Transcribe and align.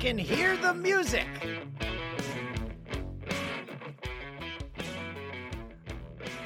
Can 0.00 0.16
hear 0.16 0.56
the 0.56 0.72
music. 0.72 1.26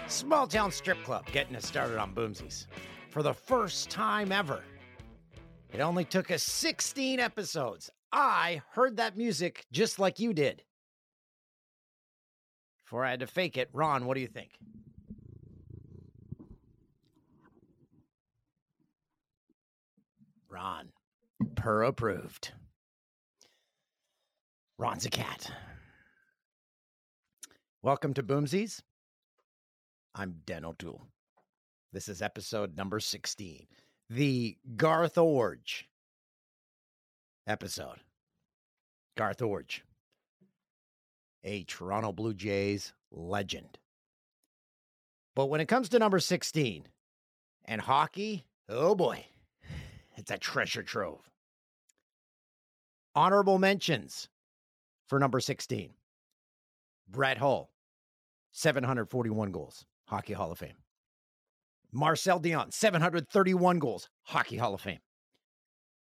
Small 0.07 0.47
Town 0.47 0.73
Strip 0.73 1.03
Club 1.05 1.27
getting 1.33 1.55
us 1.55 1.67
started 1.67 1.99
on 1.99 2.15
Boomsies 2.15 2.67
for 3.11 3.23
the 3.23 3.35
first 3.35 3.91
time 3.91 4.33
ever. 4.33 4.63
It 5.71 5.81
only 5.81 6.07
took 6.07 6.31
us 6.31 6.43
16 6.43 7.21
episodes. 7.21 7.91
I 8.11 8.63
heard 8.71 8.97
that 8.97 9.19
music 9.19 9.67
just 9.71 9.99
like 9.99 10.19
you 10.19 10.33
did. 10.33 10.63
Before 12.87 13.05
I 13.05 13.11
had 13.11 13.21
to 13.21 13.27
fake 13.27 13.59
it, 13.59 13.69
Ron, 13.75 14.07
what 14.07 14.15
do 14.15 14.23
you 14.23 14.29
think? 14.29 14.53
Ron, 20.49 20.89
purr 21.55 21.83
approved. 21.83 22.53
Ron's 24.79 25.05
a 25.05 25.11
cat. 25.11 25.51
Welcome 27.83 28.15
to 28.15 28.23
Boomsies. 28.23 28.81
I'm 30.15 30.37
Dan 30.47 30.65
O'Toole. 30.65 31.07
This 31.93 32.09
is 32.09 32.23
episode 32.23 32.77
number 32.77 32.99
16, 32.99 33.67
the 34.09 34.57
Garth 34.77 35.17
Iorg 35.17 35.85
episode. 37.47 37.99
Garth 39.17 39.39
Iorg, 39.39 39.81
a 41.45 41.65
Toronto 41.65 42.11
Blue 42.11 42.35
Jays 42.35 42.95
legend. 43.11 43.79
But 45.37 45.47
when 45.47 45.61
it 45.61 45.69
comes 45.69 45.91
to 45.91 45.99
number 45.99 46.19
16 46.19 46.89
and 47.67 47.81
hockey, 47.83 48.45
oh 48.71 48.95
boy, 48.95 49.27
it's 50.17 50.31
a 50.31 50.39
treasure 50.39 50.83
trove. 50.83 51.31
Honorable 53.15 53.59
mentions 53.59 54.29
for 55.13 55.19
number 55.19 55.41
16. 55.41 55.91
Brett 57.07 57.37
Hull, 57.37 57.71
741 58.53 59.53
goals, 59.53 59.85
Hockey 60.07 60.33
Hall 60.33 60.51
of 60.51 60.59
Fame. 60.59 60.79
Marcel 61.93 62.41
Dionne, 62.41 62.73
731 62.73 63.79
goals, 63.79 64.09
Hockey 64.23 64.57
Hall 64.57 64.73
of 64.73 64.81
Fame. 64.81 65.01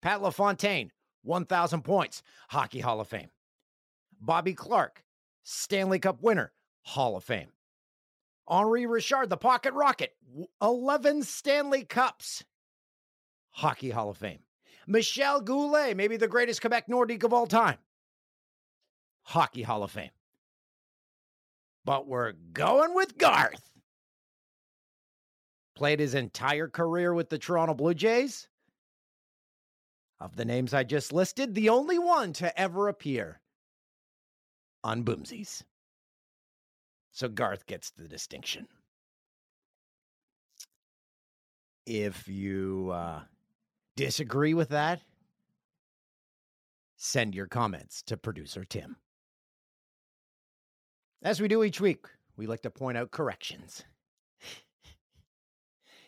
Pat 0.01 0.21
LaFontaine, 0.21 0.91
1,000 1.23 1.81
points, 1.81 2.21
Hockey 2.49 2.81
Hall 2.81 2.99
of 2.99 3.07
Fame. 3.07 3.29
Bobby 4.19 4.53
Clarke, 4.53 5.01
Stanley 5.43 5.99
Cup 5.99 6.21
winner, 6.21 6.51
Hall 6.81 7.15
of 7.15 7.23
Fame. 7.23 7.53
Henri 8.49 8.85
Richard, 8.85 9.29
the 9.29 9.38
Pocket 9.38 9.73
Rocket, 9.73 10.13
11 10.61 11.23
Stanley 11.23 11.85
Cups, 11.85 12.43
Hockey 13.51 13.91
Hall 13.91 14.09
of 14.09 14.17
Fame. 14.17 14.39
Michel 14.88 15.39
Goulet, 15.39 15.95
maybe 15.95 16.17
the 16.17 16.27
greatest 16.27 16.59
Quebec 16.59 16.88
Nordique 16.89 17.23
of 17.23 17.31
all 17.31 17.47
time, 17.47 17.77
Hockey 19.29 19.62
Hall 19.62 19.84
of 19.84 19.91
Fame. 19.91 20.09
But 21.85 22.07
we're 22.07 22.34
going 22.51 22.95
with 22.95 23.16
Garth. 23.19 23.72
Played 25.75 26.00
his 26.00 26.16
entire 26.16 26.67
career 26.67 27.13
with 27.13 27.29
the 27.29 27.38
Toronto 27.38 27.75
Blue 27.75 27.94
Jays. 27.94 28.47
Of 30.19 30.35
the 30.35 30.45
names 30.45 30.73
I 30.73 30.84
just 30.84 31.13
listed, 31.13 31.53
the 31.53 31.69
only 31.69 32.00
one 32.00 32.34
to 32.34 32.59
ever 32.59 32.88
appear 32.88 33.39
on 34.84 35.03
Boomsies. 35.03 35.62
So 37.12 37.29
Garth 37.29 37.68
gets 37.68 37.91
the 37.91 38.07
distinction. 38.07 38.68
If 41.85 42.28
you 42.28 42.89
uh, 42.91 43.22
disagree 43.95 44.56
with 44.56 44.69
that, 44.69 45.01
send 46.97 47.35
your 47.35 47.47
comments 47.47 48.01
to 48.03 48.18
producer 48.18 48.66
Tim. 48.66 48.97
As 51.22 51.41
we 51.41 51.47
do 51.47 51.63
each 51.63 51.81
week, 51.81 52.06
we 52.38 52.47
like 52.47 52.62
to 52.62 52.69
point 52.69 52.97
out 52.97 53.12
corrections. 53.12 53.84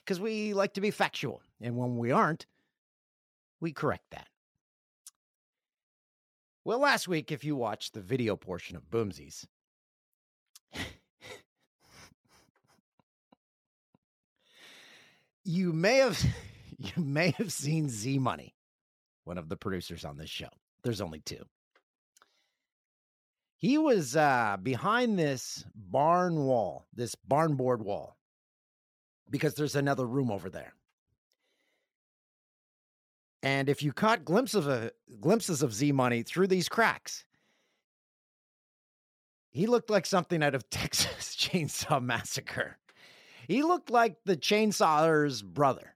Because 0.03 0.19
we 0.19 0.55
like 0.55 0.73
to 0.73 0.81
be 0.81 0.89
factual. 0.89 1.43
And 1.61 1.77
when 1.77 1.95
we 1.95 2.11
aren't, 2.11 2.47
we 3.59 3.71
correct 3.71 4.05
that. 4.09 4.27
Well, 6.65 6.79
last 6.79 7.07
week, 7.07 7.31
if 7.31 7.43
you 7.43 7.55
watched 7.55 7.93
the 7.93 8.01
video 8.01 8.35
portion 8.35 8.75
of 8.75 8.89
Boomsies, 8.89 9.45
you 15.43 15.71
may 15.71 15.97
have 15.97 16.19
you 16.77 17.03
may 17.03 17.29
have 17.37 17.51
seen 17.51 17.87
Z 17.87 18.17
Money, 18.17 18.55
one 19.23 19.37
of 19.37 19.49
the 19.49 19.57
producers 19.57 20.03
on 20.03 20.17
this 20.17 20.31
show. 20.31 20.49
There's 20.83 21.01
only 21.01 21.19
two. 21.19 21.45
He 23.61 23.77
was 23.77 24.15
uh, 24.15 24.57
behind 24.61 25.19
this 25.19 25.63
barn 25.75 26.35
wall, 26.35 26.87
this 26.95 27.13
barn 27.13 27.53
board 27.53 27.83
wall, 27.83 28.17
because 29.29 29.53
there's 29.53 29.75
another 29.75 30.07
room 30.07 30.31
over 30.31 30.49
there. 30.49 30.73
And 33.43 33.69
if 33.69 33.83
you 33.83 33.93
caught 33.93 34.25
glimpses 34.25 34.65
of 34.65 34.67
a, 34.67 34.91
glimpses 35.19 35.61
of 35.61 35.75
Z 35.75 35.91
Money 35.91 36.23
through 36.23 36.47
these 36.47 36.67
cracks, 36.67 37.23
he 39.51 39.67
looked 39.67 39.91
like 39.91 40.07
something 40.07 40.41
out 40.41 40.55
of 40.55 40.67
Texas 40.71 41.35
Chainsaw 41.35 42.01
Massacre. 42.01 42.79
He 43.47 43.61
looked 43.61 43.91
like 43.91 44.15
the 44.25 44.37
chainsaw's 44.37 45.43
brother. 45.43 45.95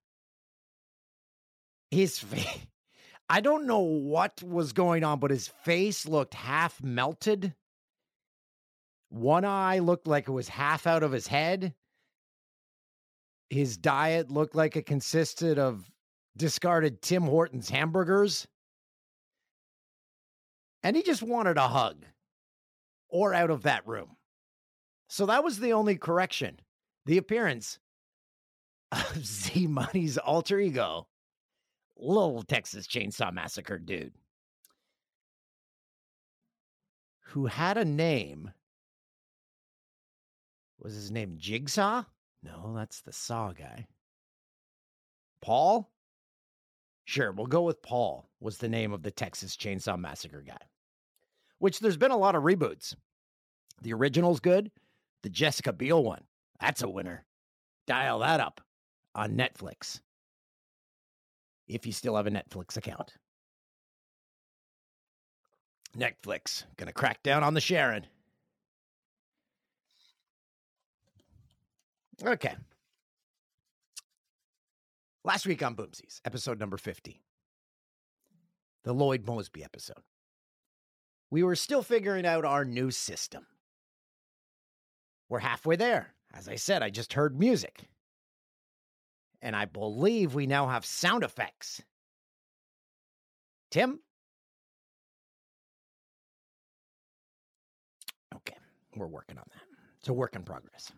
His 1.90 2.20
face, 2.20 2.68
I 3.30 3.42
don't 3.42 3.66
know 3.66 3.80
what 3.80 4.42
was 4.44 4.74
going 4.74 5.04
on, 5.04 5.20
but 5.20 5.32
his 5.32 5.48
face 5.48 6.06
looked 6.06 6.34
half 6.34 6.82
melted. 6.84 7.56
One 9.10 9.46
eye 9.46 9.80
looked 9.80 10.08
like 10.08 10.28
it 10.28 10.32
was 10.32 10.48
half 10.48 10.86
out 10.86 11.04
of 11.04 11.12
his 11.12 11.28
head. 11.28 11.74
His 13.50 13.78
diet 13.78 14.30
looked 14.30 14.56
like 14.56 14.76
it 14.76 14.86
consisted 14.86 15.58
of 15.58 15.90
discarded 16.38 17.02
Tim 17.02 17.24
Hortons 17.24 17.70
hamburgers. 17.70 18.48
And 20.84 20.96
he 20.96 21.02
just 21.02 21.24
wanted 21.24 21.58
a 21.58 21.68
hug 21.68 22.06
or 23.10 23.34
out 23.34 23.50
of 23.50 23.64
that 23.64 23.88
room. 23.88 24.18
So 25.08 25.26
that 25.28 25.44
was 25.44 25.60
the 25.60 25.74
only 25.74 25.96
correction 25.96 26.60
the 27.06 27.18
appearance 27.18 27.80
of 28.92 29.18
Z 29.26 29.68
Money's 29.68 30.18
alter 30.18 30.60
ego, 30.60 31.08
little 31.98 32.44
Texas 32.44 32.88
Chainsaw 32.88 33.34
Massacre 33.34 33.80
dude, 33.80 34.14
who 37.22 37.46
had 37.46 37.78
a 37.78 37.86
name. 37.86 38.52
Was 40.80 40.94
his 40.94 41.12
name 41.12 41.36
Jigsaw? 41.38 42.04
No, 42.44 42.74
that's 42.76 43.02
the 43.02 43.12
Saw 43.12 43.54
guy. 43.54 43.88
Paul? 45.42 45.90
Sure, 47.06 47.32
we'll 47.32 47.48
go 47.48 47.62
with 47.62 47.82
Paul, 47.82 48.30
was 48.40 48.58
the 48.58 48.70
name 48.70 48.92
of 48.92 49.04
the 49.04 49.12
Texas 49.12 49.56
Chainsaw 49.56 49.98
Massacre 49.98 50.44
guy. 50.46 50.58
Which 51.60 51.80
there's 51.80 51.98
been 51.98 52.12
a 52.12 52.18
lot 52.18 52.36
of 52.36 52.44
reboots. 52.44 52.96
The 53.82 53.94
original's 53.94 54.40
good. 54.40 54.72
The 55.24 55.30
Jessica 55.30 55.74
Biel 55.74 56.04
one. 56.04 56.24
That's 56.60 56.84
a 56.84 56.90
winner. 56.90 57.26
Dial 57.88 58.20
that 58.20 58.40
up 58.40 58.62
on 59.14 59.38
Netflix. 59.38 60.02
If 61.68 61.86
you 61.86 61.92
still 61.92 62.16
have 62.16 62.28
a 62.28 62.32
Netflix 62.32 62.78
account. 62.78 63.14
Netflix 65.98 66.66
going 66.78 66.88
to 66.88 66.94
crack 66.94 67.24
down 67.24 67.44
on 67.44 67.54
the 67.54 67.62
Sharon. 67.62 68.06
Okay. 72.24 72.54
Last 75.24 75.48
week 75.48 75.64
on 75.64 75.76
Boomsies, 75.76 76.22
episode 76.24 76.60
number 76.60 76.78
50, 76.78 77.20
the 78.84 78.94
Lloyd 78.94 79.26
Moseby 79.26 79.64
episode. 79.64 80.04
We 81.32 81.42
were 81.42 81.56
still 81.56 81.82
figuring 81.82 82.26
out 82.26 82.46
our 82.46 82.64
new 82.64 82.92
system. 82.92 83.48
We're 85.28 85.40
halfway 85.40 85.78
there. 85.78 86.14
As 86.34 86.48
I 86.48 86.56
said, 86.56 86.84
I 86.84 86.90
just 86.92 87.14
heard 87.14 87.40
music. 87.40 87.90
And 89.46 89.56
I 89.56 89.66
believe 89.66 90.34
we 90.34 90.48
now 90.48 90.68
have 90.68 90.84
sound 90.84 91.24
effects. 91.24 91.80
Tim? 93.70 94.00
Okay, 98.36 98.56
we're 98.96 99.06
working 99.06 99.38
on 99.38 99.44
that. 99.54 99.62
It's 100.00 100.10
a 100.10 100.14
work 100.14 100.36
in 100.36 100.42
progress. 100.42 100.92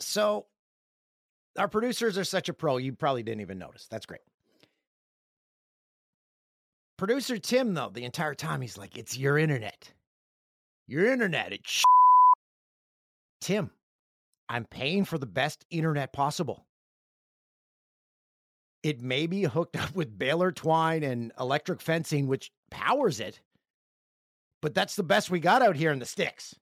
So, 0.00 0.46
our 1.58 1.68
producers 1.68 2.16
are 2.16 2.24
such 2.24 2.48
a 2.48 2.54
pro, 2.54 2.78
you 2.78 2.94
probably 2.94 3.22
didn't 3.22 3.42
even 3.42 3.58
notice. 3.58 3.86
That's 3.90 4.06
great. 4.06 4.22
Producer 6.96 7.36
Tim, 7.36 7.74
though, 7.74 7.90
the 7.92 8.04
entire 8.04 8.34
time, 8.34 8.62
he's 8.62 8.78
like, 8.78 8.96
It's 8.96 9.18
your 9.18 9.36
internet. 9.36 9.92
Your 10.86 11.12
internet. 11.12 11.52
It's 11.52 11.84
Tim, 13.42 13.70
I'm 14.48 14.64
paying 14.64 15.04
for 15.04 15.18
the 15.18 15.26
best 15.26 15.64
internet 15.70 16.12
possible. 16.12 16.66
It 18.82 19.00
may 19.00 19.26
be 19.26 19.42
hooked 19.42 19.76
up 19.76 19.94
with 19.94 20.18
baler 20.18 20.52
twine 20.52 21.02
and 21.02 21.32
electric 21.40 21.80
fencing, 21.80 22.26
which 22.26 22.52
powers 22.70 23.20
it, 23.20 23.40
but 24.62 24.74
that's 24.74 24.96
the 24.96 25.02
best 25.02 25.30
we 25.30 25.40
got 25.40 25.62
out 25.62 25.76
here 25.76 25.90
in 25.90 25.98
the 25.98 26.06
sticks. 26.06 26.54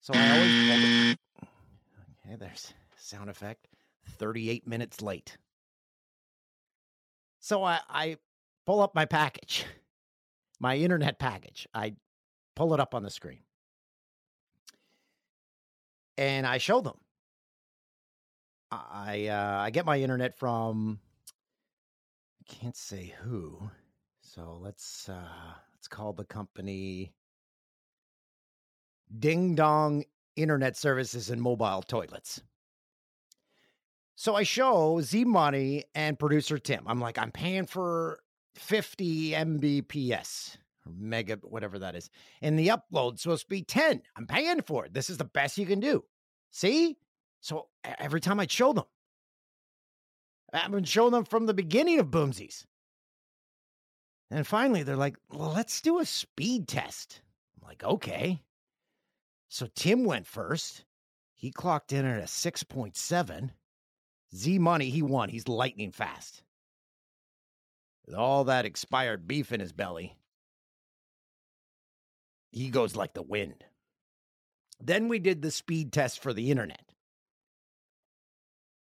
So 0.00 0.12
I 0.14 0.30
always. 0.32 1.16
Okay, 2.26 2.36
there's 2.36 2.74
sound 2.96 3.30
effect. 3.30 3.68
38 4.18 4.66
minutes 4.66 5.00
late. 5.00 5.36
So 7.38 7.62
I, 7.62 7.80
I 7.88 8.16
pull 8.66 8.80
up 8.80 8.94
my 8.94 9.04
package, 9.04 9.64
my 10.60 10.76
internet 10.76 11.18
package. 11.18 11.68
I 11.72 11.94
pull 12.56 12.74
it 12.74 12.80
up 12.80 12.94
on 12.94 13.02
the 13.02 13.10
screen. 13.10 13.40
And 16.18 16.46
I 16.46 16.58
show 16.58 16.80
them. 16.80 16.98
I 18.70 19.26
uh, 19.26 19.60
I 19.60 19.70
get 19.70 19.84
my 19.84 20.00
internet 20.00 20.38
from 20.38 20.98
I 22.40 22.52
can't 22.52 22.76
say 22.76 23.14
who. 23.22 23.70
So 24.20 24.58
let's 24.60 25.08
uh 25.08 25.54
let's 25.74 25.88
call 25.88 26.12
the 26.12 26.24
company 26.24 27.12
Ding 29.18 29.54
Dong 29.54 30.04
Internet 30.36 30.76
Services 30.76 31.28
and 31.28 31.42
Mobile 31.42 31.82
Toilets. 31.82 32.40
So 34.14 34.34
I 34.34 34.42
show 34.42 35.00
Z 35.00 35.24
Money 35.24 35.84
and 35.94 36.18
producer 36.18 36.58
Tim. 36.58 36.84
I'm 36.86 37.00
like, 37.00 37.18
I'm 37.18 37.32
paying 37.32 37.66
for 37.66 38.20
50 38.54 39.32
Mbps 39.32 40.56
or 40.86 40.92
mega, 40.96 41.38
whatever 41.42 41.78
that 41.78 41.94
is. 41.94 42.10
And 42.40 42.58
the 42.58 42.68
upload's 42.68 43.22
supposed 43.22 43.44
to 43.44 43.48
be 43.48 43.62
10. 43.62 44.02
I'm 44.16 44.26
paying 44.26 44.62
for 44.62 44.84
it. 44.86 44.94
This 44.94 45.10
is 45.10 45.18
the 45.18 45.24
best 45.24 45.58
you 45.58 45.66
can 45.66 45.80
do. 45.80 46.04
See? 46.50 46.96
So 47.40 47.68
every 47.98 48.20
time 48.20 48.40
I 48.40 48.46
show 48.46 48.72
them, 48.72 48.84
I've 50.52 50.70
been 50.70 50.84
showing 50.84 51.12
them 51.12 51.24
from 51.24 51.46
the 51.46 51.54
beginning 51.54 51.98
of 51.98 52.10
Boomsies. 52.10 52.64
And 54.30 54.46
finally, 54.46 54.82
they're 54.82 54.96
like, 54.96 55.16
well, 55.30 55.52
let's 55.52 55.80
do 55.80 55.98
a 55.98 56.06
speed 56.06 56.68
test. 56.68 57.20
I'm 57.56 57.68
like, 57.68 57.84
okay. 57.84 58.40
So 59.48 59.68
Tim 59.74 60.04
went 60.04 60.26
first. 60.26 60.84
He 61.34 61.50
clocked 61.50 61.92
in 61.92 62.04
at 62.06 62.20
a 62.20 62.26
6.7. 62.26 63.50
Z 64.34 64.58
Money, 64.58 64.88
he 64.88 65.02
won. 65.02 65.28
He's 65.28 65.48
lightning 65.48 65.92
fast. 65.92 66.42
With 68.06 68.14
all 68.14 68.44
that 68.44 68.64
expired 68.64 69.28
beef 69.28 69.52
in 69.52 69.60
his 69.60 69.72
belly, 69.72 70.16
he 72.52 72.68
goes 72.68 72.94
like 72.94 73.14
the 73.14 73.22
wind. 73.22 73.64
Then 74.80 75.08
we 75.08 75.18
did 75.18 75.42
the 75.42 75.50
speed 75.50 75.92
test 75.92 76.20
for 76.20 76.32
the 76.32 76.50
internet. 76.50 76.92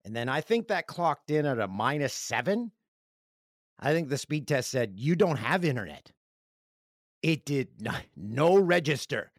And 0.04 0.14
then 0.14 0.28
I 0.28 0.40
think 0.40 0.68
that 0.68 0.86
clocked 0.86 1.30
in 1.30 1.46
at 1.46 1.60
a 1.60 1.68
minus 1.68 2.12
seven. 2.12 2.72
I 3.78 3.92
think 3.92 4.08
the 4.08 4.18
speed 4.18 4.46
test 4.48 4.70
said, 4.70 4.94
you 4.96 5.16
don't 5.16 5.38
have 5.38 5.64
internet. 5.64 6.10
It 7.22 7.46
did 7.46 7.80
not, 7.80 8.02
no 8.16 8.58
register. 8.58 9.30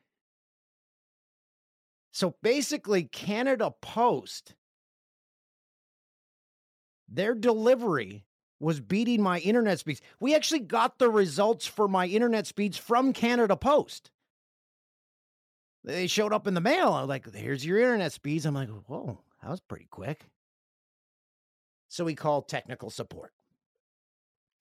So 2.14 2.36
basically, 2.42 3.04
Canada 3.04 3.74
Post, 3.82 4.56
their 7.10 7.36
delivery 7.36 8.26
was 8.60 8.80
beating 8.80 9.22
my 9.22 9.40
internet 9.40 9.80
speeds. 9.80 10.02
We 10.20 10.36
actually 10.36 10.62
got 10.62 10.98
the 10.98 11.10
results 11.10 11.66
for 11.66 11.88
my 11.88 12.08
internet 12.08 12.48
speeds 12.48 12.78
from 12.78 13.14
Canada 13.14 13.56
Post. 13.56 14.12
They 15.84 16.08
showed 16.08 16.34
up 16.34 16.48
in 16.48 16.54
the 16.56 16.62
mail. 16.62 16.94
I'm 16.94 17.08
like, 17.08 17.32
here's 17.34 17.66
your 17.66 17.80
internet 17.80 18.12
speeds. 18.12 18.46
I'm 18.46 18.56
like, 18.56 18.70
whoa, 18.70 19.20
that 19.42 19.52
was 19.52 19.62
pretty 19.62 19.88
quick. 19.90 20.26
So 21.90 22.04
we 22.04 22.16
called 22.16 22.48
technical 22.48 22.90
support. 22.90 23.32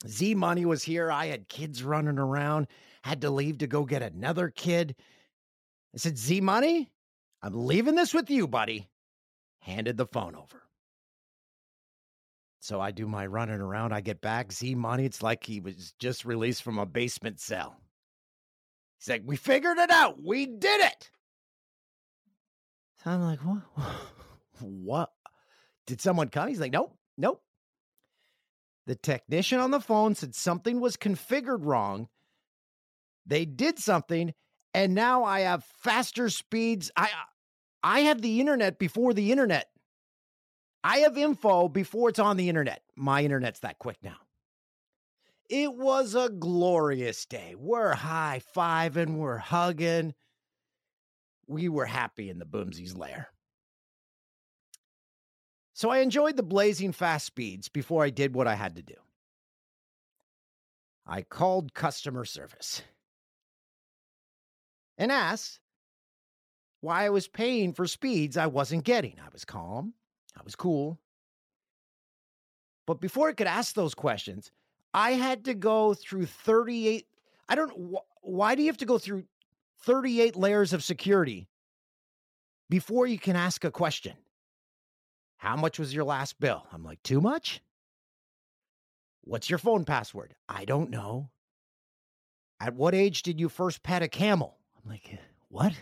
Z 0.06 0.34
Money 0.34 0.66
was 0.66 0.82
here. 0.82 1.10
I 1.10 1.26
had 1.26 1.48
kids 1.48 1.82
running 1.82 2.18
around, 2.18 2.66
had 3.02 3.22
to 3.22 3.30
leave 3.30 3.58
to 3.58 3.66
go 3.66 3.84
get 3.84 4.02
another 4.02 4.50
kid. 4.50 4.94
I 5.94 5.98
said, 5.98 6.18
Z 6.18 6.42
Money, 6.42 6.90
I'm 7.42 7.66
leaving 7.66 7.94
this 7.94 8.12
with 8.12 8.28
you, 8.28 8.46
buddy. 8.46 8.88
Handed 9.60 9.96
the 9.96 10.06
phone 10.06 10.34
over. 10.34 10.63
So 12.64 12.80
I 12.80 12.92
do 12.92 13.06
my 13.06 13.26
running 13.26 13.60
around. 13.60 13.92
I 13.92 14.00
get 14.00 14.22
back. 14.22 14.50
Z 14.50 14.74
Money, 14.74 15.04
it's 15.04 15.22
like 15.22 15.44
he 15.44 15.60
was 15.60 15.92
just 15.98 16.24
released 16.24 16.62
from 16.62 16.78
a 16.78 16.86
basement 16.86 17.38
cell. 17.38 17.76
He's 18.98 19.10
like, 19.10 19.20
We 19.26 19.36
figured 19.36 19.76
it 19.76 19.90
out. 19.90 20.16
We 20.24 20.46
did 20.46 20.80
it. 20.80 21.10
So 23.02 23.10
I'm 23.10 23.20
like, 23.20 23.40
What? 23.40 23.62
What? 24.60 25.10
Did 25.86 26.00
someone 26.00 26.30
come? 26.30 26.48
He's 26.48 26.58
like, 26.58 26.72
Nope, 26.72 26.96
nope. 27.18 27.42
The 28.86 28.94
technician 28.94 29.58
on 29.58 29.70
the 29.70 29.78
phone 29.78 30.14
said 30.14 30.34
something 30.34 30.80
was 30.80 30.96
configured 30.96 31.66
wrong. 31.66 32.08
They 33.26 33.44
did 33.44 33.78
something, 33.78 34.32
and 34.72 34.94
now 34.94 35.24
I 35.24 35.40
have 35.40 35.64
faster 35.82 36.30
speeds. 36.30 36.90
I 36.96 37.10
I 37.82 38.00
have 38.00 38.22
the 38.22 38.40
internet 38.40 38.78
before 38.78 39.12
the 39.12 39.32
internet. 39.32 39.68
I 40.84 40.98
have 40.98 41.16
info 41.16 41.68
before 41.68 42.10
it's 42.10 42.18
on 42.18 42.36
the 42.36 42.50
internet. 42.50 42.82
My 42.94 43.24
internet's 43.24 43.60
that 43.60 43.78
quick 43.78 43.96
now. 44.02 44.18
It 45.48 45.74
was 45.74 46.14
a 46.14 46.28
glorious 46.28 47.24
day. 47.24 47.54
We're 47.58 47.94
high 47.94 48.42
fiving, 48.54 49.16
we're 49.16 49.38
hugging. 49.38 50.14
We 51.46 51.70
were 51.70 51.86
happy 51.86 52.28
in 52.28 52.38
the 52.38 52.46
Boomsies 52.46 52.96
lair. 52.96 53.28
So 55.72 55.90
I 55.90 55.98
enjoyed 55.98 56.36
the 56.36 56.42
blazing 56.42 56.92
fast 56.92 57.26
speeds 57.26 57.68
before 57.68 58.04
I 58.04 58.10
did 58.10 58.34
what 58.34 58.46
I 58.46 58.54
had 58.54 58.76
to 58.76 58.82
do. 58.82 58.94
I 61.06 61.22
called 61.22 61.74
customer 61.74 62.24
service 62.24 62.82
and 64.96 65.10
asked 65.10 65.60
why 66.80 67.04
I 67.04 67.10
was 67.10 67.26
paying 67.26 67.72
for 67.72 67.86
speeds 67.86 68.36
I 68.36 68.46
wasn't 68.46 68.84
getting. 68.84 69.16
I 69.18 69.28
was 69.32 69.44
calm, 69.44 69.94
I 70.36 70.42
was 70.42 70.56
cool. 70.56 70.98
But 72.86 73.00
before 73.00 73.28
I 73.28 73.32
could 73.32 73.46
ask 73.46 73.74
those 73.74 73.94
questions, 73.94 74.50
I 74.92 75.12
had 75.12 75.44
to 75.46 75.54
go 75.54 75.94
through 75.94 76.26
38. 76.26 77.06
I 77.48 77.54
don't 77.54 77.70
wh- 77.70 78.26
why 78.26 78.54
do 78.54 78.62
you 78.62 78.68
have 78.68 78.78
to 78.78 78.86
go 78.86 78.98
through 78.98 79.24
38 79.82 80.36
layers 80.36 80.72
of 80.72 80.82
security 80.84 81.48
before 82.68 83.06
you 83.06 83.18
can 83.18 83.36
ask 83.36 83.64
a 83.64 83.70
question? 83.70 84.14
How 85.36 85.56
much 85.56 85.78
was 85.78 85.94
your 85.94 86.04
last 86.04 86.40
bill? 86.40 86.66
I'm 86.72 86.84
like, 86.84 87.02
too 87.02 87.20
much? 87.20 87.60
What's 89.22 89.50
your 89.50 89.58
phone 89.58 89.84
password? 89.84 90.34
I 90.48 90.64
don't 90.64 90.90
know. 90.90 91.30
At 92.60 92.74
what 92.74 92.94
age 92.94 93.22
did 93.22 93.40
you 93.40 93.48
first 93.48 93.82
pet 93.82 94.02
a 94.02 94.08
camel? 94.08 94.56
I'm 94.76 94.90
like, 94.90 95.08
eh, 95.12 95.16
what? 95.48 95.74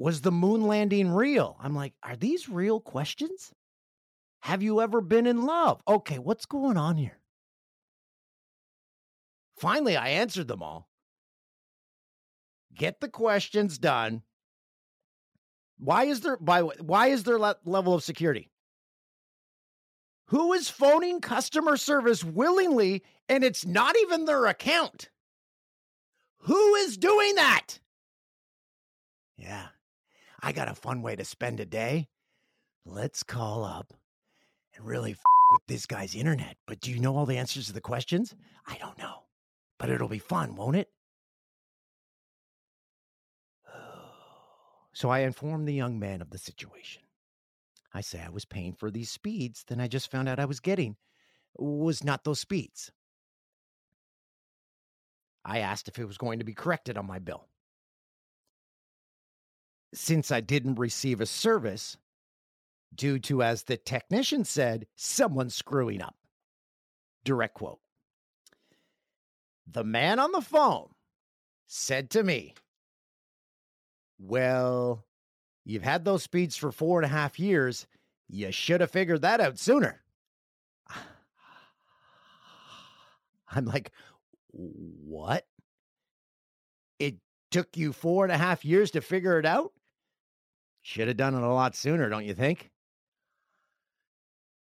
Was 0.00 0.22
the 0.22 0.32
moon 0.32 0.62
landing 0.66 1.10
real? 1.10 1.56
I'm 1.62 1.76
like, 1.76 1.94
are 2.02 2.16
these 2.16 2.48
real 2.48 2.80
questions? 2.80 3.52
Have 4.40 4.62
you 4.62 4.80
ever 4.80 5.02
been 5.02 5.26
in 5.28 5.44
love? 5.46 5.82
Okay, 5.86 6.18
what's 6.18 6.46
going 6.46 6.78
on 6.78 6.96
here? 6.96 7.18
Finally, 9.58 9.96
I 9.96 10.08
answered 10.08 10.48
them 10.48 10.62
all. 10.62 10.88
get 12.74 13.00
the 13.00 13.08
questions 13.10 13.78
done. 13.78 14.22
Why 15.78 16.04
is 16.04 16.22
there 16.22 16.38
by 16.38 16.62
why 16.62 17.08
is 17.08 17.24
there 17.24 17.38
le- 17.38 17.56
level 17.66 17.94
of 17.94 18.02
security? 18.02 18.50
Who 20.28 20.54
is 20.54 20.70
phoning 20.70 21.20
customer 21.20 21.76
service 21.76 22.24
willingly 22.24 23.02
and 23.28 23.44
it's 23.44 23.66
not 23.66 23.96
even 23.98 24.24
their 24.24 24.46
account? 24.46 25.10
Who 26.44 26.74
is 26.76 26.96
doing 26.96 27.34
that? 27.36 27.80
Yeah, 29.36 29.68
I 30.42 30.52
got 30.52 30.68
a 30.68 30.74
fun 30.74 31.02
way 31.02 31.16
to 31.16 31.24
spend 31.24 31.60
a 31.60 31.66
day. 31.66 32.08
Let's 32.86 33.22
call 33.22 33.64
up 33.64 33.92
and 34.74 34.86
really 34.86 35.12
f- 35.12 35.22
with 35.52 35.66
this 35.68 35.86
guy's 35.86 36.14
internet. 36.14 36.56
But 36.66 36.80
do 36.80 36.90
you 36.90 36.98
know 36.98 37.16
all 37.16 37.26
the 37.26 37.36
answers 37.36 37.66
to 37.66 37.72
the 37.72 37.80
questions? 37.80 38.34
I 38.66 38.78
don't 38.78 38.98
know, 38.98 39.24
but 39.78 39.90
it'll 39.90 40.08
be 40.08 40.18
fun, 40.18 40.56
won't 40.56 40.76
it? 40.76 40.88
So 44.92 45.08
I 45.08 45.20
informed 45.20 45.68
the 45.68 45.72
young 45.72 46.00
man 46.00 46.20
of 46.20 46.30
the 46.30 46.36
situation. 46.36 47.02
I 47.94 48.00
say 48.00 48.20
I 48.20 48.28
was 48.28 48.44
paying 48.44 48.72
for 48.72 48.90
these 48.90 49.08
speeds, 49.08 49.64
then 49.66 49.80
I 49.80 49.86
just 49.86 50.10
found 50.10 50.28
out 50.28 50.40
I 50.40 50.44
was 50.46 50.58
getting 50.58 50.96
was 51.56 52.02
not 52.04 52.24
those 52.24 52.40
speeds. 52.40 52.90
I 55.44 55.60
asked 55.60 55.88
if 55.88 55.98
it 55.98 56.06
was 56.06 56.18
going 56.18 56.38
to 56.38 56.44
be 56.44 56.54
corrected 56.54 56.98
on 56.98 57.06
my 57.06 57.18
bill. 57.18 57.49
Since 59.92 60.30
I 60.30 60.40
didn't 60.40 60.78
receive 60.78 61.20
a 61.20 61.26
service 61.26 61.96
due 62.94 63.18
to, 63.20 63.42
as 63.42 63.64
the 63.64 63.76
technician 63.76 64.44
said, 64.44 64.86
someone 64.96 65.50
screwing 65.50 66.02
up. 66.02 66.16
Direct 67.24 67.54
quote. 67.54 67.80
The 69.66 69.84
man 69.84 70.18
on 70.18 70.32
the 70.32 70.40
phone 70.40 70.90
said 71.66 72.10
to 72.10 72.22
me, 72.22 72.54
Well, 74.18 75.04
You've 75.64 75.82
had 75.84 76.04
those 76.04 76.22
speeds 76.24 76.56
for 76.56 76.72
four 76.72 77.00
and 77.00 77.06
a 77.06 77.14
half 77.14 77.38
years. 77.38 77.86
You 78.28 78.50
should 78.50 78.80
have 78.80 78.90
figured 78.90 79.22
that 79.22 79.40
out 79.40 79.56
sooner. 79.58 80.02
I'm 83.52 83.66
like, 83.66 83.92
what? 84.48 85.46
It 86.98 87.18
took 87.50 87.76
you 87.76 87.92
four 87.92 88.24
and 88.24 88.32
a 88.32 88.38
half 88.38 88.64
years 88.64 88.90
to 88.92 89.00
figure 89.00 89.38
it 89.38 89.46
out? 89.46 89.72
Should 90.82 91.08
have 91.08 91.16
done 91.16 91.34
it 91.34 91.42
a 91.42 91.52
lot 91.52 91.74
sooner, 91.74 92.08
don't 92.08 92.24
you 92.24 92.34
think? 92.34 92.70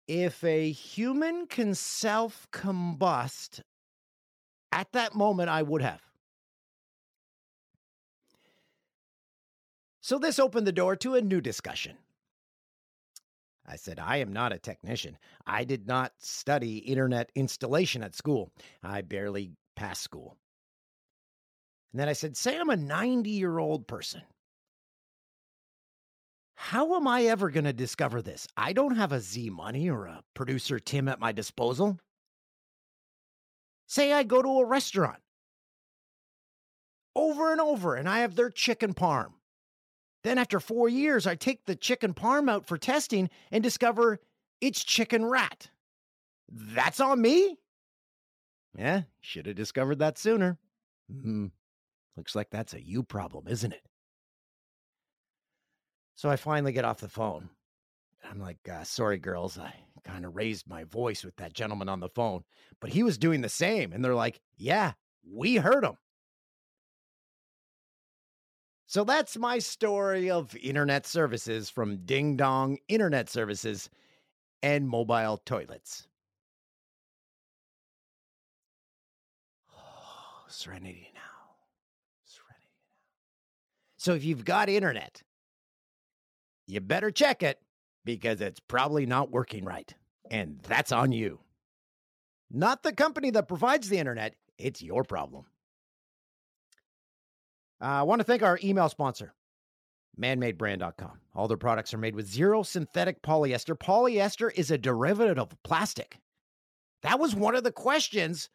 If 0.07 0.45
a 0.45 0.71
human 0.71 1.47
can 1.47 1.75
self 1.75 2.47
combust, 2.53 3.61
at 4.71 4.93
that 4.93 5.15
moment, 5.15 5.49
I 5.49 5.63
would 5.63 5.83
have. 5.83 6.03
So 10.01 10.19
this 10.19 10.39
opened 10.39 10.67
the 10.67 10.73
door 10.73 10.97
to 10.97 11.15
a 11.15 11.23
new 11.23 11.41
discussion. 11.41 11.97
I 13.67 13.77
said, 13.77 13.99
I 13.99 14.19
am 14.19 14.33
not 14.33 14.53
a 14.53 14.59
technician. 14.59 15.17
I 15.47 15.65
did 15.65 15.87
not 15.87 16.13
study 16.19 16.79
internet 16.79 17.31
installation 17.35 18.03
at 18.03 18.15
school. 18.15 18.53
I 18.83 19.01
barely 19.01 19.53
passed 19.77 20.03
school. 20.03 20.37
And 21.93 22.01
then 22.01 22.09
I 22.09 22.13
said, 22.13 22.37
Say 22.37 22.59
I'm 22.59 22.69
a 22.69 22.77
90 22.77 23.31
year 23.31 23.59
old 23.59 23.87
person. 23.87 24.23
How 26.55 26.95
am 26.95 27.07
I 27.07 27.25
ever 27.25 27.51
going 27.51 27.65
to 27.65 27.73
discover 27.73 28.23
this? 28.23 28.47
I 28.57 28.73
don't 28.73 28.97
have 28.97 29.13
a 29.13 29.21
Z 29.21 29.51
Money 29.51 29.91
or 29.91 30.07
a 30.07 30.23
producer 30.35 30.79
Tim 30.79 31.09
at 31.09 31.21
my 31.21 31.33
disposal. 31.33 31.99
Say 33.87 34.13
I 34.13 34.23
go 34.23 34.41
to 34.41 34.49
a 34.61 34.65
restaurant 34.65 35.21
over 37.15 37.53
and 37.53 37.61
over 37.61 37.95
and 37.95 38.09
I 38.09 38.21
have 38.21 38.35
their 38.35 38.51
chicken 38.51 38.95
parm. 38.95 39.33
Then, 40.23 40.39
after 40.39 40.59
four 40.59 40.89
years, 40.89 41.27
I 41.27 41.35
take 41.35 41.67
the 41.67 41.77
chicken 41.77 42.15
parm 42.15 42.51
out 42.51 42.67
for 42.67 42.79
testing 42.79 43.29
and 43.51 43.63
discover 43.63 44.21
it's 44.61 44.83
chicken 44.83 45.27
rat. 45.27 45.69
That's 46.49 46.99
on 46.99 47.21
me? 47.21 47.59
Yeah, 48.77 49.03
should 49.21 49.47
have 49.47 49.57
discovered 49.57 49.99
that 49.99 50.17
sooner. 50.17 50.59
Hmm. 51.11 51.49
Looks 52.17 52.35
like 52.35 52.49
that's 52.51 52.73
a 52.73 52.83
you 52.83 53.03
problem, 53.03 53.47
isn't 53.49 53.73
it? 53.73 53.83
So 56.15 56.31
I 56.31 56.37
finally 56.37 56.73
get 56.73 56.85
off 56.85 57.01
the 57.01 57.09
phone. 57.09 57.51
I'm 58.31 58.41
like, 58.41 58.69
uh, 58.71 58.85
sorry, 58.85 59.19
girls. 59.19 59.59
I 59.59 59.75
kind 60.05 60.25
of 60.25 60.37
raised 60.37 60.69
my 60.69 60.85
voice 60.85 61.25
with 61.25 61.37
that 61.37 61.53
gentleman 61.53 61.89
on 61.89 62.01
the 62.01 62.09
phone, 62.09 62.45
but 62.81 62.91
he 62.91 63.03
was 63.03 63.19
doing 63.19 63.41
the 63.41 63.49
same. 63.49 63.93
And 63.93 64.05
they're 64.05 64.15
like, 64.15 64.41
yeah, 64.57 64.93
we 65.29 65.57
heard 65.57 65.85
him. 65.85 65.97
So 68.87 69.03
that's 69.03 69.37
my 69.37 69.59
story 69.59 70.31
of 70.31 70.55
internet 70.57 71.07
services 71.07 71.69
from 71.69 72.05
Ding 72.05 72.37
Dong 72.37 72.79
Internet 72.89 73.29
Services 73.29 73.91
and 74.63 74.89
mobile 74.89 75.39
toilets. 75.39 76.07
Oh, 79.75 80.45
serenity 80.49 81.11
now. 81.15 81.21
Serenity 82.25 82.69
now. 82.71 82.93
So 83.97 84.15
if 84.15 84.25
you've 84.25 84.45
got 84.45 84.69
internet, 84.69 85.23
you 86.67 86.81
better 86.81 87.11
check 87.11 87.43
it 87.43 87.61
because 88.05 88.41
it's 88.41 88.61
probably 88.61 89.07
not 89.07 89.31
working 89.31 89.65
right. 89.65 89.95
And 90.31 90.61
that's 90.63 90.93
on 90.93 91.13
you. 91.13 91.41
Not 92.51 92.83
the 92.83 92.93
company 92.93 93.31
that 93.31 93.49
provides 93.49 93.89
the 93.89 93.99
internet, 93.99 94.35
it's 94.59 94.83
your 94.83 95.05
problem. 95.05 95.47
Uh, 97.81 97.87
I 97.87 98.03
want 98.03 98.21
to 98.21 98.25
thank 98.25 98.43
our 98.43 98.59
email 98.63 98.89
sponsor, 98.89 99.35
manmadebrand.com. 100.19 101.21
All 101.35 101.49
their 101.49 101.57
products 101.57 101.93
are 101.93 101.99
made 101.99 102.15
with 102.15 102.27
zero 102.27 102.63
synthetic 102.63 103.23
polyester. 103.23 103.77
Polyester 103.77 104.51
is 104.55 104.71
a 104.71 104.79
derivative 104.79 105.39
of 105.39 105.63
plastic. 105.65 106.19
That 107.03 107.19
was 107.19 107.35
one 107.35 107.57
of 107.57 107.65
the 107.65 107.73
questions 107.73 108.49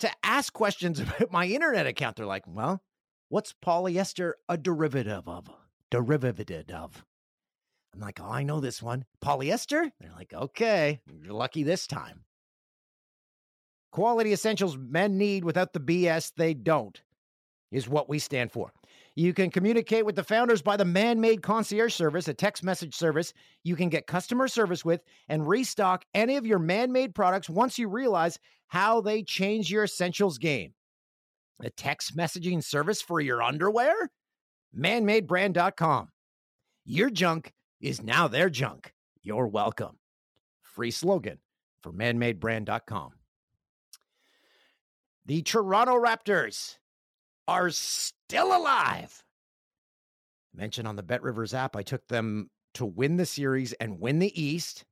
to 0.00 0.10
ask 0.24 0.52
questions 0.52 0.98
about 1.00 1.30
my 1.30 1.46
internet 1.46 1.86
account. 1.86 2.16
They're 2.16 2.26
like, 2.26 2.46
well, 2.46 2.82
what's 3.28 3.52
polyester 3.52 4.32
a 4.48 4.56
derivative 4.56 5.28
of? 5.28 5.50
Derivative 5.90 6.70
of. 6.70 7.04
I'm 7.94 8.00
like, 8.00 8.20
oh, 8.20 8.30
I 8.30 8.42
know 8.42 8.60
this 8.60 8.82
one. 8.82 9.04
Polyester? 9.22 9.90
They're 10.00 10.12
like, 10.16 10.32
okay, 10.32 11.00
you're 11.22 11.32
lucky 11.32 11.62
this 11.62 11.86
time. 11.86 12.24
Quality 13.92 14.32
essentials 14.32 14.78
men 14.78 15.18
need 15.18 15.44
without 15.44 15.72
the 15.72 15.80
BS 15.80 16.32
they 16.36 16.54
don't 16.54 17.00
is 17.72 17.88
what 17.88 18.08
we 18.08 18.18
stand 18.18 18.52
for. 18.52 18.72
You 19.16 19.34
can 19.34 19.50
communicate 19.50 20.06
with 20.06 20.14
the 20.14 20.24
founders 20.24 20.62
by 20.62 20.76
the 20.76 20.84
Man 20.84 21.20
Made 21.20 21.42
Concierge 21.42 21.92
Service, 21.92 22.28
a 22.28 22.34
text 22.34 22.62
message 22.62 22.94
service 22.94 23.32
you 23.64 23.74
can 23.74 23.88
get 23.88 24.06
customer 24.06 24.46
service 24.46 24.84
with 24.84 25.02
and 25.28 25.48
restock 25.48 26.04
any 26.14 26.36
of 26.36 26.46
your 26.46 26.60
man 26.60 26.92
made 26.92 27.14
products 27.14 27.50
once 27.50 27.78
you 27.78 27.88
realize 27.88 28.38
how 28.68 29.00
they 29.00 29.22
change 29.22 29.70
your 29.70 29.84
essentials 29.84 30.38
game. 30.38 30.74
A 31.62 31.70
text 31.70 32.16
messaging 32.16 32.62
service 32.62 33.02
for 33.02 33.20
your 33.20 33.42
underwear? 33.42 34.10
manmadebrand.com. 34.76 36.08
Your 36.84 37.10
junk 37.10 37.52
is 37.80 38.02
now 38.02 38.28
their 38.28 38.50
junk. 38.50 38.92
You're 39.22 39.46
welcome. 39.46 39.98
Free 40.62 40.90
slogan 40.90 41.38
for 41.82 41.92
manmadebrand.com. 41.92 43.12
The 45.26 45.42
Toronto 45.42 45.94
Raptors 45.94 46.78
are 47.46 47.70
still 47.70 48.56
alive. 48.56 49.22
Mentioned 50.54 50.88
on 50.88 50.96
the 50.96 51.02
Bet 51.02 51.22
Rivers 51.22 51.54
app, 51.54 51.76
I 51.76 51.82
took 51.82 52.06
them 52.08 52.50
to 52.74 52.84
win 52.84 53.16
the 53.16 53.26
series 53.26 53.72
and 53.74 54.00
win 54.00 54.18
the 54.18 54.40
East. 54.40 54.84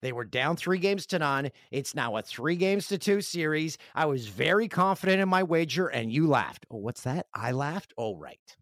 They 0.00 0.12
were 0.12 0.24
down 0.24 0.56
three 0.56 0.78
games 0.78 1.06
to 1.06 1.18
none. 1.18 1.50
It's 1.72 1.94
now 1.94 2.16
a 2.16 2.22
three 2.22 2.54
games 2.54 2.86
to 2.88 2.98
two 2.98 3.20
series. 3.20 3.78
I 3.94 4.06
was 4.06 4.28
very 4.28 4.68
confident 4.68 5.20
in 5.20 5.28
my 5.28 5.42
wager, 5.42 5.88
and 5.88 6.12
you 6.12 6.28
laughed. 6.28 6.66
Oh, 6.70 6.76
what's 6.76 7.02
that? 7.02 7.26
I 7.34 7.50
laughed? 7.50 7.94
Oh, 7.98 8.16
right. 8.16 8.56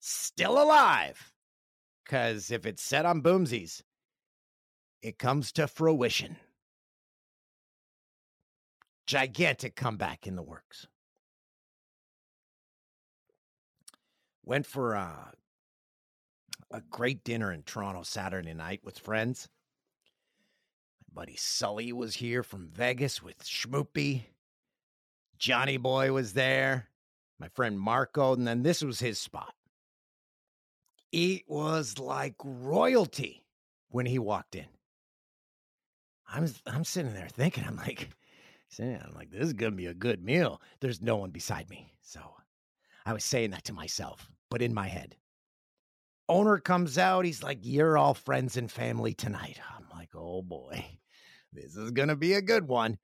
Still 0.00 0.62
alive. 0.62 1.32
Because 2.06 2.52
if 2.52 2.66
it's 2.66 2.82
set 2.82 3.04
on 3.04 3.20
boomsies, 3.20 3.82
it 5.02 5.18
comes 5.18 5.50
to 5.52 5.66
fruition. 5.66 6.36
Gigantic 9.08 9.74
comeback 9.74 10.24
in 10.24 10.36
the 10.36 10.42
works. 10.42 10.86
Went 14.44 14.66
for 14.66 14.92
a, 14.92 15.32
a 16.70 16.80
great 16.80 17.24
dinner 17.24 17.52
in 17.52 17.64
Toronto 17.64 18.04
Saturday 18.04 18.54
night 18.54 18.82
with 18.84 19.00
friends. 19.00 19.48
My 21.12 21.22
buddy 21.22 21.36
Sully 21.36 21.92
was 21.92 22.14
here 22.14 22.44
from 22.44 22.68
Vegas 22.68 23.20
with 23.20 23.42
Schmoopy. 23.42 24.26
Johnny 25.38 25.76
Boy 25.76 26.12
was 26.12 26.34
there. 26.34 26.86
My 27.40 27.48
friend 27.48 27.80
Marco, 27.80 28.32
and 28.32 28.46
then 28.46 28.62
this 28.62 28.80
was 28.82 29.00
his 29.00 29.18
spot. 29.18 29.55
It 31.12 31.42
was 31.46 31.98
like 31.98 32.34
royalty 32.44 33.44
when 33.88 34.06
he 34.06 34.18
walked 34.18 34.54
in. 34.54 34.66
I'm 36.28 36.48
I'm 36.66 36.84
sitting 36.84 37.14
there 37.14 37.28
thinking, 37.28 37.64
I'm 37.66 37.76
like, 37.76 38.10
I'm 38.78 39.14
like, 39.14 39.30
this 39.30 39.42
is 39.42 39.52
gonna 39.52 39.72
be 39.72 39.86
a 39.86 39.94
good 39.94 40.24
meal. 40.24 40.60
There's 40.80 41.00
no 41.00 41.16
one 41.16 41.30
beside 41.30 41.70
me, 41.70 41.92
so 42.02 42.20
I 43.04 43.12
was 43.12 43.24
saying 43.24 43.50
that 43.50 43.64
to 43.64 43.72
myself, 43.72 44.32
but 44.50 44.62
in 44.62 44.74
my 44.74 44.88
head. 44.88 45.16
Owner 46.28 46.58
comes 46.58 46.98
out. 46.98 47.24
He's 47.24 47.42
like, 47.42 47.58
You're 47.62 47.96
all 47.96 48.14
friends 48.14 48.56
and 48.56 48.70
family 48.70 49.14
tonight. 49.14 49.60
I'm 49.76 49.86
like, 49.96 50.10
Oh 50.14 50.42
boy, 50.42 50.84
this 51.52 51.76
is 51.76 51.92
to 51.92 52.16
be 52.16 52.34
a 52.34 52.42
good 52.42 52.66
one. 52.66 52.98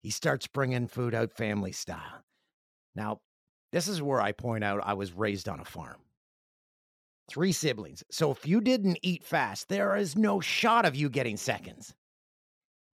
He 0.00 0.10
starts 0.10 0.46
bringing 0.46 0.88
food 0.88 1.14
out 1.14 1.32
family 1.32 1.72
style. 1.72 2.24
Now, 2.94 3.20
this 3.72 3.88
is 3.88 4.00
where 4.00 4.20
I 4.20 4.32
point 4.32 4.64
out 4.64 4.80
I 4.84 4.94
was 4.94 5.12
raised 5.12 5.48
on 5.48 5.60
a 5.60 5.64
farm. 5.64 5.98
Three 7.28 7.52
siblings. 7.52 8.02
So 8.10 8.30
if 8.30 8.46
you 8.46 8.60
didn't 8.60 8.98
eat 9.02 9.22
fast, 9.22 9.68
there 9.68 9.96
is 9.96 10.16
no 10.16 10.40
shot 10.40 10.86
of 10.86 10.96
you 10.96 11.10
getting 11.10 11.36
seconds. 11.36 11.94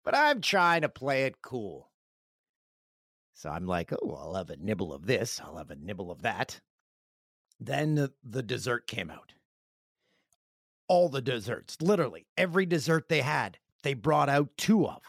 But 0.03 0.15
I'm 0.15 0.41
trying 0.41 0.81
to 0.81 0.89
play 0.89 1.23
it 1.23 1.41
cool. 1.41 1.89
So 3.33 3.49
I'm 3.49 3.65
like, 3.65 3.91
oh, 3.93 4.17
I'll 4.19 4.35
have 4.35 4.49
a 4.49 4.57
nibble 4.57 4.93
of 4.93 5.05
this. 5.05 5.41
I'll 5.43 5.57
have 5.57 5.71
a 5.71 5.75
nibble 5.75 6.11
of 6.11 6.21
that. 6.21 6.59
Then 7.59 7.95
the, 7.95 8.43
dessert 8.43 8.87
came 8.87 9.09
out. 9.09 9.33
All 10.87 11.09
the 11.09 11.21
desserts, 11.21 11.77
literally 11.81 12.27
every 12.37 12.65
dessert 12.65 13.09
they 13.09 13.21
had, 13.21 13.57
they 13.83 13.93
brought 13.93 14.29
out 14.29 14.49
two 14.57 14.85
of. 14.85 15.01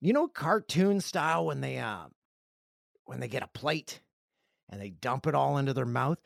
You 0.00 0.12
know, 0.12 0.28
cartoon 0.28 1.00
style 1.00 1.46
when 1.46 1.60
they 1.60 1.78
uh, 1.78 2.06
when 3.04 3.18
they 3.18 3.28
get 3.28 3.42
a 3.42 3.48
plate 3.48 4.00
and 4.68 4.80
they 4.80 4.90
dump 4.90 5.26
it 5.26 5.34
all 5.34 5.58
into 5.58 5.72
their 5.72 5.86
mouth. 5.86 6.18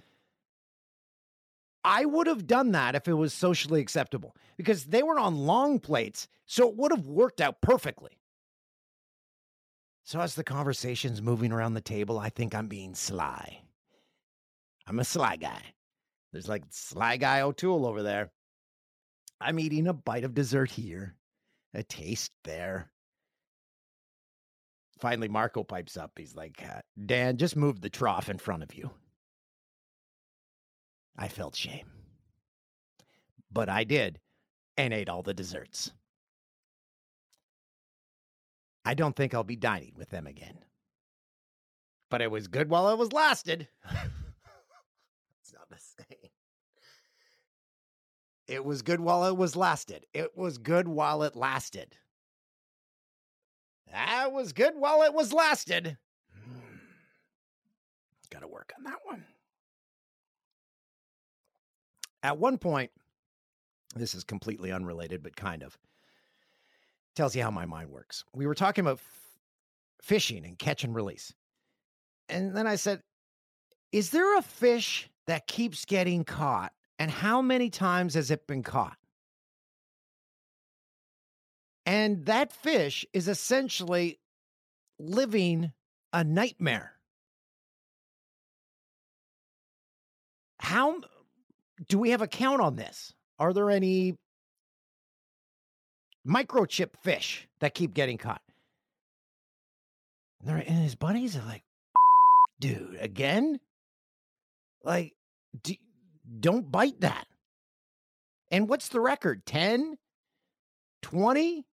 I 1.85 2.05
would 2.05 2.27
have 2.27 2.47
done 2.47 2.73
that 2.73 2.95
if 2.95 3.09
it 3.09 3.15
was 3.15 3.33
socially 3.33 3.81
acceptable 3.81 4.37
because 4.57 4.85
they 4.85 5.03
were 5.03 5.19
on 5.19 5.47
long 5.47 5.81
plates, 5.81 6.29
so 6.47 6.69
it 6.69 6.77
would 6.77 6.93
have 6.93 7.07
worked 7.07 7.41
out 7.41 7.61
perfectly. 7.61 8.19
So, 10.05 10.21
as 10.21 10.35
the 10.35 10.45
conversation's 10.45 11.23
moving 11.23 11.53
around 11.53 11.75
the 11.75 11.81
table, 11.81 12.19
I 12.19 12.29
think 12.29 12.55
I'm 12.55 12.67
being 12.67 12.95
sly. 12.95 13.63
I'm 14.87 14.99
a 14.99 15.05
sly 15.05 15.37
guy. 15.37 15.63
There's 16.33 16.49
like 16.49 16.65
sly 16.71 17.17
guy 17.17 17.41
O'Toole 17.41 17.87
over 17.87 18.03
there. 18.03 18.33
I'm 19.41 19.59
eating 19.59 19.87
a 19.87 19.93
bite 19.93 20.25
of 20.25 20.35
dessert 20.35 20.71
here, 20.71 21.15
a 21.75 21.83
taste 21.83 22.33
there. 22.45 22.91
Finally, 24.99 25.29
Marco 25.29 25.65
pipes 25.65 25.97
up. 25.97 26.13
He's 26.17 26.35
like, 26.35 26.63
uh, 26.65 26.81
Dan, 27.07 27.37
just 27.37 27.57
move 27.57 27.81
the 27.81 27.91
trough 27.91 28.29
in 28.29 28.39
front 28.39 28.63
of 28.63 28.75
you. 28.75 28.91
I 31.17 31.29
felt 31.29 31.57
shame. 31.57 31.87
But 33.51 33.69
I 33.69 33.85
did 33.85 34.19
and 34.77 34.95
ate 34.95 35.09
all 35.09 35.23
the 35.23 35.35
desserts. 35.35 35.93
I 38.85 38.95
don't 38.95 39.15
think 39.15 39.35
I'll 39.35 39.45
be 39.45 39.57
dining 39.57 39.93
with 39.97 40.11
them 40.11 40.27
again. 40.27 40.59
But 42.11 42.21
it 42.21 42.31
was 42.31 42.49
good 42.49 42.69
while 42.69 42.91
it 42.91 42.99
was 42.99 43.13
lasted. 43.13 43.69
it's 45.41 45.53
not 45.53 45.69
the 45.71 45.79
same. 45.79 46.31
It 48.49 48.65
was 48.65 48.83
good 48.83 49.01
while 49.01 49.25
it 49.27 49.37
was 49.37 49.57
lasted. 49.57 50.05
It 50.13 50.37
was 50.37 50.59
good 50.59 50.89
while 50.89 51.23
it 51.23 51.37
lasted. 51.37 51.97
That 53.91 54.33
was 54.33 54.53
good 54.53 54.75
while 54.77 55.03
it 55.03 55.15
was 55.15 55.33
lasted. 55.33 55.97
Hmm. 56.35 56.77
Got 58.31 58.41
to 58.41 58.49
work 58.49 58.73
on 58.77 58.85
that 58.85 58.99
one. 59.05 59.25
At 62.23 62.39
one 62.39 62.59
point, 62.59 62.91
this 63.95 64.15
is 64.15 64.25
completely 64.25 64.73
unrelated, 64.73 65.23
but 65.23 65.37
kind 65.37 65.63
of 65.63 65.77
tells 67.15 67.37
you 67.37 67.43
how 67.43 67.51
my 67.51 67.67
mind 67.67 67.91
works. 67.91 68.25
We 68.35 68.47
were 68.47 68.55
talking 68.55 68.83
about 68.83 68.99
f- 68.99 69.41
fishing 70.03 70.45
and 70.45 70.59
catch 70.59 70.85
and 70.85 70.95
release. 70.95 71.35
And 72.29 72.57
then 72.57 72.67
I 72.67 72.77
said, 72.77 73.03
Is 73.91 74.11
there 74.11 74.39
a 74.39 74.43
fish 74.43 75.11
that 75.27 75.47
keeps 75.47 75.85
getting 75.85 76.25
caught? 76.25 76.73
And 76.99 77.11
how 77.11 77.43
many 77.43 77.69
times 77.69 78.15
has 78.15 78.31
it 78.31 78.47
been 78.47 78.63
caught? 78.63 78.97
And 81.85 82.25
that 82.27 82.53
fish 82.53 83.05
is 83.13 83.27
essentially 83.29 84.21
living 84.99 85.73
a 86.13 86.23
nightmare. 86.23 86.93
How 90.61 91.01
do 91.89 91.99
we 91.99 92.11
have 92.11 92.23
a 92.23 92.29
count 92.29 92.61
on 92.61 92.77
this? 92.77 93.13
Are 93.39 93.53
there 93.53 93.71
any 93.71 94.17
microchip 96.27 96.91
fish 97.03 97.49
that 97.61 97.75
keep 97.75 97.95
getting 97.95 98.19
caught? 98.19 98.43
And 100.47 100.63
his 100.63 100.95
buddies 100.95 101.37
are 101.37 101.45
like, 101.45 101.63
dude, 102.61 102.97
again? 103.01 103.61
Like, 104.85 105.13
do, 105.63 105.75
don't 106.41 106.71
bite 106.71 107.01
that. 107.01 107.27
And 108.51 108.69
what's 108.69 108.89
the 108.89 109.01
record? 109.01 109.47
10? 109.47 109.97
20? 111.03 111.65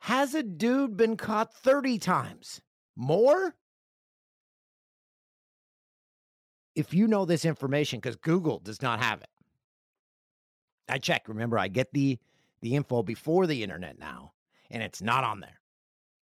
Has 0.00 0.34
a 0.34 0.42
dude 0.42 0.96
been 0.96 1.16
caught 1.16 1.54
30 1.54 1.98
times? 1.98 2.60
More? 2.94 3.54
If 6.76 6.94
you 6.94 7.08
know 7.08 7.24
this 7.24 7.44
information, 7.44 7.98
because 7.98 8.16
Google 8.16 8.60
does 8.60 8.82
not 8.82 9.00
have 9.02 9.22
it. 9.22 9.28
I 10.88 10.98
check. 10.98 11.28
Remember, 11.28 11.58
I 11.58 11.68
get 11.68 11.90
the 11.92 12.18
the 12.60 12.76
info 12.76 13.02
before 13.02 13.46
the 13.46 13.62
internet 13.62 13.98
now, 13.98 14.32
and 14.70 14.82
it's 14.82 15.02
not 15.02 15.24
on 15.24 15.40
there. 15.40 15.60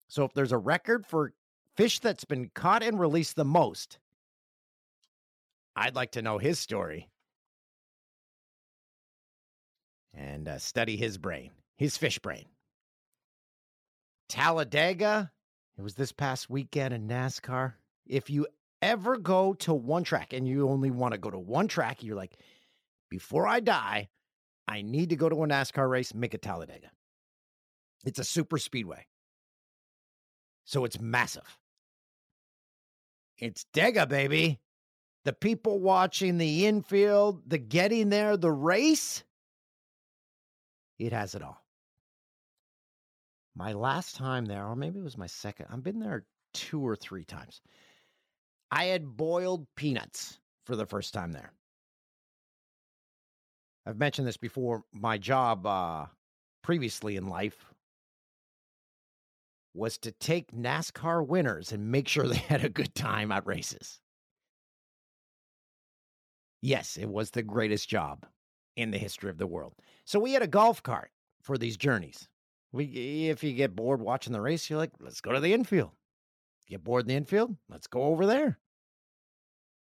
So 0.09 0.25
if 0.25 0.33
there's 0.33 0.53
a 0.53 0.59
record 0.59 1.05
for 1.05 1.33
fish 1.75 1.99
that's 1.99 2.25
been 2.25 2.51
caught 2.55 2.83
and 2.83 2.99
released 2.99 3.37
the 3.37 3.45
most, 3.45 3.99
I'd 5.75 5.95
like 5.95 6.13
to 6.13 6.23
know 6.23 6.39
his 6.39 6.59
story 6.59 7.09
and 10.15 10.49
uh, 10.49 10.59
study 10.59 10.97
his 10.97 11.19
brain, 11.19 11.51
his 11.77 11.97
fish 11.97 12.19
brain. 12.19 12.47
Talladega. 14.29 15.31
It 15.79 15.83
was 15.83 15.95
this 15.95 16.13
past 16.13 16.49
weekend 16.49 16.95
in 16.95 17.07
NASCAR. 17.07 17.75
If 18.07 18.31
you 18.31 18.47
ever 18.83 19.17
go 19.17 19.55
to 19.55 19.75
one 19.75 20.05
track 20.05 20.33
and 20.33 20.47
you 20.47 20.69
only 20.69 20.91
want 20.91 21.12
to 21.12 21.19
go 21.19 21.31
to 21.31 21.39
one 21.39 21.69
track, 21.69 22.03
you're 22.03 22.17
like, 22.17 22.37
before 23.11 23.47
I 23.47 23.61
die, 23.61 24.09
I 24.69 24.83
need 24.83 25.11
to 25.11 25.17
go 25.17 25.29
to 25.29 25.45
a 25.45 25.47
NASCAR 25.47 25.89
race, 25.89 26.15
make 26.15 26.35
a 26.35 26.39
Talladega. 26.39 26.91
It's 28.05 28.19
a 28.19 28.25
super 28.25 28.59
speedway. 28.59 29.07
So 30.65 30.85
it's 30.85 31.01
massive. 31.01 31.59
It's 33.39 33.67
Dega, 33.73 34.09
baby. 34.09 34.61
The 35.25 35.33
people 35.33 35.81
watching 35.81 36.39
the 36.39 36.67
infield, 36.67 37.43
the 37.47 37.59
getting 37.59 38.11
there, 38.11 38.37
the 38.37 38.51
race, 38.51 39.25
it 40.99 41.12
has 41.12 41.35
it 41.35 41.43
all. 41.43 41.62
My 43.55 43.73
last 43.73 44.17
time 44.17 44.45
there, 44.45 44.67
or 44.67 44.77
maybe 44.77 44.99
it 44.99 45.05
was 45.05 45.19
my 45.19 45.27
second, 45.27 45.67
I've 45.71 45.83
been 45.83 45.99
there 45.99 46.27
two 46.53 46.87
or 46.87 46.95
three 46.95 47.25
times. 47.25 47.61
I 48.77 48.85
had 48.85 49.17
boiled 49.17 49.67
peanuts 49.75 50.39
for 50.67 50.77
the 50.77 50.85
first 50.85 51.15
time 51.15 51.33
there. 51.33 51.51
I've 53.87 53.97
mentioned 53.97 54.29
this 54.29 54.37
before. 54.37 54.85
My 54.93 55.17
job 55.17 55.65
uh, 55.65 56.05
previously 56.62 57.17
in 57.17 57.27
life 57.27 57.65
was 59.73 59.97
to 59.99 60.12
take 60.12 60.53
NASCAR 60.53 61.27
winners 61.27 61.73
and 61.73 61.91
make 61.91 62.07
sure 62.07 62.25
they 62.29 62.37
had 62.37 62.67
a 62.67 62.69
good 62.69 62.95
time 62.95 63.33
at 63.33 63.47
races. 63.47 63.99
Yes, 66.61 66.99
it 66.99 67.09
was 67.09 67.31
the 67.31 67.43
greatest 67.43 67.89
job 67.89 68.27
in 68.77 68.91
the 68.91 68.99
history 68.99 69.31
of 69.31 69.39
the 69.39 69.47
world. 69.47 69.73
So 70.05 70.21
we 70.21 70.35
had 70.35 70.43
a 70.43 70.47
golf 70.47 70.83
cart 70.83 71.12
for 71.41 71.57
these 71.57 71.79
journeys. 71.79 72.29
We, 72.73 73.31
if 73.31 73.43
you 73.43 73.55
get 73.55 73.75
bored 73.75 74.03
watching 74.03 74.35
the 74.35 74.41
race, 74.43 74.69
you're 74.69 74.79
like, 74.79 74.93
let's 75.01 75.23
go 75.23 75.33
to 75.33 75.41
the 75.41 75.55
infield. 75.55 75.93
Get 76.69 76.85
bored 76.85 77.05
in 77.05 77.09
the 77.09 77.15
infield? 77.15 77.57
Let's 77.71 77.87
go 77.87 78.03
over 78.03 78.27
there. 78.27 78.59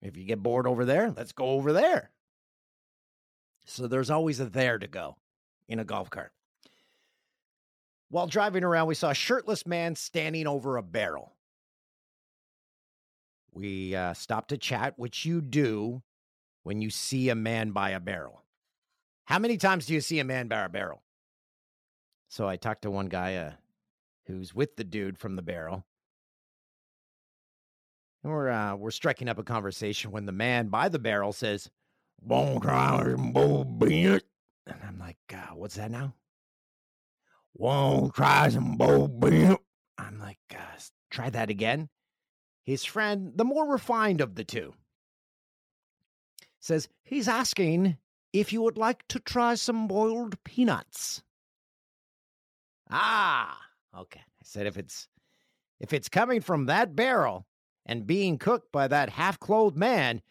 If 0.01 0.15
you 0.15 0.23
get 0.23 0.43
bored 0.43 0.67
over 0.67 0.85
there, 0.85 1.11
let's 1.15 1.31
go 1.31 1.45
over 1.45 1.73
there. 1.73 2.11
So 3.65 3.87
there's 3.87 4.09
always 4.09 4.39
a 4.39 4.45
there 4.45 4.77
to 4.77 4.87
go 4.87 5.17
in 5.67 5.79
a 5.79 5.85
golf 5.85 6.09
cart. 6.09 6.31
While 8.09 8.27
driving 8.27 8.63
around, 8.63 8.87
we 8.87 8.95
saw 8.95 9.09
a 9.09 9.15
shirtless 9.15 9.65
man 9.65 9.95
standing 9.95 10.47
over 10.47 10.77
a 10.77 10.83
barrel. 10.83 11.33
We 13.51 13.95
uh, 13.95 14.13
stopped 14.13 14.49
to 14.49 14.57
chat, 14.57 14.93
which 14.97 15.25
you 15.25 15.41
do 15.41 16.03
when 16.63 16.81
you 16.81 16.89
see 16.89 17.29
a 17.29 17.35
man 17.35 17.71
by 17.71 17.89
a 17.89 17.99
barrel. 17.99 18.43
How 19.25 19.39
many 19.39 19.57
times 19.57 19.87
do 19.87 19.93
you 19.93 20.01
see 20.01 20.19
a 20.19 20.23
man 20.23 20.47
by 20.47 20.63
a 20.63 20.69
barrel? 20.69 21.01
So 22.29 22.47
I 22.47 22.55
talked 22.55 22.83
to 22.83 22.91
one 22.91 23.07
guy 23.07 23.35
uh, 23.35 23.51
who's 24.27 24.53
with 24.53 24.75
the 24.77 24.83
dude 24.83 25.17
from 25.17 25.35
the 25.35 25.41
barrel. 25.41 25.85
We're 28.23 28.49
uh, 28.49 28.75
we're 28.75 28.91
striking 28.91 29.29
up 29.29 29.39
a 29.39 29.43
conversation 29.43 30.11
when 30.11 30.25
the 30.25 30.31
man 30.31 30.67
by 30.67 30.89
the 30.89 30.99
barrel 30.99 31.33
says, 31.33 31.69
"Won't 32.21 32.63
try 32.63 33.03
some 33.03 33.33
And 34.65 34.77
I'm 34.85 34.99
like, 34.99 35.17
uh, 35.33 35.55
"What's 35.55 35.75
that 35.75 35.91
now?" 35.91 36.13
Won't 37.53 38.13
try 38.15 38.49
some 38.49 38.77
I'm 39.97 40.19
like, 40.19 40.39
"Try 41.09 41.29
that 41.29 41.49
again." 41.49 41.89
his 42.67 42.83
friend, 42.83 43.31
the 43.33 43.45
more 43.45 43.65
refined 43.65 44.19
of 44.19 44.35
the 44.35 44.43
two, 44.43 44.73
says 46.59 46.89
he's 47.01 47.29
asking 47.29 47.97
if 48.33 48.51
you 48.51 48.61
would 48.61 48.77
like 48.77 49.07
to 49.07 49.21
try 49.21 49.55
some 49.55 49.87
boiled 49.87 50.43
peanuts. 50.43 51.23
Ah, 52.91 53.57
okay. 53.97 54.19
I 54.19 54.43
said 54.43 54.67
if 54.67 54.75
it's 54.75 55.07
if 55.79 55.93
it's 55.93 56.09
coming 56.09 56.41
from 56.41 56.65
that 56.65 56.93
barrel 56.93 57.46
and 57.87 58.05
being 58.05 58.37
cooked 58.37 58.71
by 58.71 58.87
that 58.87 59.09
half-clothed 59.09 59.77
man, 59.77 60.21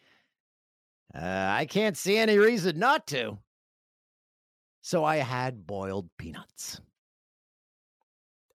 uh, 1.13 1.47
I 1.49 1.65
can't 1.65 1.97
see 1.97 2.17
any 2.17 2.37
reason 2.37 2.77
not 2.77 3.07
to. 3.07 3.39
So 4.81 5.03
I 5.03 5.17
had 5.17 5.67
boiled 5.67 6.09
peanuts. 6.17 6.79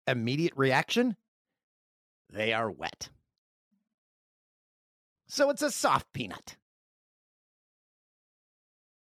Immediate 0.06 0.54
reaction? 0.56 1.16
They 2.30 2.52
are 2.52 2.70
wet. 2.70 3.10
So 5.26 5.50
it's 5.50 5.62
a 5.62 5.70
soft 5.70 6.12
peanut. 6.12 6.56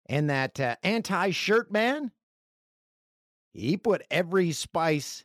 And 0.07 0.29
that 0.29 0.61
uh, 0.61 0.77
anti 0.83 1.31
shirt 1.31 1.71
man, 1.71 2.11
he 3.53 3.77
put 3.77 4.03
every 4.11 4.53
spice 4.53 5.25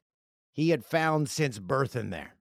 he 0.51 0.69
had 0.69 0.86
found 0.86 1.29
since 1.29 1.60
birth 1.60 1.95
in 1.95 2.12
there. 2.12 2.36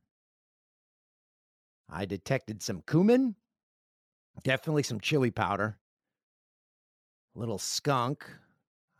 I 1.90 2.04
detected 2.04 2.62
some 2.62 2.82
cumin, 2.86 3.34
definitely 4.42 4.82
some 4.82 5.00
chili 5.00 5.30
powder, 5.30 5.78
a 7.34 7.38
little 7.38 7.58
skunk, 7.58 8.26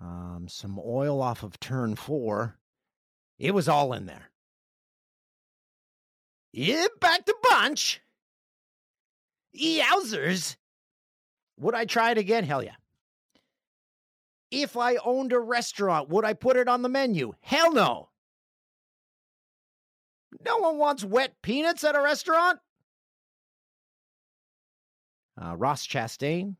um, 0.00 0.46
some 0.48 0.80
oil 0.84 1.20
off 1.20 1.42
of 1.42 1.60
turn 1.60 1.96
four. 1.96 2.56
It 3.38 3.54
was 3.54 3.68
all 3.68 3.92
in 3.92 4.06
there. 4.06 4.30
Yeah, 6.52 6.86
back 7.00 7.24
to 7.26 7.34
bunch. 7.42 8.00
Yowzers. 9.56 10.56
Would 11.58 11.74
I 11.74 11.84
try 11.84 12.12
it 12.12 12.18
again? 12.18 12.44
Hell 12.44 12.62
yeah. 12.62 12.76
If 14.50 14.76
I 14.76 14.96
owned 14.96 15.32
a 15.32 15.38
restaurant, 15.38 16.08
would 16.08 16.24
I 16.24 16.32
put 16.32 16.56
it 16.56 16.68
on 16.68 16.82
the 16.82 16.88
menu? 16.88 17.34
Hell 17.40 17.72
no. 17.72 18.08
No 20.44 20.58
one 20.58 20.78
wants 20.78 21.04
wet 21.04 21.34
peanuts 21.42 21.84
at 21.84 21.96
a 21.96 22.00
restaurant. 22.00 22.60
Uh, 25.40 25.56
Ross 25.56 25.86
Chastain, 25.86 26.56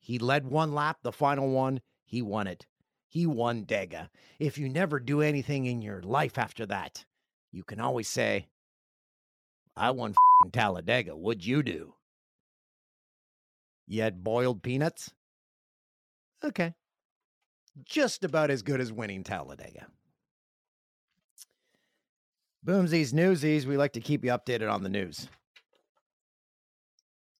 he 0.00 0.18
led 0.18 0.46
one 0.46 0.72
lap, 0.72 0.98
the 1.02 1.12
final 1.12 1.50
one, 1.50 1.80
he 2.04 2.22
won 2.22 2.46
it. 2.46 2.66
He 3.06 3.26
won 3.26 3.64
Dega. 3.64 4.08
If 4.38 4.58
you 4.58 4.68
never 4.68 5.00
do 5.00 5.22
anything 5.22 5.66
in 5.66 5.82
your 5.82 6.02
life 6.02 6.36
after 6.36 6.66
that, 6.66 7.04
you 7.52 7.62
can 7.64 7.80
always 7.80 8.08
say, 8.08 8.48
I 9.76 9.92
won 9.92 10.14
Talladega. 10.52 11.16
What'd 11.16 11.46
you 11.46 11.62
do? 11.62 11.94
You 13.86 14.02
had 14.02 14.24
boiled 14.24 14.62
peanuts? 14.62 15.12
Okay. 16.44 16.74
Just 17.84 18.24
about 18.24 18.50
as 18.50 18.62
good 18.62 18.80
as 18.80 18.92
winning 18.92 19.22
Talladega. 19.22 19.86
Boomsies, 22.66 23.14
newsies, 23.14 23.66
we 23.66 23.76
like 23.76 23.92
to 23.92 24.00
keep 24.00 24.24
you 24.24 24.30
updated 24.32 24.70
on 24.70 24.82
the 24.82 24.88
news. 24.88 25.28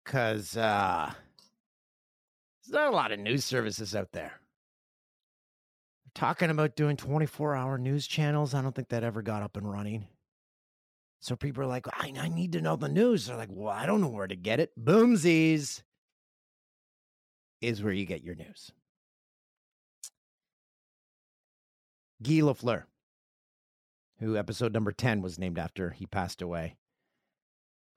Because 0.09 0.57
uh, 0.57 1.13
there's 2.65 2.73
not 2.73 2.91
a 2.91 2.97
lot 2.97 3.13
of 3.13 3.19
news 3.19 3.45
services 3.45 3.95
out 3.95 4.11
there. 4.13 4.41
talking 6.15 6.49
about 6.49 6.77
doing 6.77 6.97
24 6.97 7.55
hour 7.55 7.77
news 7.77 8.07
channels. 8.07 8.55
I 8.55 8.63
don't 8.63 8.75
think 8.75 8.89
that 8.89 9.05
ever 9.05 9.21
got 9.21 9.43
up 9.43 9.59
and 9.59 9.71
running. 9.71 10.07
So 11.21 11.37
people 11.37 11.63
are 11.63 11.67
like, 11.67 11.87
I, 11.93 12.11
I 12.19 12.29
need 12.29 12.53
to 12.53 12.63
know 12.63 12.77
the 12.77 12.89
news. 12.89 13.27
They're 13.27 13.37
like, 13.37 13.51
well, 13.53 13.69
I 13.75 13.85
don't 13.85 14.01
know 14.01 14.09
where 14.09 14.27
to 14.27 14.35
get 14.35 14.61
it. 14.61 14.73
Boomsies 14.83 15.83
is 17.61 17.83
where 17.83 17.93
you 17.93 18.07
get 18.07 18.25
your 18.25 18.35
news. 18.35 18.73
Guy 22.23 22.41
Lafleur, 22.41 22.85
who 24.21 24.39
episode 24.39 24.73
number 24.73 24.91
10 24.93 25.21
was 25.21 25.39
named 25.39 25.59
after, 25.59 25.91
he 25.91 26.07
passed 26.07 26.41
away. 26.41 26.77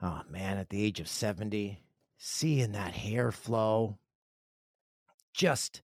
Oh 0.02 0.24
man, 0.30 0.58
at 0.58 0.70
the 0.70 0.84
age 0.84 1.00
of 1.00 1.08
70, 1.08 1.80
seeing 2.24 2.74
that 2.74 2.94
hair 2.94 3.32
flow, 3.32 3.98
just, 5.34 5.82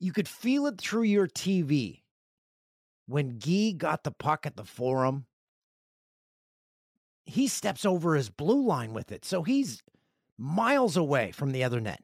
you 0.00 0.12
could 0.12 0.26
feel 0.26 0.66
it 0.66 0.80
through 0.80 1.04
your 1.04 1.28
TV. 1.28 2.00
When 3.06 3.38
Gee 3.38 3.72
got 3.72 4.02
the 4.02 4.10
puck 4.10 4.44
at 4.44 4.56
the 4.56 4.64
forum, 4.64 5.26
he 7.24 7.46
steps 7.46 7.84
over 7.84 8.16
his 8.16 8.28
blue 8.28 8.66
line 8.66 8.92
with 8.92 9.12
it. 9.12 9.24
So 9.24 9.44
he's 9.44 9.84
miles 10.36 10.96
away 10.96 11.30
from 11.30 11.52
the 11.52 11.62
other 11.62 11.80
net. 11.80 12.02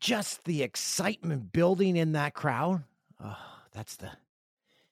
Just 0.00 0.42
the 0.42 0.64
excitement 0.64 1.52
building 1.52 1.96
in 1.96 2.12
that 2.12 2.34
crowd. 2.34 2.82
Oh, 3.22 3.38
that's 3.72 3.94
the 3.94 4.10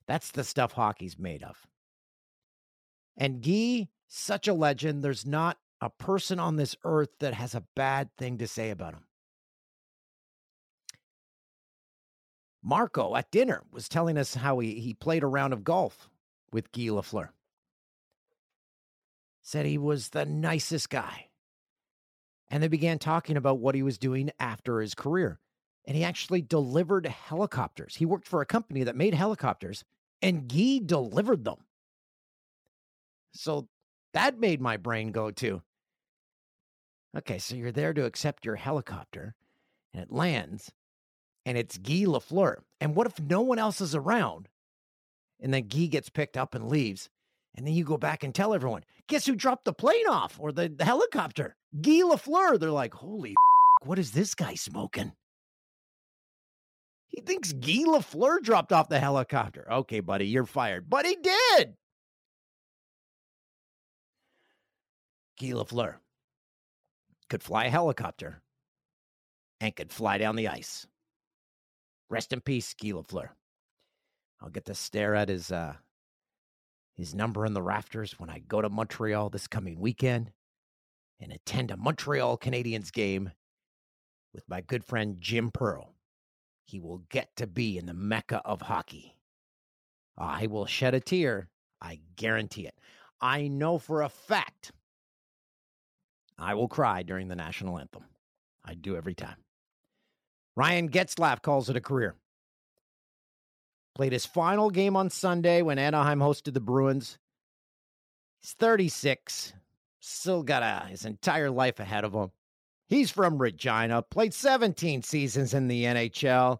that's 0.06 0.30
the 0.30 0.44
stuff 0.44 0.72
hockey's 0.72 1.18
made 1.18 1.42
of. 1.42 1.66
And 3.16 3.42
Gee, 3.42 3.88
such 4.06 4.46
a 4.46 4.54
legend. 4.54 5.02
There's 5.02 5.26
not 5.26 5.58
a 5.84 5.90
person 5.90 6.40
on 6.40 6.56
this 6.56 6.74
earth 6.82 7.10
that 7.20 7.34
has 7.34 7.54
a 7.54 7.62
bad 7.76 8.08
thing 8.16 8.38
to 8.38 8.46
say 8.46 8.70
about 8.70 8.94
him. 8.94 9.04
Marco 12.62 13.14
at 13.14 13.30
dinner 13.30 13.62
was 13.70 13.86
telling 13.86 14.16
us 14.16 14.34
how 14.34 14.60
he, 14.60 14.80
he 14.80 14.94
played 14.94 15.22
a 15.22 15.26
round 15.26 15.52
of 15.52 15.62
golf 15.62 16.08
with 16.50 16.72
Guy 16.72 16.84
Lafleur. 16.84 17.28
Said 19.42 19.66
he 19.66 19.76
was 19.76 20.08
the 20.08 20.24
nicest 20.24 20.88
guy. 20.88 21.26
And 22.48 22.62
they 22.62 22.68
began 22.68 22.98
talking 22.98 23.36
about 23.36 23.58
what 23.58 23.74
he 23.74 23.82
was 23.82 23.98
doing 23.98 24.30
after 24.40 24.80
his 24.80 24.94
career. 24.94 25.38
And 25.84 25.94
he 25.94 26.02
actually 26.02 26.40
delivered 26.40 27.04
helicopters. 27.04 27.96
He 27.96 28.06
worked 28.06 28.26
for 28.26 28.40
a 28.40 28.46
company 28.46 28.84
that 28.84 28.96
made 28.96 29.12
helicopters, 29.12 29.84
and 30.22 30.48
Guy 30.48 30.80
delivered 30.82 31.44
them. 31.44 31.58
So 33.34 33.68
that 34.14 34.40
made 34.40 34.62
my 34.62 34.78
brain 34.78 35.12
go 35.12 35.30
to 35.30 35.60
okay, 37.16 37.38
so 37.38 37.54
you're 37.54 37.72
there 37.72 37.94
to 37.94 38.04
accept 38.04 38.44
your 38.44 38.56
helicopter, 38.56 39.34
and 39.92 40.02
it 40.02 40.12
lands, 40.12 40.72
and 41.46 41.58
it's 41.58 41.78
Guy 41.78 42.04
Lafleur. 42.04 42.56
And 42.80 42.94
what 42.94 43.06
if 43.06 43.20
no 43.20 43.40
one 43.40 43.58
else 43.58 43.80
is 43.80 43.94
around? 43.94 44.48
And 45.40 45.52
then 45.52 45.68
Guy 45.68 45.86
gets 45.86 46.08
picked 46.08 46.36
up 46.36 46.54
and 46.54 46.68
leaves. 46.68 47.08
And 47.56 47.66
then 47.66 47.74
you 47.74 47.84
go 47.84 47.96
back 47.96 48.24
and 48.24 48.34
tell 48.34 48.52
everyone, 48.52 48.84
guess 49.08 49.26
who 49.26 49.36
dropped 49.36 49.64
the 49.64 49.72
plane 49.72 50.08
off 50.08 50.36
or 50.40 50.50
the, 50.52 50.68
the 50.68 50.84
helicopter? 50.84 51.56
Guy 51.80 52.02
Lafleur. 52.02 52.58
They're 52.58 52.70
like, 52.70 52.94
holy, 52.94 53.30
f- 53.30 53.86
what 53.86 53.98
is 53.98 54.12
this 54.12 54.34
guy 54.34 54.54
smoking? 54.54 55.12
He 57.08 57.20
thinks 57.20 57.52
Guy 57.52 57.84
Lafleur 57.86 58.42
dropped 58.42 58.72
off 58.72 58.88
the 58.88 58.98
helicopter. 58.98 59.68
Okay, 59.70 60.00
buddy, 60.00 60.26
you're 60.26 60.46
fired. 60.46 60.90
But 60.90 61.06
he 61.06 61.16
did. 61.16 61.74
Guy 65.38 65.48
Lafleur 65.48 65.96
could 67.28 67.42
fly 67.42 67.64
a 67.66 67.70
helicopter 67.70 68.42
and 69.60 69.74
could 69.74 69.92
fly 69.92 70.18
down 70.18 70.36
the 70.36 70.48
ice. 70.48 70.86
Rest 72.10 72.32
in 72.32 72.40
peace, 72.40 72.74
Guy 72.74 72.90
Lafleur. 72.90 73.30
I'll 74.40 74.50
get 74.50 74.66
to 74.66 74.74
stare 74.74 75.14
at 75.14 75.28
his 75.28 75.50
uh, 75.50 75.74
his 76.94 77.14
number 77.14 77.44
in 77.46 77.54
the 77.54 77.62
rafters 77.62 78.18
when 78.18 78.30
I 78.30 78.38
go 78.38 78.60
to 78.60 78.68
Montreal 78.68 79.30
this 79.30 79.46
coming 79.46 79.80
weekend 79.80 80.32
and 81.20 81.32
attend 81.32 81.70
a 81.70 81.76
Montreal 81.76 82.38
Canadiens 82.38 82.92
game 82.92 83.32
with 84.32 84.48
my 84.48 84.60
good 84.60 84.84
friend 84.84 85.16
Jim 85.18 85.50
Pearl. 85.50 85.94
He 86.66 86.80
will 86.80 86.98
get 87.08 87.34
to 87.36 87.46
be 87.46 87.78
in 87.78 87.86
the 87.86 87.94
mecca 87.94 88.42
of 88.44 88.62
hockey. 88.62 89.16
I 90.16 90.46
will 90.46 90.66
shed 90.66 90.94
a 90.94 91.00
tear. 91.00 91.48
I 91.80 92.00
guarantee 92.16 92.66
it. 92.66 92.78
I 93.20 93.48
know 93.48 93.78
for 93.78 94.02
a 94.02 94.08
fact 94.08 94.72
I 96.38 96.54
will 96.54 96.68
cry 96.68 97.02
during 97.02 97.28
the 97.28 97.36
national 97.36 97.78
anthem. 97.78 98.04
I 98.64 98.74
do 98.74 98.96
every 98.96 99.14
time. 99.14 99.36
Ryan 100.56 100.88
Getzlaf 100.88 101.42
calls 101.42 101.68
it 101.68 101.76
a 101.76 101.80
career. 101.80 102.14
Played 103.94 104.12
his 104.12 104.26
final 104.26 104.70
game 104.70 104.96
on 104.96 105.10
Sunday 105.10 105.62
when 105.62 105.78
Anaheim 105.78 106.18
hosted 106.18 106.54
the 106.54 106.60
Bruins. 106.60 107.18
He's 108.40 108.52
36, 108.52 109.52
still 110.00 110.42
got 110.42 110.62
a, 110.62 110.86
his 110.88 111.04
entire 111.04 111.50
life 111.50 111.78
ahead 111.80 112.04
of 112.04 112.12
him. 112.12 112.30
He's 112.88 113.10
from 113.10 113.40
Regina, 113.40 114.02
played 114.02 114.34
17 114.34 115.02
seasons 115.02 115.54
in 115.54 115.68
the 115.68 115.84
NHL, 115.84 116.58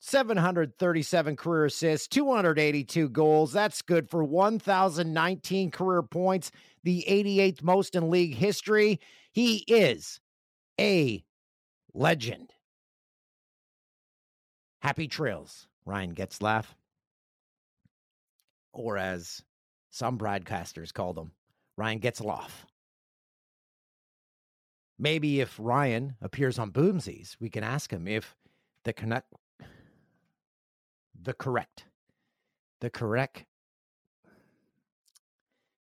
737 0.00 1.36
career 1.36 1.64
assists, 1.66 2.08
282 2.08 3.08
goals. 3.08 3.52
That's 3.52 3.82
good 3.82 4.08
for 4.08 4.22
1,019 4.22 5.70
career 5.70 6.02
points, 6.02 6.50
the 6.84 7.04
88th 7.08 7.62
most 7.62 7.94
in 7.94 8.10
league 8.10 8.34
history. 8.34 9.00
He 9.32 9.64
is 9.66 10.20
a 10.80 11.24
legend. 11.94 12.52
Happy 14.80 15.08
trails. 15.08 15.66
Ryan 15.86 16.14
Getzlaf, 16.14 16.64
or 18.72 18.98
as 18.98 19.40
some 19.90 20.18
broadcasters 20.18 20.92
call 20.92 21.14
him, 21.14 21.30
Ryan 21.76 22.00
Getzlaf. 22.00 22.50
Maybe 24.98 25.40
if 25.40 25.56
Ryan 25.60 26.16
appears 26.20 26.58
on 26.58 26.72
Boomsies, 26.72 27.36
we 27.38 27.50
can 27.50 27.62
ask 27.62 27.92
him 27.92 28.08
if 28.08 28.34
the 28.82 28.92
connect 28.92 29.32
the 31.26 31.34
correct 31.34 31.84
the 32.80 32.88
correct 32.88 33.44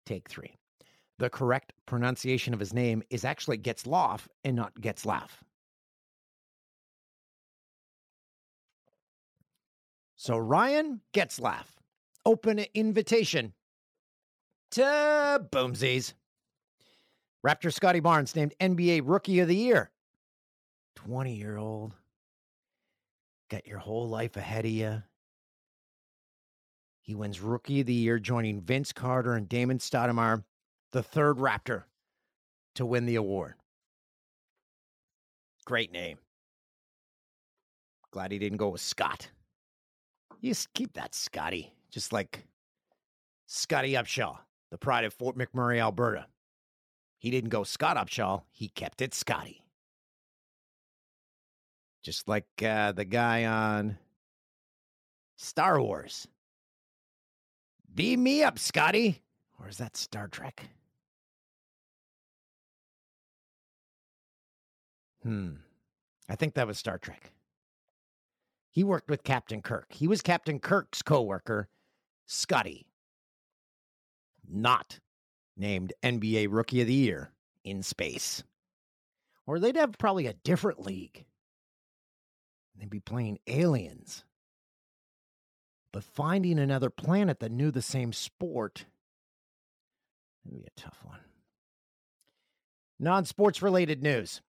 take 0.06 0.28
three. 0.28 0.56
The 1.18 1.30
correct 1.30 1.72
pronunciation 1.86 2.54
of 2.54 2.60
his 2.60 2.72
name 2.72 3.02
is 3.10 3.24
actually 3.24 3.56
gets 3.56 3.84
Getzloff 3.84 4.26
and 4.44 4.56
not 4.56 4.74
Getzlaff. 4.80 5.30
So 10.16 10.36
Ryan 10.36 11.00
Getzlaff, 11.12 11.66
open 12.24 12.64
invitation 12.74 13.52
to 14.72 15.46
Boomsies. 15.52 16.14
Raptor 17.46 17.72
Scottie 17.72 18.00
Barnes 18.00 18.34
named 18.34 18.54
NBA 18.60 19.02
Rookie 19.04 19.40
of 19.40 19.48
the 19.48 19.56
Year. 19.56 19.90
20 20.96 21.34
year 21.34 21.58
old. 21.58 21.94
Got 23.50 23.66
your 23.66 23.78
whole 23.78 24.08
life 24.08 24.36
ahead 24.36 24.64
of 24.64 24.70
you. 24.70 25.02
He 27.04 27.14
wins 27.14 27.42
Rookie 27.42 27.80
of 27.80 27.86
the 27.86 27.92
Year, 27.92 28.18
joining 28.18 28.62
Vince 28.62 28.90
Carter 28.90 29.34
and 29.34 29.46
Damon 29.46 29.76
Stoudamire, 29.76 30.42
the 30.92 31.02
third 31.02 31.36
Raptor 31.36 31.82
to 32.76 32.86
win 32.86 33.04
the 33.04 33.16
award. 33.16 33.56
Great 35.66 35.92
name. 35.92 36.16
Glad 38.10 38.32
he 38.32 38.38
didn't 38.38 38.56
go 38.56 38.70
with 38.70 38.80
Scott. 38.80 39.28
You 40.40 40.50
just 40.50 40.72
keep 40.72 40.94
that 40.94 41.14
Scotty, 41.14 41.74
just 41.90 42.10
like 42.10 42.46
Scottie 43.48 43.92
Upshall, 43.92 44.38
the 44.70 44.78
pride 44.78 45.04
of 45.04 45.12
Fort 45.12 45.36
McMurray, 45.36 45.80
Alberta. 45.80 46.26
He 47.18 47.30
didn't 47.30 47.50
go 47.50 47.64
Scott 47.64 47.98
Upshall, 47.98 48.44
he 48.50 48.68
kept 48.68 49.02
it 49.02 49.12
Scotty. 49.12 49.62
Just 52.02 52.28
like 52.28 52.46
uh, 52.62 52.92
the 52.92 53.04
guy 53.04 53.44
on 53.44 53.98
Star 55.36 55.82
Wars. 55.82 56.28
Beam 57.94 58.22
me 58.22 58.42
up, 58.42 58.58
Scotty. 58.58 59.22
Or 59.60 59.68
is 59.68 59.78
that 59.78 59.96
Star 59.96 60.28
Trek? 60.28 60.68
Hmm. 65.22 65.54
I 66.28 66.36
think 66.36 66.54
that 66.54 66.66
was 66.66 66.78
Star 66.78 66.98
Trek. 66.98 67.32
He 68.70 68.82
worked 68.82 69.08
with 69.08 69.22
Captain 69.22 69.62
Kirk. 69.62 69.92
He 69.92 70.08
was 70.08 70.20
Captain 70.20 70.58
Kirk's 70.58 71.00
coworker, 71.00 71.68
Scotty. 72.26 72.86
Not 74.48 74.98
named 75.56 75.92
NBA 76.02 76.48
Rookie 76.50 76.80
of 76.80 76.88
the 76.88 76.94
Year 76.94 77.30
in 77.62 77.82
space. 77.82 78.42
Or 79.46 79.58
they'd 79.58 79.76
have 79.76 79.96
probably 79.98 80.26
a 80.26 80.32
different 80.32 80.84
league. 80.84 81.24
They'd 82.76 82.90
be 82.90 83.00
playing 83.00 83.38
aliens. 83.46 84.24
But 85.94 86.02
finding 86.02 86.58
another 86.58 86.90
planet 86.90 87.38
that 87.38 87.52
knew 87.52 87.70
the 87.70 87.80
same 87.80 88.12
sport 88.12 88.84
would 90.44 90.52
be 90.52 90.66
a 90.66 90.80
tough 90.80 90.98
one. 91.04 91.20
Non 92.98 93.24
sports 93.24 93.62
related 93.62 94.02
news 94.02 94.42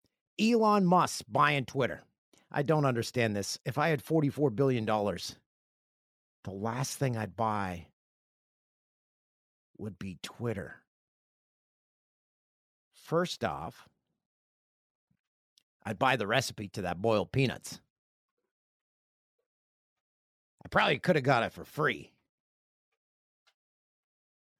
Elon 0.40 0.86
Musk 0.86 1.24
buying 1.28 1.64
Twitter. 1.64 2.04
I 2.52 2.62
don't 2.62 2.84
understand 2.84 3.34
this. 3.34 3.58
If 3.64 3.76
I 3.76 3.88
had 3.88 4.04
$44 4.04 4.54
billion, 4.54 4.84
the 4.84 5.18
last 6.46 6.96
thing 6.96 7.16
I'd 7.16 7.34
buy 7.34 7.88
would 9.78 9.98
be 9.98 10.18
Twitter. 10.22 10.76
First 12.94 13.42
off, 13.42 13.88
I'd 15.84 15.98
buy 15.98 16.14
the 16.14 16.28
recipe 16.28 16.68
to 16.68 16.82
that 16.82 17.02
boiled 17.02 17.32
peanuts. 17.32 17.80
I 20.64 20.68
probably 20.68 20.98
could 20.98 21.16
have 21.16 21.24
got 21.24 21.42
it 21.42 21.52
for 21.52 21.64
free. 21.64 22.12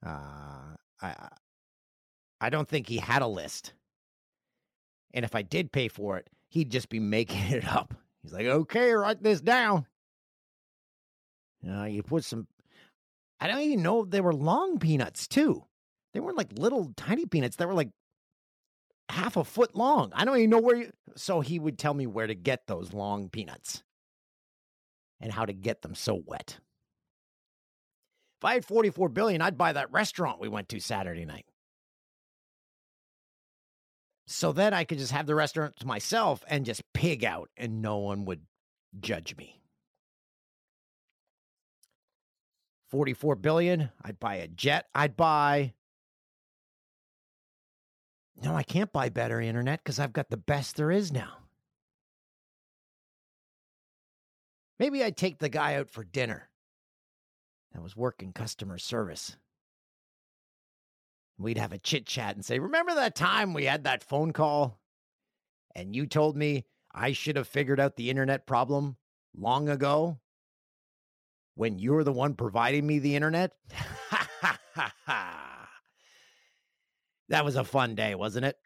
Uh, 0.04 0.74
I 1.00 1.28
I 2.40 2.50
don't 2.50 2.68
think 2.68 2.88
he 2.88 2.98
had 2.98 3.22
a 3.22 3.26
list. 3.26 3.72
And 5.14 5.24
if 5.24 5.34
I 5.34 5.42
did 5.42 5.70
pay 5.70 5.86
for 5.88 6.18
it, 6.18 6.28
he'd 6.48 6.70
just 6.70 6.88
be 6.88 6.98
making 7.00 7.46
it 7.52 7.66
up. 7.66 7.94
He's 8.22 8.32
like, 8.32 8.46
okay, 8.46 8.92
write 8.92 9.22
this 9.22 9.40
down. 9.40 9.86
Uh, 11.68 11.84
you 11.84 12.02
put 12.02 12.24
some, 12.24 12.48
I 13.38 13.46
don't 13.46 13.60
even 13.60 13.82
know 13.82 14.02
if 14.02 14.10
they 14.10 14.20
were 14.20 14.34
long 14.34 14.80
peanuts 14.80 15.28
too. 15.28 15.64
They 16.12 16.20
weren't 16.20 16.36
like 16.36 16.58
little 16.58 16.92
tiny 16.96 17.26
peanuts. 17.26 17.56
They 17.56 17.66
were 17.66 17.74
like 17.74 17.90
half 19.08 19.36
a 19.36 19.44
foot 19.44 19.76
long. 19.76 20.12
I 20.14 20.24
don't 20.24 20.38
even 20.38 20.50
know 20.50 20.60
where 20.60 20.76
you, 20.76 20.90
so 21.14 21.40
he 21.40 21.60
would 21.60 21.78
tell 21.78 21.94
me 21.94 22.06
where 22.08 22.26
to 22.26 22.34
get 22.34 22.66
those 22.66 22.92
long 22.92 23.28
peanuts 23.28 23.84
and 25.22 25.32
how 25.32 25.46
to 25.46 25.52
get 25.52 25.82
them 25.82 25.94
so 25.94 26.20
wet. 26.26 26.58
If 28.40 28.44
I 28.44 28.54
had 28.54 28.64
44 28.64 29.08
billion, 29.08 29.40
I'd 29.40 29.56
buy 29.56 29.72
that 29.72 29.92
restaurant 29.92 30.40
we 30.40 30.48
went 30.48 30.68
to 30.70 30.80
Saturday 30.80 31.24
night. 31.24 31.46
So 34.26 34.52
then 34.52 34.74
I 34.74 34.84
could 34.84 34.98
just 34.98 35.12
have 35.12 35.26
the 35.26 35.34
restaurant 35.34 35.76
to 35.76 35.86
myself 35.86 36.44
and 36.48 36.66
just 36.66 36.82
pig 36.92 37.24
out 37.24 37.50
and 37.56 37.80
no 37.80 37.98
one 37.98 38.24
would 38.24 38.40
judge 39.00 39.36
me. 39.36 39.60
44 42.90 43.36
billion, 43.36 43.90
I'd 44.04 44.20
buy 44.20 44.34
a 44.36 44.48
jet. 44.48 44.86
I'd 44.94 45.16
buy 45.16 45.72
No, 48.42 48.56
I 48.56 48.64
can't 48.64 48.92
buy 48.92 49.08
better 49.08 49.40
internet 49.40 49.84
cuz 49.84 50.00
I've 50.00 50.12
got 50.12 50.30
the 50.30 50.36
best 50.36 50.76
there 50.76 50.90
is 50.90 51.12
now. 51.12 51.41
Maybe 54.82 55.04
I'd 55.04 55.16
take 55.16 55.38
the 55.38 55.48
guy 55.48 55.76
out 55.76 55.90
for 55.90 56.02
dinner 56.02 56.48
that 57.72 57.80
was 57.80 57.96
working 57.96 58.32
customer 58.32 58.78
service. 58.78 59.36
We'd 61.38 61.56
have 61.56 61.72
a 61.72 61.78
chit 61.78 62.04
chat 62.04 62.34
and 62.34 62.44
say, 62.44 62.58
Remember 62.58 62.92
that 62.96 63.14
time 63.14 63.54
we 63.54 63.66
had 63.66 63.84
that 63.84 64.02
phone 64.02 64.32
call 64.32 64.80
and 65.76 65.94
you 65.94 66.06
told 66.06 66.36
me 66.36 66.64
I 66.92 67.12
should 67.12 67.36
have 67.36 67.46
figured 67.46 67.78
out 67.78 67.94
the 67.94 68.10
internet 68.10 68.44
problem 68.44 68.96
long 69.36 69.68
ago 69.68 70.18
when 71.54 71.78
you 71.78 71.92
were 71.92 72.02
the 72.02 72.10
one 72.10 72.34
providing 72.34 72.84
me 72.84 72.98
the 72.98 73.14
internet? 73.14 73.52
that 77.28 77.44
was 77.44 77.54
a 77.54 77.62
fun 77.62 77.94
day, 77.94 78.16
wasn't 78.16 78.46
it? 78.46 78.56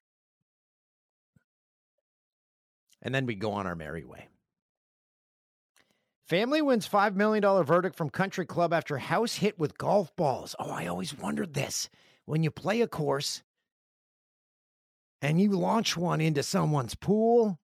And 3.03 3.15
then 3.15 3.27
we'd 3.27 3.39
go 3.39 3.53
on 3.53 3.67
our 3.67 3.77
merry 3.77 4.07
way. 4.07 4.29
Family 6.27 6.61
wins 6.61 6.89
$5 6.89 7.15
million 7.15 7.45
verdict 7.63 7.95
from 7.95 8.11
country 8.11 8.45
club 8.45 8.73
after 8.73 8.99
house 8.99 9.37
hit 9.37 9.61
with 9.61 9.79
golf 9.79 10.15
balls. 10.17 10.57
Oh, 10.59 10.71
I 10.71 10.89
always 10.89 11.17
wondered 11.17 11.55
this. 11.55 11.89
When 12.25 12.43
you 12.43 12.51
play 12.51 12.81
a 12.81 12.89
course 12.89 13.45
and 15.23 15.41
you 15.41 15.53
launch 15.53 15.97
one 15.97 16.21
into 16.21 16.43
someone's 16.43 16.97
pool 16.97 17.61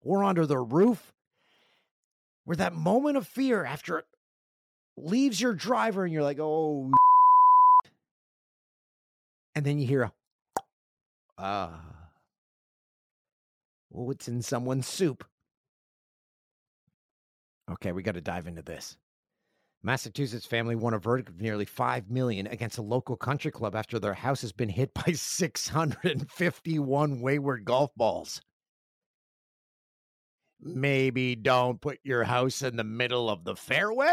or 0.00 0.24
under 0.24 0.44
their 0.44 0.62
roof, 0.62 1.12
where 2.44 2.56
that 2.56 2.74
moment 2.74 3.16
of 3.16 3.28
fear 3.28 3.64
after 3.64 3.98
it 4.00 4.06
leaves 4.96 5.40
your 5.40 5.54
driver 5.54 6.02
and 6.02 6.12
you're 6.12 6.24
like, 6.24 6.40
oh, 6.40 6.90
and 9.54 9.64
then 9.64 9.78
you 9.78 9.86
hear 9.86 10.02
a, 10.02 10.12
ah, 11.38 11.80
oh, 13.94 14.10
it's 14.10 14.26
in 14.26 14.42
someone's 14.42 14.88
soup. 14.88 15.24
Okay, 17.72 17.92
we 17.92 18.02
got 18.02 18.14
to 18.14 18.20
dive 18.20 18.46
into 18.46 18.62
this. 18.62 18.96
Massachusetts 19.82 20.46
family 20.46 20.76
won 20.76 20.94
a 20.94 20.98
verdict 20.98 21.28
of 21.28 21.40
nearly 21.40 21.64
5 21.64 22.10
million 22.10 22.46
against 22.46 22.78
a 22.78 22.82
local 22.82 23.16
country 23.16 23.50
club 23.50 23.74
after 23.74 23.98
their 23.98 24.14
house 24.14 24.42
has 24.42 24.52
been 24.52 24.68
hit 24.68 24.94
by 24.94 25.12
651 25.12 27.20
wayward 27.20 27.64
golf 27.64 27.90
balls. 27.96 28.40
Maybe 30.60 31.34
don't 31.34 31.80
put 31.80 31.98
your 32.04 32.22
house 32.22 32.62
in 32.62 32.76
the 32.76 32.84
middle 32.84 33.28
of 33.28 33.42
the 33.42 33.56
fairway. 33.56 34.06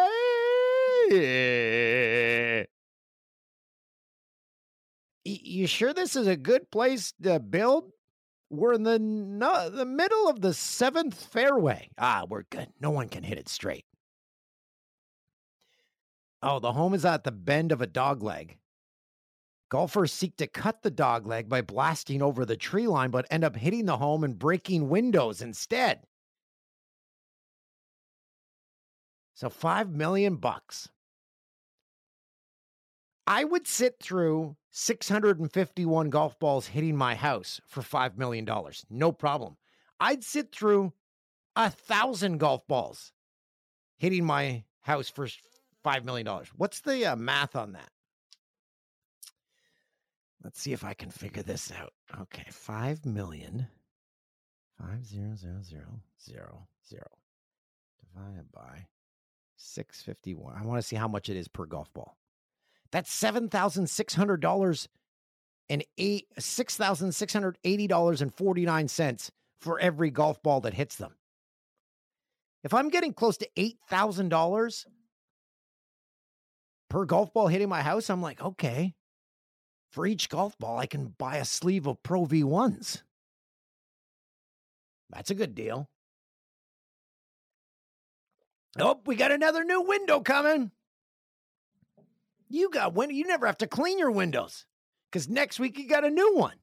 You 5.26 5.68
sure 5.68 5.94
this 5.94 6.16
is 6.16 6.26
a 6.26 6.36
good 6.36 6.72
place 6.72 7.14
to 7.22 7.40
build? 7.40 7.92
We're 8.50 8.74
in 8.74 8.84
the 8.84 8.98
no, 8.98 9.70
the 9.70 9.86
middle 9.86 10.28
of 10.28 10.42
the 10.42 10.54
seventh 10.54 11.26
fairway. 11.28 11.90
Ah, 11.98 12.26
we're 12.28 12.44
good. 12.44 12.70
No 12.80 12.90
one 12.90 13.10
can 13.10 13.24
hit 13.24 13.38
it 13.38 13.48
straight. 13.48 13.86
Oh, 16.42 16.60
the 16.60 16.74
home 16.74 16.94
is 16.94 17.06
at 17.06 17.24
the 17.24 17.32
bend 17.32 17.72
of 17.72 17.82
a 17.82 17.88
dogleg. 17.88 18.58
Golfers 19.70 20.12
seek 20.12 20.36
to 20.38 20.48
cut 20.48 20.82
the 20.82 20.90
dogleg 20.90 21.48
by 21.48 21.62
blasting 21.62 22.24
over 22.24 22.44
the 22.44 22.58
tree 22.58 22.88
line, 22.88 23.12
but 23.12 23.28
end 23.30 23.44
up 23.44 23.56
hitting 23.56 23.86
the 23.86 23.98
home 23.98 24.24
and 24.24 24.40
breaking 24.40 24.90
windows 24.90 25.42
instead. 25.42 26.06
So 29.36 29.50
five 29.50 29.92
million 29.92 30.38
bucks. 30.38 30.90
I 33.30 33.44
would 33.44 33.68
sit 33.68 34.00
through 34.02 34.56
651 34.72 36.10
golf 36.10 36.40
balls 36.40 36.66
hitting 36.66 36.98
my 36.98 37.14
house 37.14 37.62
for 37.68 37.82
$5 37.82 38.18
million. 38.18 38.50
No 38.90 39.12
problem. 39.12 39.56
I'd 40.00 40.24
sit 40.24 40.52
through 40.52 40.94
a 41.56 41.70
thousand 41.70 42.40
golf 42.40 42.66
balls 42.68 43.14
hitting 43.98 44.26
my 44.26 44.64
house 44.82 45.10
for 45.10 45.28
$5 45.86 46.06
million. 46.06 46.28
What's 46.58 46.82
the 46.82 47.06
uh, 47.06 47.16
math 47.16 47.56
on 47.56 47.74
that? 47.74 47.92
Let's 50.44 50.60
see 50.60 50.74
if 50.74 50.84
I 50.84 50.96
can 50.96 51.12
figure 51.12 51.44
this 51.44 51.72
out. 51.72 51.94
Okay, 52.22 52.46
5 52.50 53.06
million. 53.06 53.68
5 54.80 55.06
zero 55.06 55.36
zero 55.36 55.62
zero 55.62 56.02
zero 56.26 56.68
zero 56.88 57.10
divided 58.00 58.52
by 58.52 58.88
651. 59.58 60.56
I 60.58 60.66
want 60.66 60.82
to 60.82 60.88
see 60.88 60.96
how 60.96 61.08
much 61.08 61.30
it 61.30 61.38
is 61.38 61.48
per 61.48 61.66
golf 61.66 61.94
ball. 61.94 62.19
That's 62.92 63.20
$7,600 63.20 64.88
and 65.70 65.84
eight 65.98 66.28
$6,680.49 66.40 69.30
for 69.62 69.80
every 69.80 70.10
golf 70.10 70.42
ball 70.42 70.62
that 70.62 70.74
hits 70.74 70.96
them. 70.96 71.14
If 72.64 72.74
I'm 72.74 72.90
getting 72.90 73.14
close 73.14 73.38
to 73.38 73.48
$8,000 73.58 74.86
per 76.90 77.06
golf 77.06 77.34
ball 77.34 77.48
hitting 77.48 77.70
my 77.70 77.82
house, 77.82 78.10
I'm 78.10 78.22
like, 78.22 78.42
okay, 78.42 78.96
for 79.92 80.06
each 80.06 80.30
golf 80.30 80.58
ball, 80.58 80.78
I 80.78 80.86
can 80.86 81.16
buy 81.18 81.38
a 81.38 81.46
sleeve 81.46 81.88
of 81.88 82.04
Pro 82.04 82.26
V1s. 82.26 83.02
That's 85.10 85.32
a 85.32 85.36
good 85.36 85.56
deal. 85.56 85.90
Oh, 88.78 89.00
we 89.06 89.16
got 89.16 89.32
another 89.32 89.64
new 89.64 89.82
window 89.82 90.20
coming. 90.20 90.72
You 92.50 92.70
got 92.72 92.94
window. 92.94 93.14
You 93.14 93.26
never 93.26 93.46
have 93.46 93.60
to 93.60 93.68
clean 93.68 94.00
your 94.00 94.12
windows 94.12 94.66
because 95.12 95.30
next 95.30 95.60
week 95.60 95.78
you 95.78 95.88
got 95.88 96.04
a 96.04 96.10
new 96.10 96.36
one. 96.36 96.56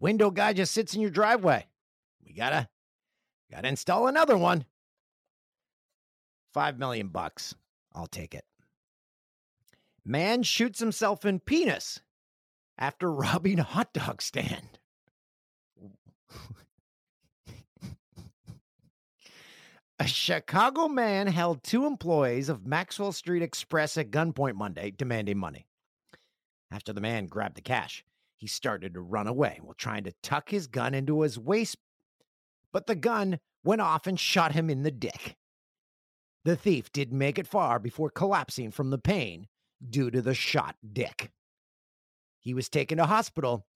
Window 0.00 0.30
guy 0.30 0.52
just 0.52 0.72
sits 0.72 0.94
in 0.94 1.00
your 1.00 1.10
driveway. 1.10 1.66
We 2.24 2.32
gotta 2.32 2.68
gotta 3.50 3.68
install 3.68 4.06
another 4.06 4.36
one. 4.36 4.64
Five 6.52 6.78
million 6.78 7.08
bucks. 7.08 7.54
I'll 7.94 8.06
take 8.06 8.34
it. 8.34 8.44
Man 10.04 10.42
shoots 10.42 10.78
himself 10.78 11.24
in 11.24 11.40
penis 11.40 12.00
after 12.78 13.10
robbing 13.12 13.58
a 13.58 13.64
hot 13.64 13.92
dog 13.92 14.22
stand. 14.22 14.78
A 19.98 20.06
Chicago 20.06 20.88
man 20.88 21.26
held 21.26 21.62
two 21.62 21.86
employees 21.86 22.50
of 22.50 22.66
Maxwell 22.66 23.12
Street 23.12 23.42
Express 23.42 23.96
at 23.96 24.10
gunpoint 24.10 24.54
Monday, 24.54 24.90
demanding 24.90 25.38
money. 25.38 25.66
After 26.70 26.92
the 26.92 27.00
man 27.00 27.26
grabbed 27.26 27.56
the 27.56 27.62
cash, 27.62 28.04
he 28.36 28.46
started 28.46 28.92
to 28.92 29.00
run 29.00 29.26
away 29.26 29.58
while 29.62 29.72
trying 29.72 30.04
to 30.04 30.12
tuck 30.22 30.50
his 30.50 30.66
gun 30.66 30.92
into 30.92 31.22
his 31.22 31.38
waist, 31.38 31.78
but 32.72 32.86
the 32.86 32.94
gun 32.94 33.40
went 33.64 33.80
off 33.80 34.06
and 34.06 34.20
shot 34.20 34.52
him 34.52 34.68
in 34.68 34.82
the 34.82 34.90
dick. 34.90 35.36
The 36.44 36.56
thief 36.56 36.92
didn't 36.92 37.16
make 37.16 37.38
it 37.38 37.46
far 37.46 37.78
before 37.78 38.10
collapsing 38.10 38.72
from 38.72 38.90
the 38.90 38.98
pain 38.98 39.48
due 39.88 40.10
to 40.10 40.20
the 40.20 40.34
shot 40.34 40.76
dick. 40.92 41.30
He 42.38 42.52
was 42.52 42.68
taken 42.68 42.98
to 42.98 43.06
hospital 43.06 43.66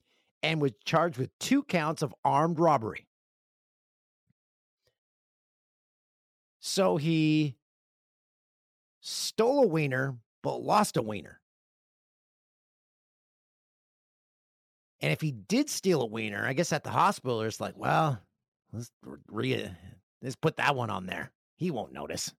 and 0.42 0.60
was 0.60 0.72
charged 0.84 1.16
with 1.16 1.36
two 1.38 1.62
counts 1.62 2.02
of 2.02 2.14
armed 2.24 2.58
robbery. 2.58 3.06
So 6.60 6.98
he 6.98 7.56
stole 9.00 9.64
a 9.64 9.66
wiener, 9.66 10.16
but 10.42 10.62
lost 10.62 10.96
a 10.96 11.02
wiener. 11.02 11.40
And 15.00 15.10
if 15.10 15.22
he 15.22 15.32
did 15.32 15.70
steal 15.70 16.02
a 16.02 16.06
wiener, 16.06 16.46
I 16.46 16.52
guess 16.52 16.72
at 16.72 16.84
the 16.84 16.90
hospital, 16.90 17.40
it's 17.40 17.60
like, 17.60 17.76
well, 17.76 18.20
let's 18.72 18.90
re- 19.28 19.70
let's 20.22 20.36
put 20.36 20.56
that 20.58 20.76
one 20.76 20.90
on 20.90 21.06
there. 21.06 21.32
He 21.56 21.70
won't 21.70 21.92
notice. 21.92 22.32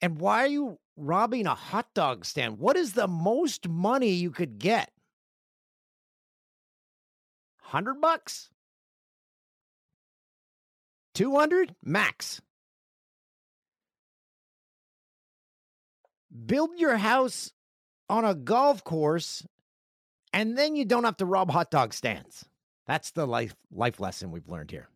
And 0.00 0.18
why 0.18 0.44
are 0.44 0.48
you 0.48 0.78
robbing 0.96 1.46
a 1.46 1.54
hot 1.54 1.92
dog 1.94 2.24
stand? 2.24 2.58
What 2.58 2.76
is 2.76 2.94
the 2.94 3.06
most 3.06 3.68
money 3.68 4.10
you 4.10 4.30
could 4.30 4.58
get? 4.58 4.90
100 7.60 8.00
bucks? 8.00 8.50
200 11.14 11.74
max. 11.82 12.40
Build 16.46 16.70
your 16.78 16.96
house 16.96 17.52
on 18.08 18.24
a 18.24 18.34
golf 18.34 18.84
course 18.84 19.46
and 20.32 20.56
then 20.56 20.76
you 20.76 20.84
don't 20.84 21.04
have 21.04 21.18
to 21.18 21.26
rob 21.26 21.50
hot 21.50 21.70
dog 21.70 21.92
stands. 21.92 22.46
That's 22.86 23.10
the 23.10 23.26
life 23.26 23.54
life 23.70 24.00
lesson 24.00 24.30
we've 24.30 24.48
learned 24.48 24.70
here. 24.70 24.88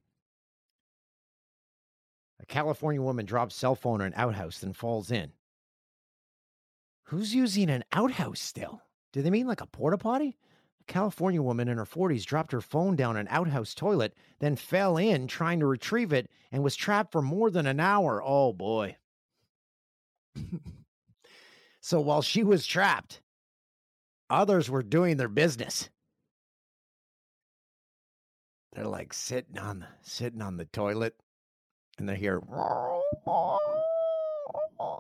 A 2.41 2.47
California 2.47 3.01
woman 3.01 3.27
drops 3.27 3.55
cell 3.55 3.75
phone 3.75 4.01
in 4.01 4.09
an 4.09 4.15
outhouse 4.17 4.63
and 4.63 4.77
falls 4.77 5.11
in. 5.11 5.33
Who's 7.05 7.35
using 7.35 7.71
an 7.71 7.85
outhouse 7.93 8.41
still? 8.41 8.83
Do 9.13 9.23
they 9.23 9.31
mean 9.31 9.47
like 9.47 9.61
a 9.61 9.67
porta 9.67 9.99
potty? 9.99 10.37
California 10.87 11.43
woman 11.43 11.69
in 11.69 11.79
her 11.79 11.85
40s 11.85 12.25
dropped 12.25 12.53
her 12.53 12.61
phone 12.61 12.97
down 12.97 13.17
an 13.17 13.27
outhouse 13.31 13.75
toilet, 13.75 14.15
then 14.39 14.57
fell 14.57 14.97
in 14.97 15.27
trying 15.27 15.61
to 15.61 15.67
retrieve 15.67 16.13
it 16.13 16.31
and 16.53 16.63
was 16.63 16.77
trapped 16.77 17.13
for 17.13 17.23
more 17.23 17.51
than 17.51 17.67
an 17.67 17.81
hour. 17.81 18.23
Oh 18.25 18.53
boy. 18.53 18.97
so 21.81 22.01
while 22.01 22.23
she 22.23 22.45
was 22.45 22.67
trapped, 22.67 23.21
others 24.31 24.71
were 24.71 24.83
doing 24.83 25.17
their 25.17 25.29
business. 25.29 25.89
They're 28.73 28.85
like 28.87 29.13
sitting 29.13 29.59
on 29.59 29.81
the 29.81 29.87
sitting 30.03 30.43
on 30.43 30.59
the 30.59 30.67
toilet 30.67 31.17
and 31.99 32.09
they 32.09 32.17
hear 32.17 32.43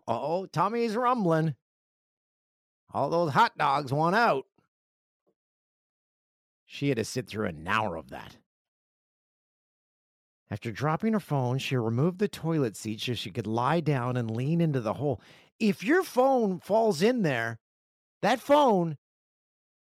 Oh, 0.08 0.46
Tommy's 0.52 0.96
rumbling. 0.96 1.54
All 2.92 3.10
those 3.10 3.32
hot 3.32 3.58
dogs 3.58 3.92
want 3.92 4.16
out. 4.16 4.46
She 6.66 6.88
had 6.88 6.98
to 6.98 7.04
sit 7.04 7.28
through 7.28 7.46
an 7.46 7.66
hour 7.66 7.96
of 7.96 8.10
that. 8.10 8.36
After 10.50 10.70
dropping 10.70 11.12
her 11.12 11.20
phone, 11.20 11.58
she 11.58 11.76
removed 11.76 12.18
the 12.18 12.28
toilet 12.28 12.76
seat 12.76 13.00
so 13.00 13.14
she 13.14 13.30
could 13.30 13.46
lie 13.46 13.80
down 13.80 14.16
and 14.16 14.30
lean 14.30 14.60
into 14.60 14.80
the 14.80 14.94
hole. 14.94 15.20
If 15.58 15.82
your 15.82 16.02
phone 16.02 16.60
falls 16.60 17.02
in 17.02 17.22
there, 17.22 17.58
that 18.22 18.40
phone 18.40 18.96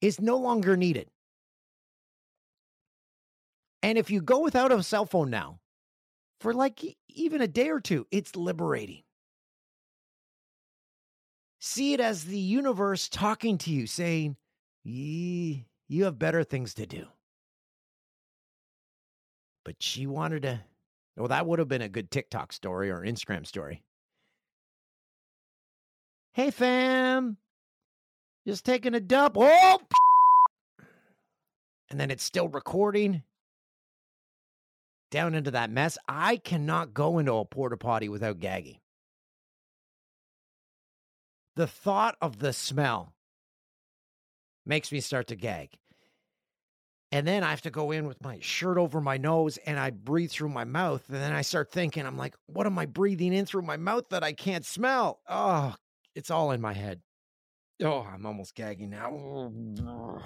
is 0.00 0.20
no 0.20 0.36
longer 0.36 0.76
needed. 0.76 1.08
And 3.82 3.98
if 3.98 4.10
you 4.10 4.20
go 4.20 4.40
without 4.40 4.72
a 4.72 4.82
cell 4.82 5.06
phone 5.06 5.30
now, 5.30 5.60
for 6.40 6.52
like 6.52 6.96
even 7.08 7.40
a 7.40 7.48
day 7.48 7.68
or 7.68 7.80
two, 7.80 8.06
it's 8.10 8.36
liberating. 8.36 9.02
See 11.60 11.94
it 11.94 12.00
as 12.00 12.24
the 12.24 12.38
universe 12.38 13.08
talking 13.08 13.58
to 13.58 13.70
you, 13.70 13.86
saying, 13.86 14.36
you 15.88 16.04
have 16.04 16.18
better 16.18 16.44
things 16.44 16.74
to 16.74 16.86
do. 16.86 17.06
But 19.64 19.76
she 19.82 20.06
wanted 20.06 20.42
to, 20.42 20.60
well, 21.16 21.28
that 21.28 21.46
would 21.46 21.58
have 21.58 21.68
been 21.68 21.82
a 21.82 21.88
good 21.88 22.10
TikTok 22.10 22.52
story 22.52 22.90
or 22.90 23.00
Instagram 23.00 23.46
story. 23.46 23.82
Hey, 26.32 26.50
fam, 26.50 27.36
just 28.46 28.64
taking 28.64 28.94
a 28.94 29.00
dump. 29.00 29.36
Oh, 29.38 29.80
and 31.90 32.00
then 32.00 32.10
it's 32.10 32.24
still 32.24 32.48
recording 32.48 33.22
down 35.10 35.34
into 35.34 35.52
that 35.52 35.70
mess. 35.70 35.96
I 36.08 36.38
cannot 36.38 36.92
go 36.92 37.18
into 37.18 37.34
a 37.34 37.44
porta 37.44 37.76
potty 37.76 38.08
without 38.08 38.40
gagging. 38.40 38.80
The 41.54 41.68
thought 41.68 42.16
of 42.20 42.40
the 42.40 42.52
smell 42.52 43.14
makes 44.66 44.90
me 44.92 45.00
start 45.00 45.28
to 45.28 45.36
gag. 45.36 45.70
And 47.12 47.28
then 47.28 47.44
I 47.44 47.50
have 47.50 47.62
to 47.62 47.70
go 47.70 47.92
in 47.92 48.08
with 48.08 48.20
my 48.24 48.40
shirt 48.40 48.76
over 48.76 49.00
my 49.00 49.18
nose 49.18 49.56
and 49.66 49.78
I 49.78 49.90
breathe 49.90 50.32
through 50.32 50.48
my 50.48 50.64
mouth. 50.64 51.04
And 51.08 51.18
then 51.18 51.32
I 51.32 51.42
start 51.42 51.70
thinking, 51.70 52.04
I'm 52.04 52.18
like, 52.18 52.34
what 52.46 52.66
am 52.66 52.76
I 52.76 52.86
breathing 52.86 53.32
in 53.32 53.46
through 53.46 53.62
my 53.62 53.76
mouth 53.76 54.08
that 54.10 54.24
I 54.24 54.32
can't 54.32 54.64
smell? 54.64 55.20
Oh, 55.28 55.76
it's 56.16 56.30
all 56.30 56.50
in 56.50 56.60
my 56.60 56.72
head. 56.72 57.02
Oh, 57.82 58.00
I'm 58.00 58.26
almost 58.26 58.56
gagging 58.56 58.90
now. 58.90 60.22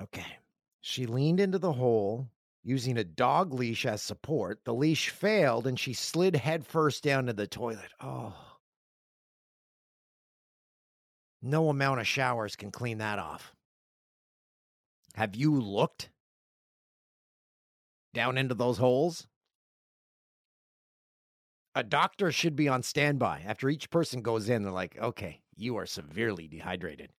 Okay. 0.00 0.38
She 0.80 1.06
leaned 1.06 1.40
into 1.40 1.58
the 1.58 1.72
hole 1.72 2.28
using 2.62 2.98
a 2.98 3.04
dog 3.04 3.52
leash 3.52 3.84
as 3.84 4.00
support. 4.00 4.60
The 4.64 4.74
leash 4.74 5.10
failed 5.10 5.66
and 5.66 5.78
she 5.78 5.92
slid 5.92 6.36
headfirst 6.36 7.02
down 7.02 7.26
to 7.26 7.32
the 7.32 7.48
toilet. 7.48 7.90
Oh. 8.00 8.32
No 11.42 11.68
amount 11.68 12.00
of 12.00 12.06
showers 12.06 12.56
can 12.56 12.70
clean 12.70 12.98
that 12.98 13.18
off. 13.18 13.54
Have 15.14 15.36
you 15.36 15.60
looked 15.60 16.10
down 18.14 18.38
into 18.38 18.54
those 18.54 18.78
holes? 18.78 19.26
a 21.78 21.84
doctor 21.84 22.32
should 22.32 22.56
be 22.56 22.68
on 22.68 22.82
standby. 22.82 23.44
After 23.46 23.68
each 23.68 23.88
person 23.88 24.20
goes 24.20 24.48
in, 24.48 24.64
they're 24.64 24.72
like, 24.72 24.98
okay, 25.00 25.40
you 25.54 25.76
are 25.76 25.86
severely 25.86 26.48
dehydrated. 26.48 27.12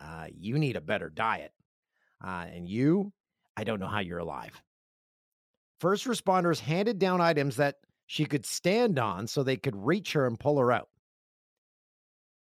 Uh, 0.00 0.26
you 0.34 0.58
need 0.58 0.76
a 0.76 0.80
better 0.80 1.10
diet. 1.10 1.52
Uh, 2.24 2.46
and 2.50 2.66
you, 2.66 3.12
I 3.58 3.64
don't 3.64 3.80
know 3.80 3.86
how 3.86 4.00
you're 4.00 4.18
alive. 4.18 4.62
First 5.80 6.06
responders 6.06 6.60
handed 6.60 6.98
down 6.98 7.20
items 7.20 7.56
that 7.56 7.76
she 8.06 8.24
could 8.24 8.46
stand 8.46 8.98
on 8.98 9.26
so 9.26 9.42
they 9.42 9.58
could 9.58 9.76
reach 9.76 10.14
her 10.14 10.26
and 10.26 10.40
pull 10.40 10.58
her 10.58 10.72
out. 10.72 10.88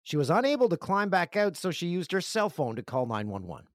She 0.05 0.19
was 0.19 0.29
unable 0.29 0.69
to 0.69 0.77
climb 0.77 1.09
back 1.09 1.35
out, 1.35 1.57
so 1.57 1.71
she 1.71 1.87
used 1.87 2.13
her 2.13 2.21
cell 2.21 2.51
phone 2.51 2.77
to 2.77 2.83
call 2.83 3.07
911. 3.07 3.67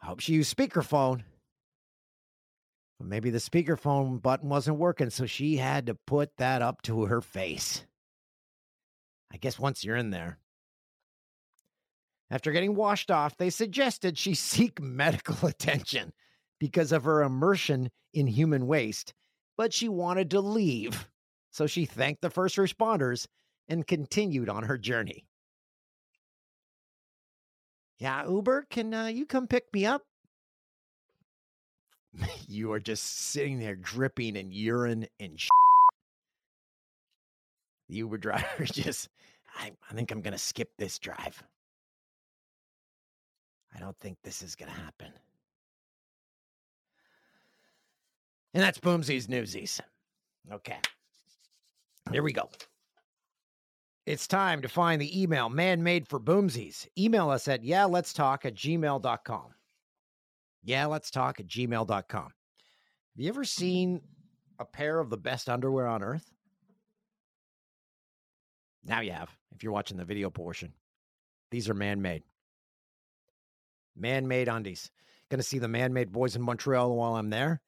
I 0.00 0.06
hope 0.06 0.20
she 0.20 0.34
used 0.34 0.56
speakerphone. 0.56 1.24
But 2.98 3.08
maybe 3.08 3.30
the 3.30 3.38
speakerphone 3.38 4.22
button 4.22 4.48
wasn't 4.48 4.78
working, 4.78 5.10
so 5.10 5.26
she 5.26 5.56
had 5.56 5.86
to 5.86 5.94
put 5.94 6.36
that 6.36 6.62
up 6.62 6.82
to 6.82 7.06
her 7.06 7.20
face. 7.20 7.84
I 9.32 9.38
guess 9.38 9.58
once 9.58 9.84
you're 9.84 9.96
in 9.96 10.10
there. 10.10 10.38
After 12.30 12.52
getting 12.52 12.76
washed 12.76 13.10
off, 13.10 13.36
they 13.36 13.50
suggested 13.50 14.16
she 14.16 14.34
seek 14.34 14.80
medical 14.80 15.48
attention 15.48 16.12
because 16.60 16.92
of 16.92 17.04
her 17.04 17.22
immersion 17.22 17.90
in 18.14 18.28
human 18.28 18.68
waste, 18.68 19.14
but 19.56 19.72
she 19.72 19.88
wanted 19.88 20.30
to 20.30 20.40
leave. 20.40 21.08
So 21.50 21.66
she 21.66 21.86
thanked 21.86 22.22
the 22.22 22.30
first 22.30 22.56
responders 22.56 23.26
and 23.68 23.86
continued 23.86 24.48
on 24.48 24.64
her 24.64 24.78
journey. 24.78 25.24
Yeah, 27.98 28.28
Uber, 28.28 28.66
can 28.70 28.94
uh, 28.94 29.06
you 29.06 29.26
come 29.26 29.46
pick 29.46 29.64
me 29.72 29.84
up? 29.84 30.02
you 32.48 32.72
are 32.72 32.80
just 32.80 33.04
sitting 33.04 33.58
there 33.58 33.76
dripping 33.76 34.36
in 34.36 34.50
urine 34.52 35.06
and 35.20 35.38
shit. 35.38 35.50
The 37.88 37.96
Uber 37.96 38.18
driver 38.18 38.46
just, 38.64 39.08
I, 39.56 39.72
I 39.90 39.94
think 39.94 40.10
I'm 40.10 40.22
going 40.22 40.32
to 40.32 40.38
skip 40.38 40.70
this 40.78 40.98
drive. 40.98 41.42
I 43.74 43.80
don't 43.80 43.98
think 43.98 44.18
this 44.22 44.42
is 44.42 44.54
going 44.54 44.70
to 44.70 44.80
happen. 44.80 45.12
And 48.54 48.62
that's 48.62 48.78
Boomsies 48.78 49.28
Newsies. 49.28 49.80
Okay. 50.50 50.78
Here 52.10 52.22
we 52.22 52.32
go. 52.32 52.48
It's 54.08 54.26
time 54.26 54.62
to 54.62 54.68
find 54.68 55.02
the 55.02 55.22
email 55.22 55.50
man 55.50 55.82
made 55.82 56.08
for 56.08 56.18
Boomsies. 56.18 56.88
Email 56.96 57.28
us 57.28 57.46
at 57.46 57.62
yeah, 57.62 57.84
let's 57.84 58.14
talk 58.14 58.46
at 58.46 58.54
gmail.com. 58.54 59.54
Yeah, 60.64 60.86
let's 60.86 61.10
talk 61.10 61.40
at 61.40 61.46
gmail.com. 61.46 62.22
Have 62.22 62.32
you 63.14 63.28
ever 63.28 63.44
seen 63.44 64.00
a 64.58 64.64
pair 64.64 64.98
of 64.98 65.10
the 65.10 65.18
best 65.18 65.50
underwear 65.50 65.86
on 65.86 66.02
earth? 66.02 66.24
Now 68.82 69.00
you 69.00 69.12
have, 69.12 69.28
if 69.54 69.62
you're 69.62 69.74
watching 69.74 69.98
the 69.98 70.06
video 70.06 70.30
portion. 70.30 70.72
These 71.50 71.68
are 71.68 71.74
man 71.74 72.00
made. 72.00 72.22
Man 73.94 74.26
made 74.26 74.48
undies. 74.48 74.90
Going 75.30 75.38
to 75.38 75.46
see 75.46 75.58
the 75.58 75.68
man 75.68 75.92
made 75.92 76.12
boys 76.12 76.34
in 76.34 76.40
Montreal 76.40 76.96
while 76.96 77.16
I'm 77.16 77.28
there 77.28 77.60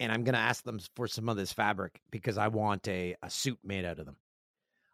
and 0.00 0.10
I'm 0.10 0.24
going 0.24 0.34
to 0.34 0.40
ask 0.40 0.64
them 0.64 0.80
for 0.96 1.06
some 1.06 1.28
of 1.28 1.36
this 1.36 1.52
fabric 1.52 2.00
because 2.10 2.38
I 2.38 2.48
want 2.48 2.88
a, 2.88 3.14
a 3.22 3.30
suit 3.30 3.60
made 3.62 3.84
out 3.84 4.00
of 4.00 4.06
them. 4.06 4.16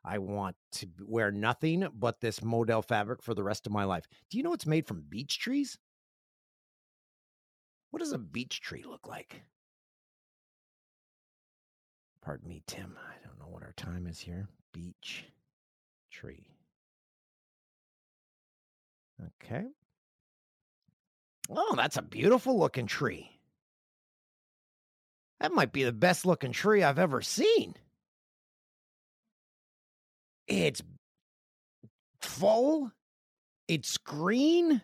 I 0.07 0.19
want 0.19 0.55
to 0.73 0.87
wear 1.05 1.33
nothing 1.33 1.89
but 1.93 2.21
this 2.21 2.43
modal 2.43 2.81
fabric 2.81 3.23
for 3.23 3.35
the 3.35 3.43
rest 3.43 3.67
of 3.67 3.73
my 3.73 3.83
life. 3.83 4.07
Do 4.31 4.39
you 4.39 4.45
know 4.45 4.53
it's 4.53 4.67
made 4.67 4.87
from 4.87 5.05
beech 5.09 5.41
trees? 5.41 5.77
What 7.91 7.99
does 7.99 8.13
a 8.13 8.19
beech 8.19 8.61
tree 8.61 8.85
look 8.87 9.09
like? 9.09 9.43
Pardon 12.23 12.49
me, 12.49 12.63
Tim. 12.69 12.97
I 12.97 13.27
don't 13.27 13.39
know 13.39 13.53
what 13.53 13.65
our 13.65 13.73
time 13.77 14.07
is 14.07 14.21
here. 14.21 14.49
Beech 14.73 15.25
tree. 16.13 16.47
Okay. 19.43 19.65
Oh, 21.51 21.75
that's 21.77 21.97
a 21.97 22.03
beautiful 22.03 22.59
looking 22.59 22.87
tree. 22.87 23.31
That 25.41 25.53
might 25.53 25.73
be 25.73 25.85
the 25.85 25.93
best 25.93 26.25
looking 26.27 26.53
tree 26.53 26.83
I've 26.83 26.99
ever 26.99 27.23
seen. 27.23 27.75
It's 30.47 30.83
full, 32.21 32.93
it's 33.69 33.99
green. 33.99 34.81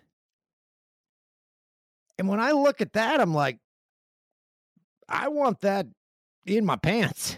And 2.19 2.29
when 2.29 2.41
I 2.41 2.53
look 2.53 2.81
at 2.81 2.93
that, 2.95 3.21
I'm 3.21 3.35
like, 3.35 3.59
I 5.09 5.29
want 5.29 5.61
that 5.61 5.87
in 6.47 6.65
my 6.65 6.77
pants. 6.77 7.37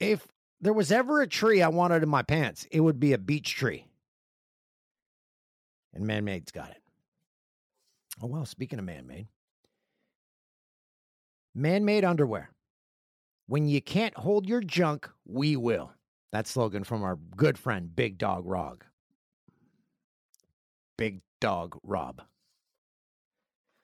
If 0.00 0.26
there 0.60 0.72
was 0.72 0.92
ever 0.92 1.20
a 1.20 1.26
tree 1.26 1.62
I 1.62 1.68
wanted 1.68 2.02
in 2.02 2.08
my 2.08 2.22
pants, 2.22 2.66
it 2.70 2.80
would 2.80 3.00
be 3.00 3.12
a 3.12 3.18
beech 3.18 3.54
tree. 3.54 3.86
And 5.92 6.06
man 6.06 6.24
made's 6.24 6.52
got 6.52 6.70
it. 6.70 6.82
Oh, 8.22 8.26
well, 8.26 8.44
speaking 8.44 8.78
of 8.78 8.84
man 8.84 9.06
made, 9.06 9.28
Man 11.58 11.84
made 11.84 12.04
underwear. 12.04 12.50
When 13.48 13.66
you 13.66 13.80
can't 13.80 14.16
hold 14.16 14.48
your 14.48 14.60
junk, 14.60 15.10
we 15.26 15.56
will. 15.56 15.90
That 16.32 16.46
slogan 16.46 16.84
from 16.84 17.02
our 17.02 17.16
good 17.36 17.58
friend, 17.58 17.94
Big 17.94 18.18
Dog 18.18 18.44
Rog. 18.46 18.84
Big 20.96 21.20
Dog 21.40 21.78
Rob. 21.82 22.22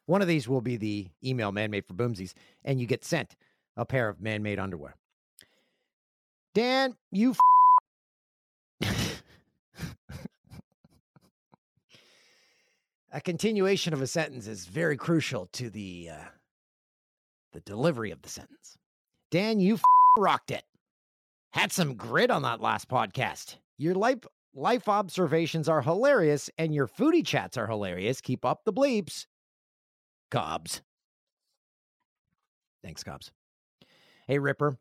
One 0.07 0.21
of 0.21 0.29
these 0.29 0.47
will 0.47 0.61
be 0.61 0.77
the 0.77 1.09
email 1.25 1.51
man 1.53 1.71
made 1.71 1.87
for 1.87 1.95
boomsies, 1.95 2.35
and 2.65 2.79
you 2.81 2.87
get 2.87 3.05
sent 3.05 3.37
a 3.77 3.87
pair 3.87 4.09
of 4.09 4.21
man 4.21 4.43
made 4.43 4.59
underwear. 4.59 4.97
Dan, 6.55 6.95
you. 7.11 7.35
F- 8.83 9.23
a 13.13 13.21
continuation 13.21 13.95
of 13.95 14.03
a 14.03 14.07
sentence 14.07 14.47
is 14.47 14.67
very 14.67 14.97
crucial 14.97 15.47
to 15.53 15.71
the 15.71 16.11
uh, 16.13 16.25
the 17.53 17.61
delivery 17.61 18.11
of 18.11 18.21
the 18.23 18.29
sentence. 18.29 18.77
Dan, 19.31 19.59
you 19.59 19.75
f- 19.75 19.83
rocked 20.19 20.51
it. 20.51 20.65
Had 21.55 21.71
some 21.71 21.95
grit 21.95 22.33
on 22.33 22.43
that 22.43 22.61
last 22.61 22.89
podcast. 22.89 23.59
Your 23.79 23.95
life 23.95 24.19
life 24.57 24.89
observations 24.89 25.69
are 25.69 25.83
hilarious 25.83 26.51
and 26.59 26.75
your 26.75 26.89
foodie 26.89 27.25
chats 27.25 27.57
are 27.57 27.69
hilarious. 27.69 28.21
Keep 28.21 28.45
up 28.45 28.63
the 28.65 28.73
bleeps. 28.73 29.27
Cobbs. 30.33 30.83
Thanks, 32.83 33.05
Cobbs. 33.05 33.31
Hey, 34.27 34.41
Ripper. 34.41 34.79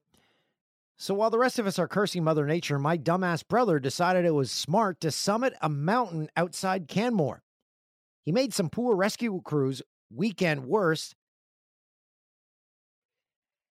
So 0.98 1.14
while 1.14 1.30
the 1.30 1.38
rest 1.38 1.60
of 1.60 1.68
us 1.68 1.78
are 1.78 1.88
cursing 1.88 2.24
Mother 2.24 2.48
Nature, 2.48 2.80
my 2.80 2.98
dumbass 2.98 3.48
brother 3.48 3.80
decided 3.80 4.26
it 4.26 4.32
was 4.32 4.52
smart 4.52 5.00
to 5.02 5.12
summit 5.12 5.54
a 5.62 5.70
mountain 5.70 6.28
outside 6.36 6.88
Canmore. 6.88 7.44
He 8.24 8.32
made 8.32 8.52
some 8.52 8.72
poor 8.72 8.96
rescue 8.96 9.42
crews 9.46 9.84
weekend 10.12 10.66
worse 10.66 11.14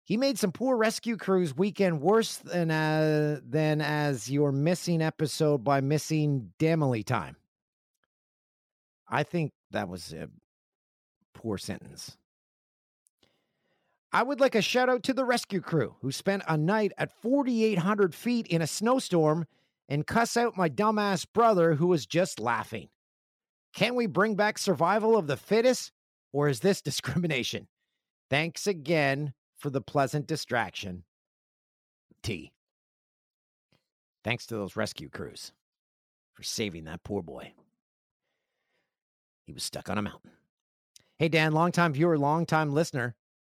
he 0.09 0.17
made 0.17 0.39
some 0.39 0.51
poor 0.51 0.75
rescue 0.75 1.17
crews 1.17 1.55
weekend 1.55 2.01
worse 2.01 2.37
than 2.37 2.71
uh, 2.71 3.39
than 3.47 3.79
as 3.79 4.29
your 4.29 4.51
missing 4.51 5.03
episode 5.03 5.63
by 5.63 5.81
missing 5.81 6.51
Damley 6.57 7.05
time. 7.05 7.35
I 9.07 9.21
think 9.21 9.51
that 9.69 9.87
was 9.87 10.11
a 10.11 10.27
poor 11.35 11.59
sentence. 11.59 12.17
I 14.11 14.23
would 14.23 14.39
like 14.39 14.55
a 14.55 14.63
shout 14.63 14.89
out 14.89 15.03
to 15.03 15.13
the 15.13 15.25
rescue 15.25 15.61
crew 15.61 15.93
who 16.01 16.11
spent 16.11 16.41
a 16.47 16.57
night 16.57 16.91
at 16.97 17.11
4,800 17.21 18.15
feet 18.15 18.47
in 18.47 18.63
a 18.63 18.67
snowstorm 18.67 19.45
and 19.87 20.07
cuss 20.07 20.35
out 20.35 20.57
my 20.57 20.69
dumbass 20.69 21.27
brother 21.31 21.75
who 21.75 21.85
was 21.85 22.07
just 22.07 22.39
laughing. 22.39 22.89
Can 23.75 23.93
we 23.93 24.07
bring 24.07 24.33
back 24.33 24.57
survival 24.57 25.15
of 25.15 25.27
the 25.27 25.37
fittest 25.37 25.91
or 26.33 26.49
is 26.49 26.61
this 26.61 26.81
discrimination? 26.89 27.67
Thanks 28.31 28.65
again 28.65 29.33
for 29.59 29.69
the 29.69 29.81
pleasant 29.81 30.25
distraction. 30.25 31.03
T. 32.23 32.51
Thanks 34.23 34.45
to 34.47 34.55
those 34.55 34.75
rescue 34.75 35.09
crews 35.09 35.51
for 36.33 36.43
saving 36.43 36.85
that 36.85 37.03
poor 37.03 37.21
boy. 37.21 37.53
He 39.45 39.53
was 39.53 39.63
stuck 39.63 39.89
on 39.89 39.97
a 39.97 40.01
mountain. 40.01 40.31
Hey, 41.17 41.27
Dan, 41.27 41.51
longtime 41.51 41.93
viewer, 41.93 42.17
longtime 42.17 42.73
listener. 42.73 43.15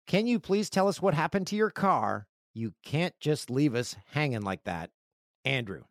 Can 0.08 0.26
you 0.26 0.40
please 0.40 0.70
tell 0.70 0.88
us 0.88 1.02
what 1.02 1.14
happened 1.14 1.48
to 1.48 1.56
your 1.56 1.70
car? 1.70 2.28
You 2.54 2.74
can't 2.84 3.14
just 3.20 3.50
leave 3.50 3.76
us 3.76 3.96
hanging 4.12 4.42
like 4.42 4.64
that. 4.64 4.90
Andrew, 5.46 5.84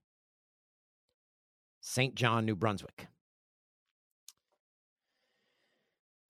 St. 1.81 2.15
John, 2.15 2.45
New 2.45 2.57
Brunswick. 2.57 3.07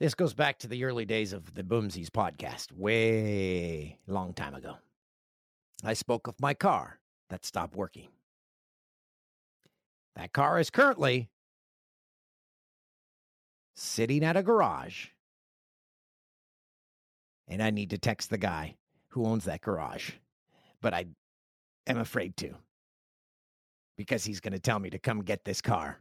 This 0.00 0.14
goes 0.14 0.32
back 0.32 0.58
to 0.60 0.66
the 0.66 0.84
early 0.84 1.04
days 1.04 1.34
of 1.34 1.52
the 1.52 1.62
Boomsies 1.62 2.08
podcast, 2.08 2.72
way 2.72 3.98
long 4.06 4.32
time 4.32 4.54
ago. 4.54 4.76
I 5.84 5.92
spoke 5.92 6.26
of 6.26 6.40
my 6.40 6.54
car 6.54 6.98
that 7.28 7.44
stopped 7.44 7.76
working. 7.76 8.08
That 10.16 10.32
car 10.32 10.58
is 10.58 10.70
currently 10.70 11.28
sitting 13.76 14.24
at 14.24 14.38
a 14.38 14.42
garage 14.42 15.08
and 17.46 17.62
I 17.62 17.70
need 17.70 17.90
to 17.90 17.98
text 17.98 18.30
the 18.30 18.38
guy 18.38 18.76
who 19.08 19.26
owns 19.26 19.44
that 19.44 19.60
garage, 19.60 20.12
but 20.80 20.94
I 20.94 21.06
am 21.86 21.98
afraid 21.98 22.38
to 22.38 22.54
because 23.98 24.24
he's 24.24 24.40
going 24.40 24.52
to 24.54 24.58
tell 24.58 24.78
me 24.78 24.88
to 24.90 24.98
come 24.98 25.22
get 25.22 25.44
this 25.44 25.60
car 25.60 26.00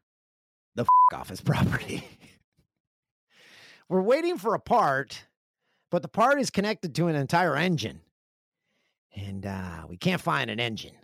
the 0.75 0.83
f- 0.83 1.19
off 1.19 1.29
his 1.29 1.41
property. 1.41 2.07
We're 3.89 4.01
waiting 4.01 4.37
for 4.37 4.53
a 4.53 4.59
part, 4.59 5.25
but 5.89 6.03
the 6.03 6.07
part 6.07 6.39
is 6.39 6.51
connected 6.51 6.93
to 6.95 7.07
an 7.07 7.15
entire 7.15 7.55
engine, 7.55 8.01
and 9.15 9.45
uh, 9.45 9.85
we 9.89 9.97
can't 9.97 10.21
find 10.21 10.51
an 10.51 10.59
engine. 10.59 10.95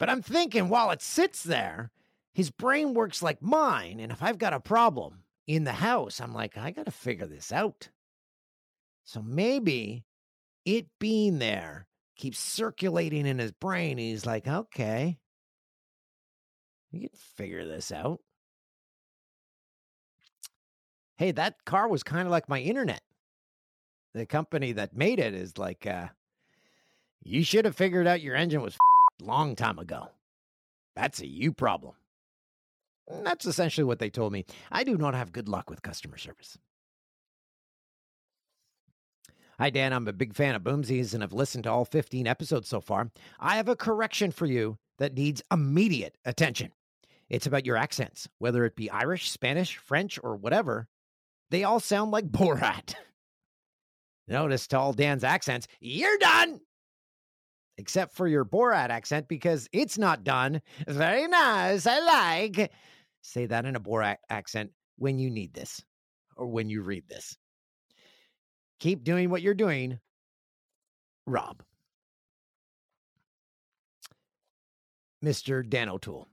But 0.00 0.10
I'm 0.10 0.20
thinking 0.20 0.68
while 0.68 0.90
it 0.90 1.00
sits 1.00 1.44
there, 1.44 1.92
his 2.34 2.50
brain 2.50 2.92
works 2.92 3.22
like 3.22 3.40
mine. 3.40 4.00
And 4.00 4.10
if 4.10 4.20
I've 4.20 4.38
got 4.38 4.52
a 4.52 4.58
problem 4.58 5.22
in 5.46 5.62
the 5.62 5.74
house, 5.74 6.20
I'm 6.20 6.34
like, 6.34 6.58
I 6.58 6.72
got 6.72 6.86
to 6.86 6.90
figure 6.90 7.26
this 7.26 7.52
out. 7.52 7.90
So 9.04 9.22
maybe 9.22 10.04
it 10.64 10.86
being 10.98 11.38
there 11.38 11.86
keeps 12.16 12.40
circulating 12.40 13.26
in 13.26 13.38
his 13.38 13.52
brain. 13.52 13.98
he's 13.98 14.26
like, 14.26 14.48
okay, 14.48 15.18
you 16.90 17.08
can 17.08 17.18
figure 17.36 17.64
this 17.64 17.92
out. 17.92 18.20
Hey, 21.22 21.30
that 21.30 21.64
car 21.64 21.86
was 21.86 22.02
kind 22.02 22.26
of 22.26 22.32
like 22.32 22.48
my 22.48 22.58
internet. 22.58 23.00
The 24.12 24.26
company 24.26 24.72
that 24.72 24.96
made 24.96 25.20
it 25.20 25.34
is 25.34 25.56
like, 25.56 25.86
uh, 25.86 26.08
you 27.22 27.44
should 27.44 27.64
have 27.64 27.76
figured 27.76 28.08
out 28.08 28.22
your 28.22 28.34
engine 28.34 28.60
was 28.60 28.76
long 29.22 29.54
time 29.54 29.78
ago. 29.78 30.08
That's 30.96 31.20
a 31.20 31.26
you 31.28 31.52
problem. 31.52 31.94
And 33.06 33.24
that's 33.24 33.46
essentially 33.46 33.84
what 33.84 34.00
they 34.00 34.10
told 34.10 34.32
me. 34.32 34.46
I 34.72 34.82
do 34.82 34.96
not 34.96 35.14
have 35.14 35.30
good 35.30 35.48
luck 35.48 35.70
with 35.70 35.80
customer 35.80 36.18
service. 36.18 36.58
Hi, 39.60 39.70
Dan. 39.70 39.92
I'm 39.92 40.08
a 40.08 40.12
big 40.12 40.34
fan 40.34 40.56
of 40.56 40.64
Boomsies 40.64 41.14
and 41.14 41.22
have 41.22 41.32
listened 41.32 41.62
to 41.62 41.70
all 41.70 41.84
15 41.84 42.26
episodes 42.26 42.68
so 42.68 42.80
far. 42.80 43.12
I 43.38 43.54
have 43.58 43.68
a 43.68 43.76
correction 43.76 44.32
for 44.32 44.46
you 44.46 44.76
that 44.98 45.14
needs 45.14 45.40
immediate 45.52 46.18
attention. 46.24 46.72
It's 47.30 47.46
about 47.46 47.64
your 47.64 47.76
accents, 47.76 48.28
whether 48.40 48.64
it 48.64 48.74
be 48.74 48.90
Irish, 48.90 49.30
Spanish, 49.30 49.76
French, 49.76 50.18
or 50.20 50.34
whatever. 50.34 50.88
They 51.52 51.64
all 51.64 51.80
sound 51.80 52.10
like 52.10 52.24
Borat. 52.32 52.94
Notice 54.26 54.66
to 54.68 54.78
all 54.78 54.94
Dan's 54.94 55.22
accents, 55.22 55.68
you're 55.80 56.18
done 56.18 56.60
except 57.76 58.14
for 58.14 58.26
your 58.26 58.44
Borat 58.44 58.88
accent 58.88 59.28
because 59.28 59.68
it's 59.72 59.98
not 59.98 60.24
done. 60.24 60.62
Very 60.88 61.28
nice. 61.28 61.86
I 61.86 61.98
like. 62.00 62.72
Say 63.20 63.46
that 63.46 63.66
in 63.66 63.76
a 63.76 63.80
Borat 63.80 64.16
accent 64.30 64.70
when 64.96 65.18
you 65.18 65.30
need 65.30 65.52
this 65.52 65.84
or 66.36 66.46
when 66.46 66.70
you 66.70 66.80
read 66.80 67.04
this. 67.08 67.36
Keep 68.80 69.04
doing 69.04 69.28
what 69.28 69.42
you're 69.42 69.52
doing, 69.52 69.98
Rob. 71.26 71.62
Mr. 75.22 75.68
Dan 75.68 75.90
O'Toole, 75.90 76.28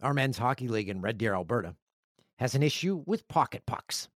our 0.00 0.14
men's 0.14 0.38
hockey 0.38 0.68
league 0.68 0.88
in 0.88 1.00
Red 1.00 1.18
Deer, 1.18 1.34
Alberta, 1.34 1.74
has 2.38 2.54
an 2.54 2.62
issue 2.62 3.02
with 3.06 3.26
pocket 3.26 3.62
pucks. 3.66 4.08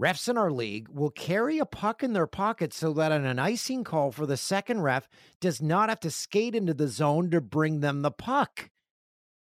Refs 0.00 0.28
in 0.28 0.36
our 0.36 0.50
league 0.50 0.88
will 0.88 1.10
carry 1.10 1.58
a 1.58 1.66
puck 1.66 2.02
in 2.02 2.12
their 2.12 2.26
pocket 2.26 2.72
so 2.72 2.92
that 2.94 3.12
on 3.12 3.24
an 3.24 3.38
icing 3.38 3.84
call 3.84 4.10
for 4.10 4.26
the 4.26 4.36
second 4.36 4.82
ref 4.82 5.08
does 5.40 5.62
not 5.62 5.88
have 5.88 6.00
to 6.00 6.10
skate 6.10 6.56
into 6.56 6.74
the 6.74 6.88
zone 6.88 7.30
to 7.30 7.40
bring 7.40 7.80
them 7.80 8.02
the 8.02 8.10
puck. 8.10 8.70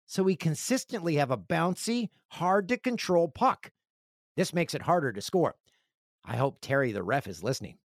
So 0.05 0.21
we 0.21 0.35
consistently 0.35 1.15
have 1.15 1.31
a 1.31 1.37
bouncy, 1.37 2.09
hard 2.27 2.67
to 2.69 2.77
control 2.77 3.27
puck. 3.27 3.71
This 4.37 4.53
makes 4.53 4.75
it 4.75 4.83
harder 4.83 5.11
to 5.11 5.21
score. 5.21 5.55
I 6.23 6.37
hope 6.37 6.59
Terry 6.61 6.91
the 6.91 7.01
ref 7.01 7.27
is 7.27 7.43
listening. 7.43 7.77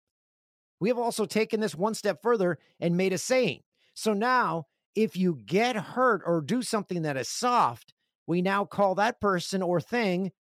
We 0.79 0.91
have 0.91 0.99
also 0.99 1.25
taken 1.25 1.61
this 1.61 1.75
one 1.75 1.95
step 1.95 2.21
further 2.23 2.59
and 2.81 2.97
made 2.97 3.15
a 3.15 3.19
saying. 3.19 3.63
So 3.95 4.13
now, 4.13 4.67
if 4.95 5.17
you 5.17 5.41
get 5.47 5.75
hurt 5.75 6.23
or 6.25 6.43
do 6.43 6.63
something 6.63 7.03
that 7.03 7.17
is 7.17 7.29
soft, 7.29 7.95
we 8.27 8.43
now 8.43 8.67
call 8.67 8.95
that 8.97 9.21
person 9.21 9.63
or 9.63 9.81
thing 9.81 10.33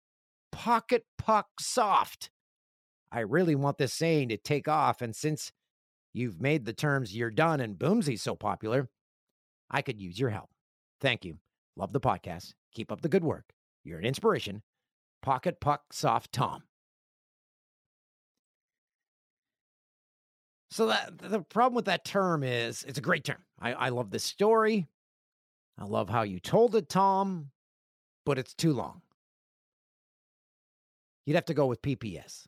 pocket 0.57 1.05
puck 1.19 1.45
soft. 1.59 2.31
I 3.11 3.19
really 3.19 3.53
want 3.53 3.77
this 3.77 3.93
saying 3.93 4.29
to 4.29 4.37
take 4.37 4.67
off. 4.67 5.03
And 5.03 5.15
since 5.15 5.51
you've 6.13 6.41
made 6.41 6.65
the 6.65 6.73
terms 6.73 7.15
you're 7.15 7.29
done 7.29 7.61
and 7.61 7.77
boomsy 7.77 8.19
so 8.19 8.35
popular, 8.35 8.89
I 9.69 9.83
could 9.83 10.01
use 10.01 10.19
your 10.19 10.31
help. 10.31 10.49
Thank 10.99 11.25
you. 11.25 11.37
Love 11.75 11.93
the 11.93 11.99
podcast. 11.99 12.55
Keep 12.73 12.91
up 12.91 13.01
the 13.01 13.07
good 13.07 13.23
work. 13.23 13.53
You're 13.83 13.99
an 13.99 14.05
inspiration. 14.05 14.63
Pocket 15.21 15.59
puck 15.61 15.93
soft 15.93 16.31
Tom. 16.31 16.63
So 20.71 20.87
that 20.87 21.19
the 21.19 21.41
problem 21.41 21.75
with 21.75 21.85
that 21.85 22.03
term 22.03 22.41
is 22.43 22.83
it's 22.87 22.97
a 22.97 23.01
great 23.01 23.23
term. 23.23 23.43
I, 23.61 23.73
I 23.73 23.89
love 23.89 24.09
this 24.09 24.23
story. 24.23 24.87
I 25.77 25.85
love 25.85 26.09
how 26.09 26.23
you 26.23 26.39
told 26.39 26.75
it, 26.75 26.89
Tom, 26.89 27.51
but 28.25 28.39
it's 28.39 28.55
too 28.55 28.73
long. 28.73 29.01
You'd 31.27 31.35
have 31.35 31.45
to 31.45 31.53
go 31.53 31.65
with 31.65 31.81
PPS. 31.81 32.45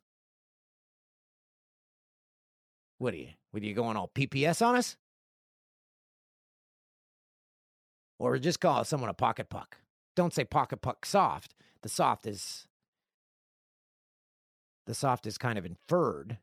What 2.98 3.14
are 3.14 3.18
you? 3.18 3.28
What 3.52 3.62
are 3.62 3.66
you 3.66 3.74
going 3.74 3.98
all 3.98 4.10
PPS 4.16 4.66
on 4.66 4.78
us? 4.78 4.96
Or 8.20 8.38
just 8.40 8.62
call 8.62 8.86
someone 8.86 9.10
a 9.10 9.14
pocket 9.14 9.50
puck. 9.50 9.78
Don't 10.16 10.34
say 10.34 10.46
pocket 10.46 10.82
puck 10.82 11.06
soft. 11.06 11.56
The 11.82 11.90
soft 11.90 12.26
is 12.26 12.68
the 14.88 14.94
soft 14.94 15.28
is 15.28 15.38
kind 15.38 15.58
of 15.58 15.66
inferred. 15.66 16.38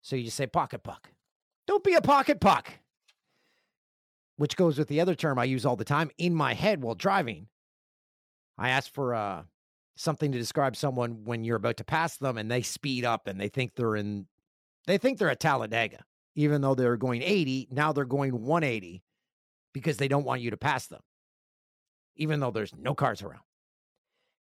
So 0.00 0.16
you 0.16 0.24
just 0.24 0.38
say 0.38 0.46
pocket 0.46 0.82
puck. 0.84 1.10
Don't 1.66 1.84
be 1.84 1.94
a 1.94 2.00
pocket 2.00 2.40
puck. 2.40 2.72
Which 4.36 4.56
goes 4.56 4.78
with 4.78 4.88
the 4.88 5.02
other 5.02 5.14
term 5.14 5.38
I 5.38 5.44
use 5.44 5.66
all 5.66 5.76
the 5.76 5.84
time 5.84 6.10
in 6.16 6.34
my 6.34 6.54
head 6.54 6.82
while 6.82 6.94
driving. 6.94 7.48
I 8.56 8.70
ask 8.70 8.90
for 8.90 9.12
a 9.12 9.44
something 9.96 10.32
to 10.32 10.38
describe 10.38 10.76
someone 10.76 11.24
when 11.24 11.44
you're 11.44 11.56
about 11.56 11.76
to 11.78 11.84
pass 11.84 12.16
them 12.16 12.36
and 12.36 12.50
they 12.50 12.62
speed 12.62 13.04
up 13.04 13.26
and 13.26 13.40
they 13.40 13.48
think 13.48 13.74
they're 13.74 13.96
in 13.96 14.26
they 14.86 14.98
think 14.98 15.18
they're 15.18 15.30
at 15.30 15.40
Talladega. 15.40 16.04
Even 16.36 16.60
though 16.60 16.74
they're 16.74 16.96
going 16.96 17.22
80 17.22 17.68
now 17.70 17.92
they're 17.92 18.04
going 18.04 18.42
180 18.42 19.02
because 19.72 19.96
they 19.96 20.08
don't 20.08 20.24
want 20.24 20.40
you 20.40 20.50
to 20.50 20.56
pass 20.56 20.86
them 20.88 21.00
even 22.16 22.40
though 22.40 22.50
there's 22.50 22.74
no 22.76 22.94
cars 22.94 23.22
around. 23.22 23.42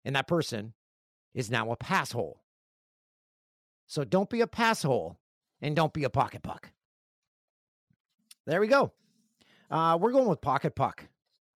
And 0.05 0.17
that 0.17 0.27
person 0.27 0.75
is 1.35 1.51
now 1.51 1.71
a 1.71 1.77
pass 1.77 2.13
hole 2.13 2.43
so 3.87 4.05
don't 4.05 4.31
be 4.31 4.41
a 4.41 4.47
pass 4.47 4.83
hole 4.83 5.19
and 5.61 5.77
don't 5.77 5.93
be 5.93 6.05
a 6.05 6.11
pocket 6.11 6.43
puck. 6.43 6.71
There 8.47 8.59
we 8.59 8.67
go. 8.67 8.91
Uh, 9.71 9.99
we're 10.01 10.13
going 10.13 10.29
with 10.29 10.41
pocket 10.41 10.75
puck. 10.75 11.05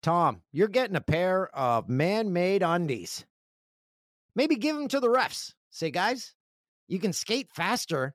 Tom 0.03 0.41
you're 0.51 0.67
getting 0.67 0.95
a 0.95 1.01
pair 1.01 1.47
of 1.55 1.89
man-made 1.89 2.61
undies 2.61 3.25
Maybe 4.37 4.55
give 4.55 4.75
them 4.75 4.87
to 4.89 4.99
the 4.99 5.09
refs. 5.09 5.55
Say, 5.71 5.89
guys, 5.89 6.35
you 6.87 6.99
can 6.99 7.11
skate 7.11 7.49
faster 7.55 8.13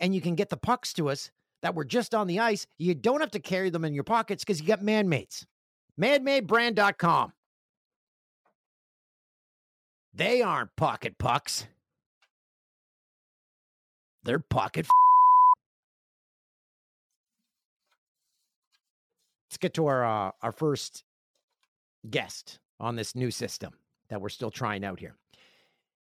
and 0.00 0.14
you 0.14 0.22
can 0.22 0.34
get 0.34 0.48
the 0.48 0.56
pucks 0.56 0.94
to 0.94 1.10
us 1.10 1.30
that 1.60 1.74
were 1.74 1.84
just 1.84 2.14
on 2.14 2.26
the 2.26 2.40
ice. 2.40 2.66
You 2.78 2.94
don't 2.94 3.20
have 3.20 3.32
to 3.32 3.38
carry 3.38 3.68
them 3.68 3.84
in 3.84 3.92
your 3.92 4.02
pockets 4.02 4.42
because 4.44 4.62
you 4.62 4.66
got 4.66 4.82
manmates. 4.82 5.44
Manmadebrand.com. 6.00 7.34
They 10.14 10.40
aren't 10.40 10.74
pocket 10.74 11.18
pucks. 11.18 11.66
They're 14.24 14.38
pocket. 14.38 14.86
F- 14.86 14.90
Let's 19.50 19.58
get 19.58 19.74
to 19.74 19.86
our 19.86 20.04
uh, 20.04 20.30
our 20.42 20.52
first 20.52 21.04
guest 22.08 22.58
on 22.80 22.96
this 22.96 23.14
new 23.14 23.30
system 23.30 23.74
that 24.08 24.20
we're 24.22 24.28
still 24.30 24.50
trying 24.50 24.82
out 24.82 24.98
here. 24.98 25.16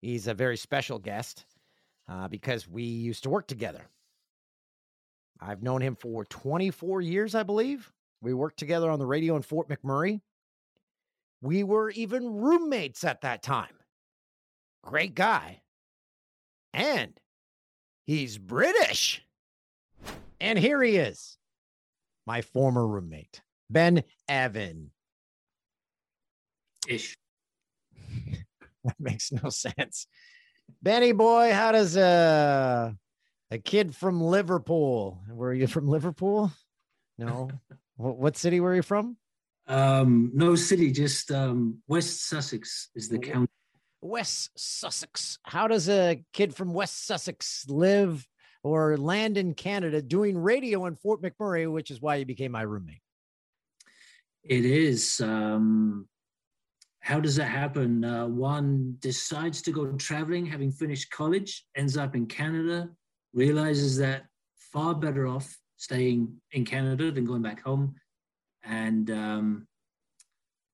He's 0.02 0.28
a 0.28 0.34
very 0.34 0.58
special 0.58 1.00
guest 1.00 1.46
uh, 2.08 2.28
because 2.28 2.68
we 2.68 2.84
used 2.84 3.24
to 3.24 3.30
work 3.30 3.48
together. 3.48 3.82
I've 5.40 5.64
known 5.64 5.82
him 5.82 5.96
for 5.96 6.26
24 6.26 7.02
years, 7.02 7.36
I 7.36 7.44
believe. 7.44 7.92
We 8.22 8.34
worked 8.34 8.58
together 8.58 8.90
on 8.90 9.00
the 9.00 9.06
radio 9.06 9.36
in 9.36 9.42
Fort 9.42 9.70
McMurray. 9.70 10.22
We 11.42 11.64
were 11.64 11.92
even 11.92 12.36
roommates 12.36 13.04
at 13.04 13.22
that 13.22 13.44
time. 13.44 13.74
Great 14.84 15.14
guy. 15.14 15.62
And 16.74 17.14
he's 18.06 18.38
British. 18.38 19.24
And 20.40 20.58
here 20.58 20.82
he 20.82 20.98
is, 20.98 21.38
my 22.26 22.42
former 22.42 22.88
roommate, 22.88 23.42
Ben 23.70 24.04
Avern. 24.30 24.90
Ish. 26.88 27.18
That 28.88 29.00
makes 29.00 29.32
no 29.32 29.50
sense. 29.50 30.08
Benny 30.82 31.12
boy, 31.12 31.54
how 31.54 31.72
does 31.72 31.96
a 31.96 32.96
a 33.52 33.58
kid 33.58 33.96
from 33.96 34.22
Liverpool? 34.22 35.22
Were 35.30 35.54
you 35.54 35.68
from 35.68 35.88
Liverpool? 35.88 36.52
No. 37.18 37.50
what, 37.96 38.18
what 38.18 38.38
city 38.38 38.60
were 38.60 38.76
you 38.76 38.82
from? 38.82 39.18
Um, 39.68 40.32
no 40.34 40.56
city, 40.56 40.92
just 40.92 41.32
um, 41.32 41.80
West 41.88 42.28
Sussex 42.28 42.90
is 42.96 43.10
the 43.10 43.20
county. 43.20 43.48
West 44.02 44.52
Sussex. 44.56 45.40
How 45.44 45.68
does 45.68 45.90
a 45.90 46.24
kid 46.32 46.56
from 46.56 46.74
West 46.74 47.06
Sussex 47.06 47.66
live 47.68 48.26
or 48.64 48.98
land 48.98 49.38
in 49.38 49.54
Canada 49.54 50.02
doing 50.02 50.38
radio 50.38 50.86
in 50.86 50.96
Fort 50.96 51.22
McMurray, 51.22 51.72
which 51.72 51.92
is 51.92 52.02
why 52.02 52.16
you 52.16 52.26
became 52.26 52.52
my 52.52 52.62
roommate? 52.62 53.02
It 54.44 54.66
is. 54.66 55.20
Um, 55.20 56.08
how 57.08 57.22
does 57.22 57.38
that 57.38 57.46
happen? 57.46 58.04
Uh, 58.04 58.28
one 58.28 58.98
decides 59.00 59.62
to 59.62 59.72
go 59.72 59.86
traveling, 59.94 60.46
having 60.46 60.70
finished 60.70 61.10
college, 61.10 61.66
ends 61.78 61.96
up 61.96 62.18
in 62.18 62.26
Canada, 62.26 62.90
realizes 63.34 63.96
that 63.96 64.26
far 64.74 64.94
better 64.94 65.26
off 65.26 65.58
staying 65.78 66.28
in 66.52 66.66
Canada 66.66 67.10
than 67.10 67.24
going 67.24 67.42
back 67.42 67.64
home. 67.64 67.96
And 68.66 69.10
um, 69.10 69.68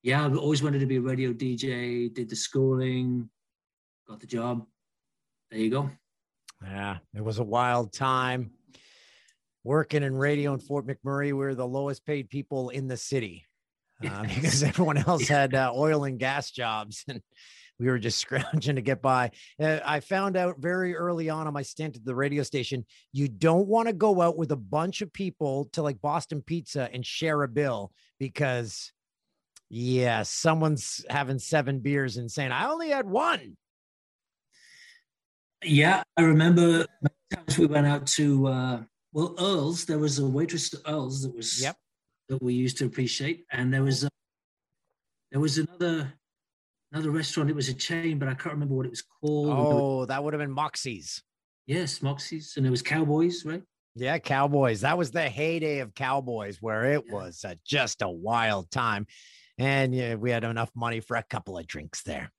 yeah, 0.02 0.26
I've 0.26 0.36
always 0.36 0.64
wanted 0.64 0.80
to 0.80 0.88
be 0.88 0.96
a 0.96 1.02
radio 1.02 1.34
DJ, 1.34 2.12
did 2.12 2.32
the 2.32 2.36
schooling, 2.36 3.30
got 4.08 4.20
the 4.20 4.26
job. 4.26 4.66
There 5.52 5.60
you 5.60 5.70
go. 5.70 5.92
Yeah, 6.64 6.98
it 7.14 7.24
was 7.24 7.38
a 7.38 7.44
wild 7.44 7.94
time. 7.94 8.50
Working 9.64 10.02
in 10.02 10.16
radio 10.16 10.56
in 10.56 10.60
Fort 10.62 10.88
McMurray, 10.88 11.32
We're 11.32 11.54
the 11.54 11.68
lowest 11.68 12.08
paid 12.08 12.28
people 12.28 12.70
in 12.70 12.88
the 12.88 12.98
city 12.98 13.46
uh, 14.12 14.24
because 14.24 14.64
everyone 14.64 14.97
else 15.08 15.28
had 15.28 15.56
uh, 15.56 15.72
oil 15.74 16.04
and 16.04 16.20
gas 16.20 16.51
jobs 16.51 17.04
and 17.08 17.22
we 17.80 17.88
were 17.88 17.99
just 17.99 18.20
scrounging 18.20 18.76
to 18.76 18.82
get 18.82 19.01
by. 19.01 19.32
Uh, 19.60 19.80
I 19.84 19.99
found 19.99 20.38
out 20.38 20.60
very 20.60 20.95
early 20.95 21.30
on 21.30 21.47
on 21.47 21.54
my 21.54 21.64
stint 21.64 21.95
at 21.95 22.06
the 22.06 22.16
radio 22.16 22.43
station, 22.43 22.86
you 23.12 23.28
don't 23.28 23.68
want 23.68 23.88
to 23.88 23.93
go 23.93 24.22
out 24.22 24.38
with 24.38 24.51
a 24.51 24.58
bunch 24.58 25.01
of 25.01 25.12
people 25.12 25.70
to 25.74 25.82
like 25.82 26.01
Boston 26.01 26.41
Pizza 26.41 26.89
and 26.93 27.06
share 27.06 27.41
a 27.43 27.47
bill 27.47 27.91
because 28.20 28.91
yeah, 29.70 30.22
someone's 30.22 31.04
having 31.10 31.39
seven 31.39 31.80
beers 31.80 32.18
and 32.18 32.30
saying, 32.30 32.51
I 32.51 32.70
only 32.70 32.89
had 32.89 33.10
one. 33.10 33.58
Yeah, 35.64 36.04
I 36.16 36.22
remember 36.22 36.86
times 37.34 37.58
we 37.58 37.66
went 37.66 37.88
out 37.88 38.06
to 38.08 38.47
uh 38.47 38.84
well 39.14 39.36
Earl's. 39.39 39.86
There 39.86 39.97
was 39.97 40.20
a 40.20 40.26
waitress 40.26 40.74
at 40.74 40.82
Earl's 40.86 41.24
that 41.24 41.36
was 41.36 41.62
Yep. 41.62 41.78
That 42.34 42.44
we 42.44 42.54
used 42.54 42.78
to 42.80 42.86
appreciate, 42.86 43.46
and 43.52 43.74
there 43.74 43.84
was 43.84 44.04
a, 44.04 44.10
there 45.32 45.40
was 45.40 45.58
another 45.58 46.14
another 46.92 47.12
restaurant. 47.12 47.50
It 47.50 47.56
was 47.56 47.70
a 47.70 47.74
chain, 47.74 48.20
but 48.20 48.28
I 48.28 48.34
can't 48.34 48.54
remember 48.54 48.76
what 48.76 48.86
it 48.86 48.90
was 48.90 49.02
called. 49.04 49.50
Oh, 49.50 50.06
that 50.06 50.24
would 50.24 50.34
have 50.34 50.42
been 50.42 50.52
Moxie's. 50.52 51.22
yes, 51.66 52.02
Moxie's, 52.02 52.54
and 52.56 52.66
there 52.66 52.72
was 52.72 52.82
Cowboys, 52.82 53.46
right? 53.46 53.64
Yeah, 53.96 54.18
Cowboys. 54.18 54.82
That 54.82 54.98
was 54.98 55.12
the 55.12 55.30
heyday 55.30 55.80
of 55.80 55.94
Cowboys 55.94 56.58
where 56.62 56.86
it 56.94 57.04
Yeah. 57.08 57.14
was 57.14 57.46
uh, 57.46 57.56
just 57.66 58.02
a 58.02 58.10
wild 58.10 58.72
time. 58.72 59.06
And 59.60 59.94
yeah, 59.94 60.16
we 60.16 60.32
had 60.32 60.44
enough 60.44 60.72
money 60.76 61.00
for 61.00 61.16
a 61.16 61.22
couple 61.24 61.60
of 61.60 61.68
drinks 61.68 62.02
there. 62.02 62.32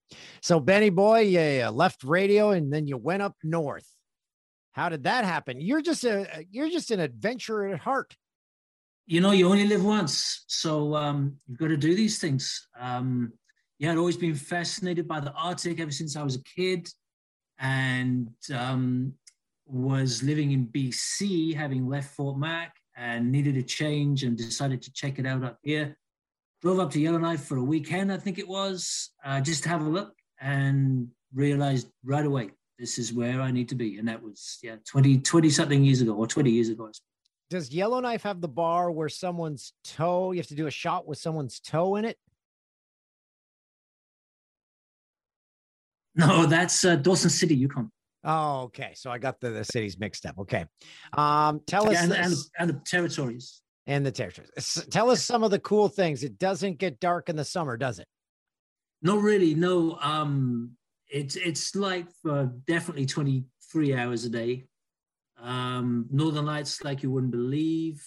So, 0.43 0.59
Benny 0.59 0.91
boy, 0.91 1.21
you 1.21 1.65
uh, 1.65 1.71
left 1.71 2.03
radio 2.03 2.51
and 2.51 2.73
then 2.73 2.89
you 2.89 2.97
went 2.97 3.23
up 3.23 3.37
north. 3.45 3.87
How 4.73 4.89
did 4.89 5.05
that 5.05 5.25
happen? 5.25 5.61
You're 5.61 5.81
just 5.83 6.03
a 6.03 6.45
you're 6.51 6.69
just 6.71 6.91
an 6.91 6.99
adventurer 6.99 7.69
at 7.69 7.79
heart. 7.79 8.17
You 9.07 9.21
know, 9.21 9.33
you 9.33 9.49
only 9.49 9.67
live 9.67 9.85
once, 9.85 10.45
so 10.47 10.95
um, 10.95 11.37
you've 11.47 11.59
got 11.59 11.69
to 11.69 11.77
do 11.77 11.95
these 11.95 12.19
things. 12.19 12.69
Um, 12.79 13.33
yeah, 13.79 13.93
I'd 13.93 13.99
always 13.99 14.17
been 14.17 14.35
fascinated 14.35 15.07
by 15.07 15.21
the 15.21 15.33
Arctic 15.33 15.81
ever 15.81 15.91
since 15.91 16.17
I 16.17 16.23
was 16.23 16.37
a 16.37 16.43
kid, 16.43 16.89
and 17.59 18.31
um, 18.55 19.13
was 19.67 20.23
living 20.23 20.53
in 20.53 20.67
BC, 20.69 21.55
having 21.55 21.87
left 21.87 22.15
Fort 22.15 22.39
Mac, 22.39 22.75
and 22.97 23.31
needed 23.31 23.57
a 23.57 23.63
change, 23.63 24.25
and 24.25 24.37
decided 24.37 24.81
to 24.83 24.93
check 24.93 25.19
it 25.19 25.27
out 25.27 25.45
up 25.45 25.59
here. 25.63 25.97
Drove 26.63 26.81
up 26.81 26.91
to 26.93 27.01
Yellowknife 27.01 27.45
for 27.45 27.59
a 27.59 27.63
weekend, 27.63 28.11
I 28.11 28.17
think 28.17 28.39
it 28.39 28.49
was, 28.49 29.11
uh, 29.25 29.41
just 29.41 29.65
to 29.65 29.69
have 29.69 29.83
a 29.83 29.89
look, 29.89 30.15
and 30.41 31.09
realized 31.35 31.89
right 32.05 32.25
away 32.25 32.51
this 32.79 32.99
is 32.99 33.13
where 33.13 33.41
I 33.41 33.51
need 33.51 33.69
to 33.69 33.75
be, 33.75 33.99
and 33.99 34.09
that 34.09 34.23
was 34.23 34.59
yeah, 34.63 34.77
20, 34.87 35.19
20 35.19 35.51
something 35.51 35.85
years 35.85 36.01
ago, 36.01 36.15
or 36.15 36.27
twenty 36.27 36.51
years 36.51 36.69
ago. 36.71 36.85
I 36.85 36.93
suppose. 36.93 37.14
Does 37.55 37.71
Yellowknife 37.71 38.25
have 38.25 38.41
the 38.41 38.49
bar 38.49 38.91
where 38.91 39.09
someone's 39.09 39.75
toe, 39.85 40.33
you 40.33 40.41
have 40.41 40.49
to 40.49 40.57
do 40.57 40.67
a 40.67 40.73
shot 40.73 41.07
with 41.07 41.19
someone's 41.19 41.61
toe 41.61 41.95
in 41.95 42.05
it? 42.05 42.19
No, 46.17 46.47
that's 46.47 46.85
uh, 46.85 46.97
Dawson 46.97 47.31
City, 47.31 47.55
Yukon. 47.55 47.93
Oh, 48.25 48.63
okay. 48.63 48.91
So 48.97 49.09
I 49.09 49.19
got 49.19 49.39
the, 49.41 49.51
the 49.51 49.65
cities 49.65 50.01
mixed 50.01 50.27
up. 50.27 50.37
Okay. 50.41 50.65
Um, 51.17 51.61
tell 51.65 51.89
us 51.89 51.97
and, 51.97 52.13
and, 52.13 52.35
and 52.59 52.71
the 52.71 52.81
territories. 52.85 53.63
and 53.87 54.05
the 54.05 54.11
territories. 54.11 54.51
Tell 54.91 55.09
us 55.09 55.23
some 55.25 55.45
of 55.45 55.53
the 55.53 55.61
cool 55.61 55.87
things. 55.87 56.25
It 56.25 56.41
doesn't 56.41 56.79
get 56.79 56.99
dark 56.99 57.29
in 57.29 57.37
the 57.37 57.45
summer, 57.45 57.77
does 57.77 58.01
it? 58.01 58.09
Not 59.01 59.23
really. 59.23 59.55
No. 59.55 59.97
Um, 60.01 60.73
it's 61.09 61.37
it's 61.37 61.77
like 61.77 62.09
uh, 62.29 62.47
definitely 62.67 63.07
twenty 63.07 63.45
three 63.71 63.95
hours 63.95 64.25
a 64.25 64.29
day. 64.29 64.65
Um, 65.45 66.07
Northern 66.11 66.47
Lights, 66.47 66.83
like 66.83 67.03
you 67.03 67.11
wouldn't 67.11 67.33
believe. 67.33 68.03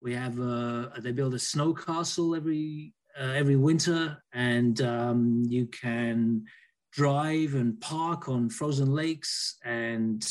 We 0.00 0.14
have 0.14 0.36
they 0.36 1.12
build 1.12 1.34
a 1.34 1.38
snow 1.38 1.74
castle 1.74 2.34
every 2.34 2.94
uh, 3.20 3.32
every 3.34 3.56
winter, 3.56 4.22
and 4.32 4.80
um, 4.80 5.44
you 5.46 5.66
can 5.66 6.44
drive 6.92 7.54
and 7.54 7.80
park 7.80 8.28
on 8.28 8.48
frozen 8.48 8.90
lakes 8.92 9.58
and 9.64 10.26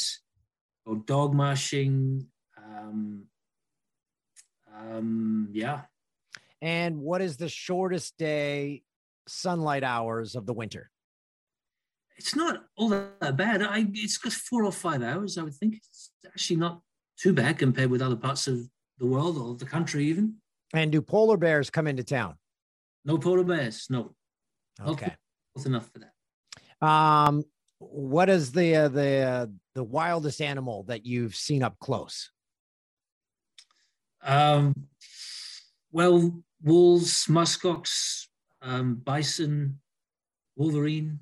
go 0.85 0.95
dog 0.95 1.33
mushing. 1.33 2.27
Um, 2.57 3.27
um, 4.75 5.49
yeah, 5.51 5.81
And 6.61 6.97
what 6.99 7.21
is 7.21 7.37
the 7.37 7.49
shortest 7.49 8.17
day 8.17 8.83
sunlight 9.27 9.83
hours 9.83 10.35
of 10.35 10.45
the 10.45 10.53
winter? 10.53 10.89
It's 12.21 12.35
not 12.35 12.63
all 12.77 12.89
that 12.89 13.35
bad. 13.35 13.63
I 13.63 13.85
it's 13.93 14.19
just 14.19 14.37
four 14.37 14.63
or 14.63 14.71
five 14.71 15.01
hours, 15.01 15.37
I 15.39 15.43
would 15.43 15.55
think. 15.55 15.77
It's 15.77 16.11
actually 16.25 16.57
not 16.57 16.81
too 17.17 17.33
bad 17.33 17.57
compared 17.57 17.89
with 17.89 18.01
other 18.01 18.15
parts 18.15 18.47
of 18.47 18.59
the 18.99 19.07
world 19.07 19.37
or 19.39 19.55
the 19.55 19.65
country, 19.65 20.05
even. 20.05 20.35
And 20.71 20.91
do 20.91 21.01
polar 21.01 21.37
bears 21.37 21.71
come 21.71 21.87
into 21.87 22.03
town? 22.03 22.35
No 23.05 23.17
polar 23.17 23.43
bears, 23.43 23.87
no, 23.89 24.13
Okay. 24.79 25.15
close 25.55 25.65
enough 25.65 25.89
for 25.91 25.99
that. 25.99 26.87
Um, 26.87 27.43
what 27.79 28.29
is 28.29 28.51
the 28.51 28.75
uh, 28.75 28.87
the 28.89 29.11
uh, 29.33 29.47
the 29.73 29.83
wildest 29.83 30.41
animal 30.41 30.83
that 30.83 31.03
you've 31.05 31.35
seen 31.35 31.63
up 31.63 31.79
close? 31.79 32.29
Um, 34.21 34.75
well, 35.91 36.43
wolves, 36.61 37.25
muskox, 37.25 38.27
um, 38.61 38.95
bison, 39.03 39.79
wolverine. 40.55 41.19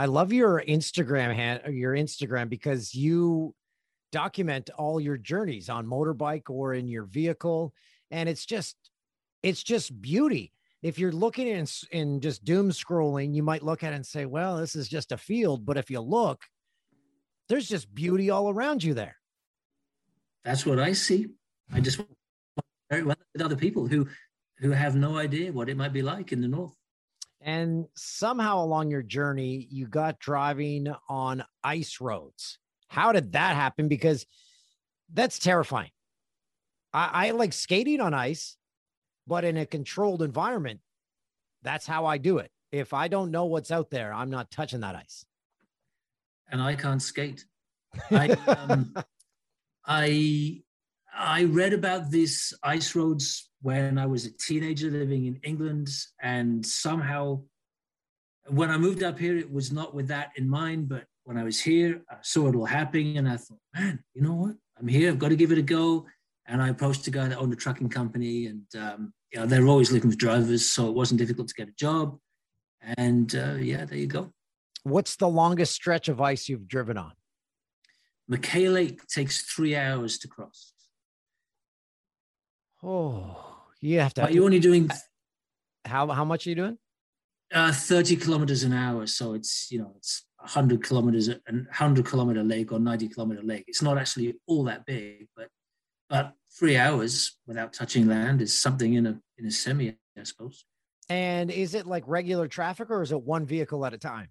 I 0.00 0.06
love 0.06 0.32
your 0.32 0.64
Instagram 0.66 1.34
hand, 1.34 1.60
your 1.74 1.92
Instagram 1.92 2.48
because 2.48 2.94
you 2.94 3.54
document 4.12 4.70
all 4.78 4.98
your 4.98 5.18
journeys 5.18 5.68
on 5.68 5.86
motorbike 5.86 6.48
or 6.48 6.72
in 6.72 6.88
your 6.88 7.04
vehicle, 7.04 7.74
and 8.10 8.26
it's 8.26 8.46
just, 8.46 8.76
it's 9.42 9.62
just 9.62 10.00
beauty. 10.00 10.54
If 10.82 10.98
you're 10.98 11.12
looking 11.12 11.46
in 11.46 11.66
in 11.92 12.22
just 12.22 12.46
doom 12.46 12.70
scrolling, 12.70 13.34
you 13.34 13.42
might 13.42 13.62
look 13.62 13.84
at 13.84 13.92
it 13.92 13.96
and 13.96 14.06
say, 14.06 14.24
"Well, 14.24 14.56
this 14.56 14.74
is 14.74 14.88
just 14.88 15.12
a 15.12 15.18
field," 15.18 15.66
but 15.66 15.76
if 15.76 15.90
you 15.90 16.00
look, 16.00 16.46
there's 17.50 17.68
just 17.68 17.94
beauty 17.94 18.30
all 18.30 18.48
around 18.48 18.82
you 18.82 18.94
there. 18.94 19.16
That's 20.46 20.64
what 20.64 20.78
I 20.78 20.94
see. 20.94 21.26
I 21.74 21.80
just 21.80 21.98
share 22.90 23.00
it 23.00 23.04
with 23.04 23.18
other 23.38 23.54
people 23.54 23.86
who 23.86 24.08
who 24.60 24.70
have 24.70 24.96
no 24.96 25.18
idea 25.18 25.52
what 25.52 25.68
it 25.68 25.76
might 25.76 25.92
be 25.92 26.00
like 26.00 26.32
in 26.32 26.40
the 26.40 26.48
north. 26.48 26.79
And 27.40 27.86
somehow 27.94 28.62
along 28.62 28.90
your 28.90 29.02
journey, 29.02 29.66
you 29.70 29.86
got 29.86 30.18
driving 30.18 30.92
on 31.08 31.44
ice 31.64 32.00
roads. 32.00 32.58
How 32.88 33.12
did 33.12 33.32
that 33.32 33.56
happen? 33.56 33.88
Because 33.88 34.26
that's 35.12 35.38
terrifying. 35.38 35.90
I, 36.92 37.28
I 37.28 37.30
like 37.30 37.52
skating 37.52 38.00
on 38.00 38.14
ice, 38.14 38.56
but 39.26 39.44
in 39.44 39.56
a 39.56 39.66
controlled 39.66 40.22
environment. 40.22 40.80
That's 41.62 41.86
how 41.86 42.06
I 42.06 42.18
do 42.18 42.38
it. 42.38 42.50
If 42.72 42.94
I 42.94 43.08
don't 43.08 43.30
know 43.30 43.46
what's 43.46 43.70
out 43.70 43.90
there, 43.90 44.12
I'm 44.12 44.30
not 44.30 44.50
touching 44.50 44.80
that 44.80 44.96
ice. 44.96 45.24
and 46.50 46.60
I 46.60 46.74
can't 46.74 47.02
skate. 47.02 47.44
I, 48.10 48.28
um, 48.30 48.94
I 49.84 50.62
I 51.12 51.44
read 51.44 51.72
about 51.72 52.10
these 52.10 52.54
ice 52.62 52.94
roads 52.94 53.49
when 53.62 53.98
I 53.98 54.06
was 54.06 54.26
a 54.26 54.30
teenager 54.30 54.90
living 54.90 55.26
in 55.26 55.36
England, 55.42 55.88
and 56.22 56.64
somehow 56.64 57.42
when 58.48 58.70
I 58.70 58.78
moved 58.78 59.02
up 59.02 59.18
here, 59.18 59.36
it 59.36 59.52
was 59.52 59.70
not 59.70 59.94
with 59.94 60.08
that 60.08 60.30
in 60.36 60.48
mind. 60.48 60.88
But 60.88 61.04
when 61.24 61.36
I 61.36 61.44
was 61.44 61.60
here, 61.60 62.02
I 62.10 62.16
saw 62.22 62.48
it 62.48 62.56
all 62.56 62.66
happening, 62.66 63.18
and 63.18 63.28
I 63.28 63.36
thought, 63.36 63.58
man, 63.74 64.02
you 64.14 64.22
know 64.22 64.34
what? 64.34 64.56
I'm 64.78 64.88
here. 64.88 65.10
I've 65.10 65.18
got 65.18 65.28
to 65.28 65.36
give 65.36 65.52
it 65.52 65.58
a 65.58 65.62
go. 65.62 66.06
And 66.46 66.60
I 66.60 66.70
approached 66.70 67.06
a 67.06 67.10
guy 67.10 67.28
that 67.28 67.38
owned 67.38 67.52
a 67.52 67.56
trucking 67.56 67.90
company, 67.90 68.46
and 68.46 68.64
um, 68.76 69.12
you 69.32 69.38
know, 69.38 69.46
they're 69.46 69.66
always 69.66 69.92
looking 69.92 70.10
for 70.10 70.16
drivers, 70.16 70.66
so 70.66 70.88
it 70.88 70.94
wasn't 70.94 71.20
difficult 71.20 71.48
to 71.48 71.54
get 71.54 71.68
a 71.68 71.72
job. 71.72 72.18
And 72.96 73.34
uh, 73.34 73.54
yeah, 73.54 73.84
there 73.84 73.98
you 73.98 74.06
go. 74.06 74.32
What's 74.82 75.16
the 75.16 75.28
longest 75.28 75.74
stretch 75.74 76.08
of 76.08 76.20
ice 76.20 76.48
you've 76.48 76.66
driven 76.66 76.96
on? 76.96 77.12
MacKay 78.26 78.68
Lake 78.68 79.06
takes 79.06 79.42
three 79.42 79.76
hours 79.76 80.18
to 80.18 80.28
cross. 80.28 80.72
Oh, 82.82 83.49
you 83.80 84.00
have 84.00 84.14
to. 84.14 84.22
But 84.22 84.34
you're 84.34 84.44
only 84.44 84.60
doing 84.60 84.90
how 85.84 86.08
how 86.08 86.24
much 86.24 86.46
are 86.46 86.50
you 86.50 86.56
doing? 86.56 86.78
Uh, 87.52 87.72
30 87.72 88.16
kilometers 88.16 88.62
an 88.62 88.72
hour. 88.72 89.06
So 89.08 89.34
it's, 89.34 89.72
you 89.72 89.80
know, 89.80 89.92
it's 89.96 90.24
100 90.36 90.84
kilometers, 90.84 91.28
a 91.28 91.40
100 91.48 92.06
kilometer 92.06 92.44
lake 92.44 92.70
or 92.70 92.78
90 92.78 93.08
kilometer 93.08 93.42
lake. 93.42 93.64
It's 93.66 93.82
not 93.82 93.98
actually 93.98 94.36
all 94.46 94.64
that 94.64 94.86
big, 94.86 95.26
but 95.36 95.48
but 96.08 96.34
three 96.58 96.76
hours 96.76 97.38
without 97.46 97.72
touching 97.72 98.08
land 98.08 98.42
is 98.42 98.56
something 98.56 98.94
in 98.94 99.06
a 99.06 99.20
in 99.38 99.46
a 99.46 99.50
semi, 99.50 99.96
I 100.18 100.22
suppose. 100.22 100.64
And 101.08 101.50
is 101.50 101.74
it 101.74 101.86
like 101.86 102.04
regular 102.06 102.46
traffic 102.46 102.90
or 102.90 103.02
is 103.02 103.10
it 103.10 103.22
one 103.22 103.44
vehicle 103.46 103.84
at 103.84 103.92
a 103.92 103.98
time? 103.98 104.28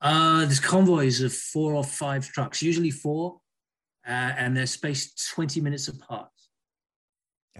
Uh, 0.00 0.40
there's 0.40 0.60
convoys 0.60 1.20
of 1.20 1.32
four 1.32 1.74
or 1.74 1.82
five 1.82 2.28
trucks, 2.28 2.62
usually 2.62 2.90
four, 2.90 3.38
uh, 4.06 4.10
and 4.10 4.56
they're 4.56 4.66
spaced 4.66 5.30
20 5.34 5.60
minutes 5.60 5.88
apart. 5.88 6.28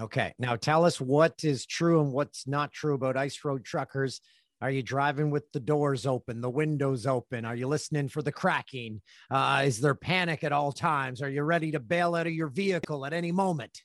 Okay. 0.01 0.35
Now 0.39 0.57
tell 0.57 0.85
us 0.85 1.01
what 1.01 1.45
is 1.45 1.67
true 1.67 2.01
and 2.01 2.13
what's 2.13 2.47
not 2.47 2.73
true 2.73 2.95
about 2.95 3.17
ice 3.17 3.45
road 3.45 3.65
truckers. 3.65 4.21
Are 4.61 4.71
you 4.71 4.83
driving 4.83 5.31
with 5.31 5.51
the 5.53 5.61
doors 5.61 6.07
open, 6.07 6.41
the 6.41 6.51
windows 6.51 7.07
open? 7.07 7.45
Are 7.45 7.55
you 7.55 7.69
listening 7.69 8.09
for 8.09 8.23
the 8.23 8.33
cracking? 8.33 9.03
Uh, 9.31 9.63
is 9.67 9.81
there 9.81 9.95
panic 9.95 10.43
at 10.43 10.53
all 10.53 10.73
times? 10.73 11.21
Are 11.21 11.29
you 11.29 11.43
ready 11.43 11.73
to 11.73 11.81
bail 11.81 12.15
out 12.15 12.27
of 12.27 12.33
your 12.33 12.49
vehicle 12.49 13.05
at 13.05 13.13
any 13.13 13.31
moment? 13.31 13.83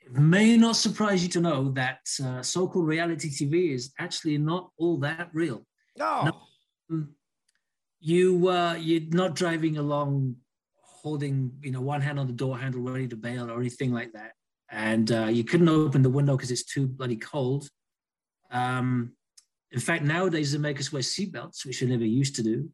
It 0.00 0.12
may 0.12 0.56
not 0.56 0.76
surprise 0.76 1.22
you 1.22 1.28
to 1.30 1.40
know 1.40 1.70
that 1.72 1.98
uh, 2.24 2.40
so-called 2.40 2.86
reality 2.86 3.28
TV 3.28 3.74
is 3.74 3.92
actually 3.98 4.38
not 4.38 4.70
all 4.78 4.98
that 4.98 5.28
real. 5.32 5.66
No. 5.98 6.32
Mm. 6.90 7.08
You 8.00 8.48
uh, 8.48 8.74
you're 8.74 9.10
not 9.10 9.34
driving 9.34 9.78
along 9.78 10.36
holding 10.80 11.52
you 11.60 11.72
know 11.72 11.80
one 11.80 12.00
hand 12.00 12.20
on 12.20 12.26
the 12.26 12.32
door 12.32 12.56
handle 12.56 12.82
ready 12.82 13.08
to 13.08 13.16
bail 13.16 13.50
or 13.50 13.58
anything 13.58 13.92
like 13.92 14.12
that, 14.12 14.32
and 14.70 15.12
uh, 15.12 15.26
you 15.26 15.44
couldn't 15.44 15.68
open 15.68 16.02
the 16.02 16.10
window 16.10 16.36
because 16.36 16.50
it's 16.50 16.64
too 16.64 16.86
bloody 16.86 17.16
cold. 17.16 17.68
Um, 18.50 19.12
in 19.72 19.80
fact, 19.80 20.04
nowadays 20.04 20.52
they 20.52 20.58
make 20.58 20.80
us 20.80 20.92
wear 20.92 21.02
seatbelts, 21.02 21.64
which 21.64 21.80
we 21.80 21.88
never 21.88 22.04
used 22.04 22.36
to 22.36 22.42
do. 22.42 22.70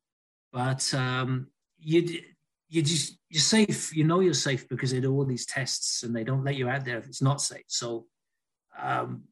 But 0.52 0.92
um, 0.94 1.48
you 1.78 2.20
you 2.68 2.82
just 2.82 3.18
you're 3.28 3.40
safe. 3.40 3.94
You 3.94 4.04
know 4.04 4.20
you're 4.20 4.34
safe 4.34 4.68
because 4.68 4.92
they 4.92 5.00
do 5.00 5.12
all 5.12 5.24
these 5.24 5.46
tests 5.46 6.02
and 6.02 6.14
they 6.14 6.24
don't 6.24 6.44
let 6.44 6.56
you 6.56 6.68
out 6.68 6.84
there 6.84 6.98
if 6.98 7.06
it's 7.06 7.22
not 7.22 7.40
safe. 7.40 7.64
So 7.68 8.06
um, 8.80 9.24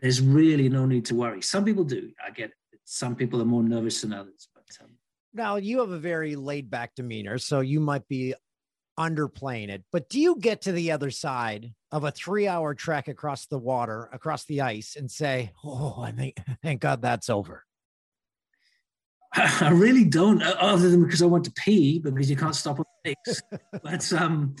there's 0.00 0.20
really 0.20 0.68
no 0.68 0.86
need 0.86 1.04
to 1.06 1.14
worry. 1.14 1.42
Some 1.42 1.64
people 1.64 1.84
do. 1.84 2.10
I 2.26 2.30
get 2.30 2.50
it. 2.50 2.80
Some 2.84 3.16
people 3.16 3.40
are 3.40 3.46
more 3.46 3.62
nervous 3.62 4.00
than 4.00 4.12
others. 4.12 4.48
But 4.54 4.64
um, 4.82 4.90
now 5.32 5.56
you 5.56 5.80
have 5.80 5.90
a 5.90 5.98
very 5.98 6.36
laid 6.36 6.70
back 6.70 6.94
demeanor, 6.94 7.38
so 7.38 7.60
you 7.60 7.80
might 7.80 8.06
be 8.08 8.34
underplaying 8.98 9.68
it. 9.68 9.82
But 9.92 10.08
do 10.08 10.20
you 10.20 10.36
get 10.38 10.62
to 10.62 10.72
the 10.72 10.92
other 10.92 11.10
side 11.10 11.72
of 11.94 12.02
a 12.02 12.10
three 12.10 12.48
hour 12.48 12.74
trek 12.74 13.06
across 13.06 13.46
the 13.46 13.58
water, 13.58 14.08
across 14.12 14.44
the 14.46 14.60
ice, 14.62 14.96
and 14.96 15.08
say, 15.08 15.52
Oh, 15.64 16.02
I 16.02 16.10
think, 16.10 16.36
thank 16.62 16.80
God 16.80 17.00
that's 17.00 17.30
over? 17.30 17.64
I 19.32 19.70
really 19.70 20.04
don't, 20.04 20.42
other 20.42 20.90
than 20.90 21.04
because 21.04 21.22
I 21.22 21.26
want 21.26 21.44
to 21.44 21.52
pee 21.52 22.00
because 22.00 22.28
you 22.28 22.36
can't 22.36 22.54
stop 22.54 22.80
on 22.80 22.84
the 23.04 23.16
lakes. 23.26 23.42
but 23.82 24.12
um, 24.12 24.56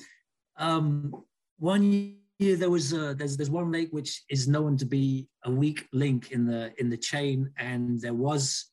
um, 0.56 1.24
one 1.58 2.16
year 2.38 2.56
there 2.56 2.70
was 2.70 2.92
a, 2.92 3.14
there's 3.14 3.36
there's 3.36 3.50
one 3.50 3.70
lake 3.70 3.88
which 3.90 4.22
is 4.28 4.48
known 4.48 4.76
to 4.76 4.84
be 4.84 5.28
a 5.44 5.50
weak 5.50 5.88
link 5.92 6.30
in 6.30 6.46
the 6.46 6.72
in 6.78 6.88
the 6.88 6.96
chain, 6.96 7.50
and 7.58 8.00
there 8.00 8.14
was 8.14 8.66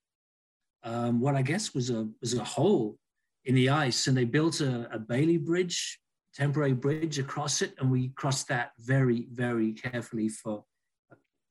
um, 0.84 1.20
what 1.20 1.36
I 1.36 1.42
guess 1.42 1.74
was 1.74 1.90
a 1.90 2.08
was 2.20 2.36
a 2.36 2.44
hole 2.44 2.98
in 3.46 3.56
the 3.56 3.70
ice, 3.70 4.08
and 4.08 4.16
they 4.16 4.26
built 4.26 4.62
a, 4.62 4.88
a 4.92 5.00
Bailey 5.00 5.38
Bridge, 5.38 6.00
temporary 6.36 6.74
bridge 6.74 7.20
across 7.20 7.62
it, 7.62 7.74
and 7.80 7.92
we 7.92 8.10
crossed 8.10 8.48
that 8.48 8.72
very 8.80 9.28
very 9.32 9.74
carefully 9.74 10.30
for 10.30 10.64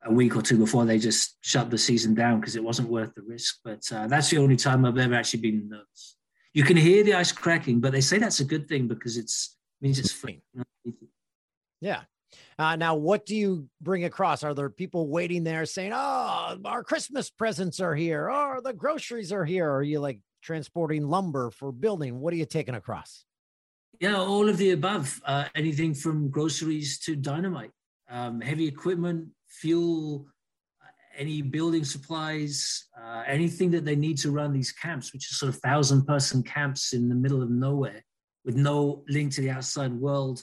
a 0.05 0.13
week 0.13 0.35
or 0.35 0.43
two 0.43 0.57
before 0.57 0.85
they 0.87 0.99
just 0.99 1.37
shut 1.43 1.71
the 1.71 1.79
season 1.79 2.15
down 2.15 2.41
because 2.41 2.57
it 2.57 2.65
wasn't 2.65 2.89
worth 2.89 3.15
the 3.15 3.23
risk. 3.23 3.59
But 3.65 3.85
uh, 3.93 4.07
that's 4.07 4.31
the 4.31 4.39
only 4.39 4.57
time 4.57 4.85
I've 4.85 4.97
ever 4.97 5.15
actually 5.15 5.41
been 5.41 5.69
nervous. 5.69 6.17
You 6.55 6.65
can 6.65 6.77
hear 6.77 7.05
the 7.05 7.15
ice 7.15 7.33
cracking, 7.33 7.81
but 7.81 7.93
they 7.93 8.01
say 8.01 8.19
that's 8.19 8.41
a 8.41 8.45
good 8.45 8.67
thing 8.67 8.89
because 8.89 9.17
it's 9.17 9.57
means 9.81 9.99
it's 9.99 10.13
free. 10.13 10.43
Yeah. 11.81 12.03
Uh, 12.59 12.77
now, 12.77 12.95
what 12.95 13.25
do 13.25 13.35
you 13.35 13.69
bring 13.81 14.05
across? 14.05 14.43
Are 14.45 14.53
there 14.53 14.69
people 14.69 15.09
waiting 15.09 15.45
there 15.45 15.65
saying, 15.65 15.93
"Oh, 15.95 16.59
our 16.65 16.85
Christmas 16.85 17.31
presents 17.31 17.81
are 17.81 17.95
here," 17.95 18.31
or 18.31 18.61
the 18.61 18.73
groceries 18.73 19.33
are 19.33 19.45
here? 19.45 19.69
Or 19.69 19.77
are 19.77 19.83
you 19.83 20.01
like 20.01 20.21
transporting 20.43 21.07
lumber 21.07 21.51
for 21.51 21.73
building? 21.73 22.21
What 22.21 22.35
are 22.35 22.37
you 22.37 22.47
taking 22.47 22.75
across? 22.75 23.25
Yeah, 24.01 24.17
all 24.17 24.49
of 24.49 24.57
the 24.57 24.71
above. 24.71 25.21
Uh, 25.27 25.45
anything 25.55 25.93
from 25.93 26.31
groceries 26.31 26.99
to 27.01 27.15
dynamite, 27.15 27.73
um, 28.09 28.41
heavy 28.41 28.67
equipment, 28.67 29.29
fuel, 29.47 30.27
uh, 30.83 30.89
any 31.19 31.43
building 31.43 31.85
supplies, 31.85 32.89
uh, 32.99 33.25
anything 33.27 33.71
that 33.73 33.85
they 33.85 33.97
need 33.97 34.17
to 34.19 34.31
run 34.31 34.55
these 34.55 34.73
camps, 34.73 35.13
which 35.13 35.31
are 35.31 35.35
sort 35.35 35.55
of 35.55 35.61
thousand 35.61 36.07
person 36.07 36.43
camps 36.43 36.95
in 36.95 37.11
the 37.11 37.15
middle 37.15 37.43
of 37.43 37.51
nowhere 37.51 38.03
with 38.47 38.57
no 38.57 39.05
link 39.07 39.33
to 39.35 39.43
the 39.43 39.51
outside 39.51 39.93
world, 39.93 40.43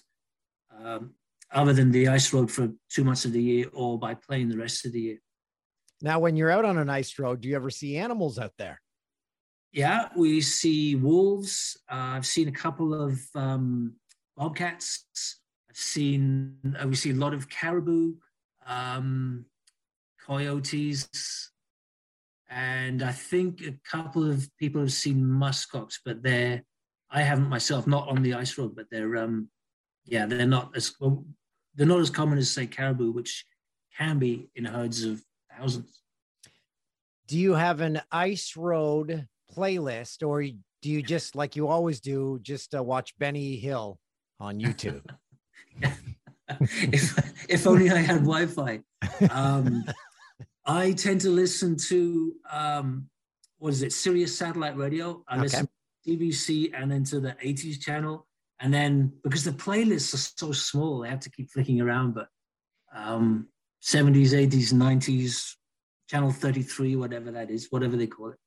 um, 0.84 1.16
other 1.52 1.74
than 1.74 1.92
the 1.92 2.08
ice 2.08 2.32
road 2.32 2.52
for 2.52 2.70
two 2.92 3.04
months 3.04 3.26
of 3.26 3.32
the 3.32 3.42
year 3.42 3.66
or 3.74 3.98
by 3.98 4.14
plane 4.14 4.50
the 4.50 4.58
rest 4.58 4.86
of 4.86 4.92
the 4.92 5.02
year. 5.02 5.18
Now, 6.04 6.20
when 6.20 6.36
you're 6.36 6.52
out 6.52 6.64
on 6.64 6.78
an 6.78 6.92
ice 6.92 7.18
road, 7.18 7.42
do 7.42 7.50
you 7.50 7.56
ever 7.56 7.72
see 7.72 7.98
animals 7.98 8.38
out 8.38 8.54
there? 8.60 8.80
Yeah, 9.72 10.10
we 10.16 10.42
see 10.42 10.96
wolves. 10.96 11.78
Uh, 11.92 12.16
I've 12.16 12.26
seen 12.26 12.48
a 12.48 12.52
couple 12.52 12.94
of 12.94 13.20
um, 13.36 13.94
bobcats. 14.36 15.06
I've 15.70 15.78
seen 15.78 16.56
uh, 16.82 16.88
we 16.88 16.96
see 16.96 17.12
a 17.12 17.16
lot 17.16 17.34
of 17.34 17.50
caribou 17.50 18.16
um, 18.66 19.46
coyotes, 20.26 21.52
and 22.50 23.04
I 23.04 23.12
think 23.12 23.62
a 23.62 23.76
couple 23.90 24.30
of 24.30 24.50
people 24.58 24.82
have 24.82 24.94
seen 24.94 25.22
muskox, 25.22 26.00
but 26.04 26.24
they're 26.24 26.64
I 27.10 27.22
haven't 27.22 27.50
myself, 27.50 27.88
not 27.88 28.08
on 28.10 28.22
the 28.22 28.34
ice 28.34 28.58
road, 28.58 28.76
but 28.76 28.86
they're 28.92 29.18
um, 29.18 29.50
yeah, 30.06 30.26
they're 30.26 30.48
not 30.48 30.76
as 30.76 30.94
they're 31.76 31.88
not 31.88 32.00
as 32.00 32.10
common 32.10 32.38
as 32.38 32.52
say 32.52 32.68
caribou, 32.68 33.12
which 33.12 33.46
can 33.98 34.20
be 34.20 34.50
in 34.56 34.66
herds 34.66 35.04
of 35.04 35.22
thousands. 35.52 36.02
Do 37.28 37.38
you 37.38 37.54
have 37.54 37.82
an 37.82 38.02
ice 38.12 38.56
road 38.56 39.28
playlist, 39.56 40.26
or 40.28 40.42
do 40.44 40.90
you 40.90 41.02
just 41.02 41.36
like 41.36 41.56
you 41.56 41.68
always 41.68 42.00
do, 42.00 42.40
just 42.42 42.76
uh, 42.76 42.84
watch 42.84 43.18
Benny 43.18 43.58
Hill 43.58 44.00
on 44.40 44.60
YouTube? 44.60 45.04
if 46.50 47.46
if 47.50 47.68
only 47.68 47.90
I 47.90 47.98
had 47.98 48.20
Wi-Fi. 48.26 48.82
Um, 49.32 49.86
I 50.66 50.92
tend 50.92 51.22
to 51.22 51.30
listen 51.30 51.78
to 51.88 52.34
um, 52.52 53.10
what 53.58 53.70
is 53.70 53.84
it, 53.84 53.94
Sirius 53.94 54.38
satellite 54.38 54.78
radio. 54.78 55.24
I 55.28 55.36
okay. 55.36 55.42
listen 55.44 55.68
to 56.06 56.12
CBC 56.12 56.72
and 56.74 56.92
then 56.92 57.04
to 57.06 57.20
the 57.20 57.36
80s 57.44 57.80
channel, 57.80 58.28
and 58.60 58.74
then 58.74 59.14
because 59.24 59.44
the 59.44 59.52
playlists 59.52 60.14
are 60.14 60.18
so 60.18 60.52
small, 60.52 61.04
I 61.04 61.10
have 61.10 61.22
to 61.22 61.30
keep 61.30 61.50
flicking 61.52 61.82
around. 61.82 62.14
But 62.14 62.28
um, 62.94 63.48
70s, 63.84 64.30
80s, 64.30 64.74
90s, 64.74 65.54
channel 66.10 66.32
33, 66.32 66.96
whatever 66.96 67.32
that 67.32 67.50
is, 67.50 67.68
whatever 67.70 67.96
they 67.96 68.08
call 68.08 68.30
it. 68.30 68.38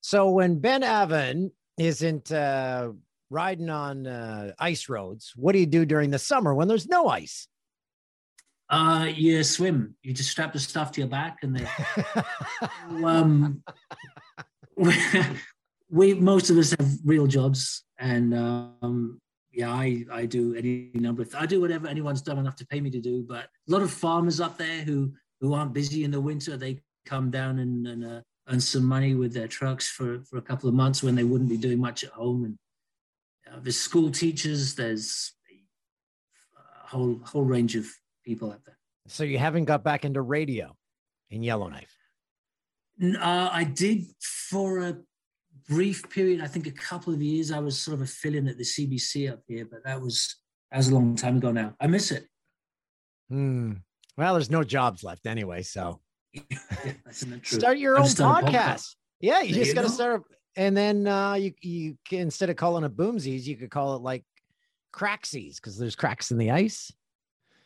So 0.00 0.30
when 0.30 0.58
Ben 0.58 0.82
Avern 0.82 1.50
isn't 1.78 2.32
uh, 2.32 2.90
riding 3.30 3.70
on 3.70 4.06
uh, 4.06 4.52
ice 4.58 4.88
roads, 4.88 5.32
what 5.36 5.52
do 5.52 5.58
you 5.58 5.66
do 5.66 5.84
during 5.84 6.10
the 6.10 6.18
summer 6.18 6.54
when 6.54 6.68
there's 6.68 6.88
no 6.88 7.08
ice? 7.08 7.48
Uh, 8.70 9.08
you 9.14 9.42
swim. 9.42 9.94
You 10.02 10.12
just 10.12 10.30
strap 10.30 10.52
the 10.52 10.58
stuff 10.58 10.92
to 10.92 11.00
your 11.00 11.08
back, 11.08 11.38
and 11.42 11.56
then 11.56 11.68
um, 13.04 13.62
we, 15.90 16.14
most 16.14 16.50
of 16.50 16.58
us 16.58 16.74
have 16.78 16.90
real 17.02 17.26
jobs, 17.26 17.84
and 17.98 18.34
um, 18.34 19.20
yeah, 19.52 19.72
I 19.72 20.04
I 20.12 20.26
do 20.26 20.54
any 20.54 20.90
number 20.94 21.22
of 21.22 21.34
I 21.34 21.46
do 21.46 21.62
whatever 21.62 21.88
anyone's 21.88 22.20
done 22.20 22.38
enough 22.38 22.56
to 22.56 22.66
pay 22.66 22.82
me 22.82 22.90
to 22.90 23.00
do. 23.00 23.24
But 23.26 23.44
a 23.44 23.72
lot 23.72 23.80
of 23.80 23.90
farmers 23.90 24.38
up 24.38 24.58
there 24.58 24.82
who 24.82 25.14
who 25.40 25.54
aren't 25.54 25.72
busy 25.72 26.04
in 26.04 26.10
the 26.10 26.20
winter, 26.20 26.58
they 26.58 26.82
come 27.06 27.30
down 27.30 27.60
and, 27.60 27.86
and 27.86 28.04
uh, 28.04 28.20
earn 28.48 28.60
some 28.60 28.84
money 28.84 29.14
with 29.14 29.32
their 29.34 29.48
trucks 29.48 29.88
for 29.88 30.20
for 30.24 30.38
a 30.38 30.42
couple 30.42 30.68
of 30.68 30.74
months 30.74 31.02
when 31.02 31.14
they 31.14 31.24
wouldn't 31.24 31.50
be 31.50 31.56
doing 31.56 31.80
much 31.80 32.04
at 32.04 32.10
home 32.10 32.44
and 32.44 32.58
uh, 33.52 33.58
there's 33.62 33.78
school 33.78 34.10
teachers, 34.10 34.74
there's 34.74 35.32
a 36.84 36.86
whole 36.86 37.20
whole 37.24 37.44
range 37.44 37.76
of 37.76 37.86
people 38.24 38.50
out 38.52 38.60
there. 38.66 38.78
So 39.06 39.24
you 39.24 39.38
haven't 39.38 39.64
got 39.64 39.82
back 39.82 40.04
into 40.04 40.20
radio 40.20 40.76
in 41.30 41.42
Yellowknife? 41.42 41.94
Uh, 43.02 43.48
I 43.52 43.64
did 43.64 44.04
for 44.20 44.80
a 44.80 44.96
brief 45.68 46.08
period. 46.10 46.40
I 46.40 46.46
think 46.46 46.66
a 46.66 46.72
couple 46.72 47.14
of 47.14 47.22
years. 47.22 47.52
I 47.52 47.60
was 47.60 47.78
sort 47.78 47.94
of 47.94 48.02
a 48.02 48.06
fill-in 48.06 48.48
at 48.48 48.58
the 48.58 48.64
CBC 48.64 49.32
up 49.32 49.40
here, 49.46 49.66
but 49.70 49.84
that 49.84 50.00
was 50.00 50.36
that 50.70 50.78
was 50.78 50.88
a 50.88 50.94
long 50.94 51.14
time 51.16 51.38
ago 51.38 51.52
now. 51.52 51.74
I 51.80 51.86
miss 51.86 52.10
it. 52.10 52.26
Hmm. 53.30 53.74
Well, 54.16 54.34
there's 54.34 54.50
no 54.50 54.64
jobs 54.64 55.04
left 55.04 55.26
anyway, 55.26 55.62
so 55.62 56.00
start 57.42 57.78
your 57.78 57.98
own 57.98 58.04
podcast. 58.04 58.44
podcast. 58.44 58.94
Yeah, 59.20 59.42
you 59.42 59.54
there 59.54 59.64
just 59.64 59.74
got 59.74 59.82
to 59.82 59.88
start 59.88 60.22
and 60.56 60.76
then 60.76 61.06
uh, 61.06 61.34
you 61.34 61.52
you 61.60 61.96
can, 62.04 62.20
instead 62.20 62.50
of 62.50 62.56
calling 62.56 62.84
it 62.84 62.96
boomsies, 62.96 63.44
you 63.44 63.56
could 63.56 63.70
call 63.70 63.94
it 63.96 64.02
like 64.02 64.24
cracksies 64.92 65.56
because 65.56 65.78
there's 65.78 65.96
cracks 65.96 66.30
in 66.30 66.38
the 66.38 66.50
ice. 66.50 66.92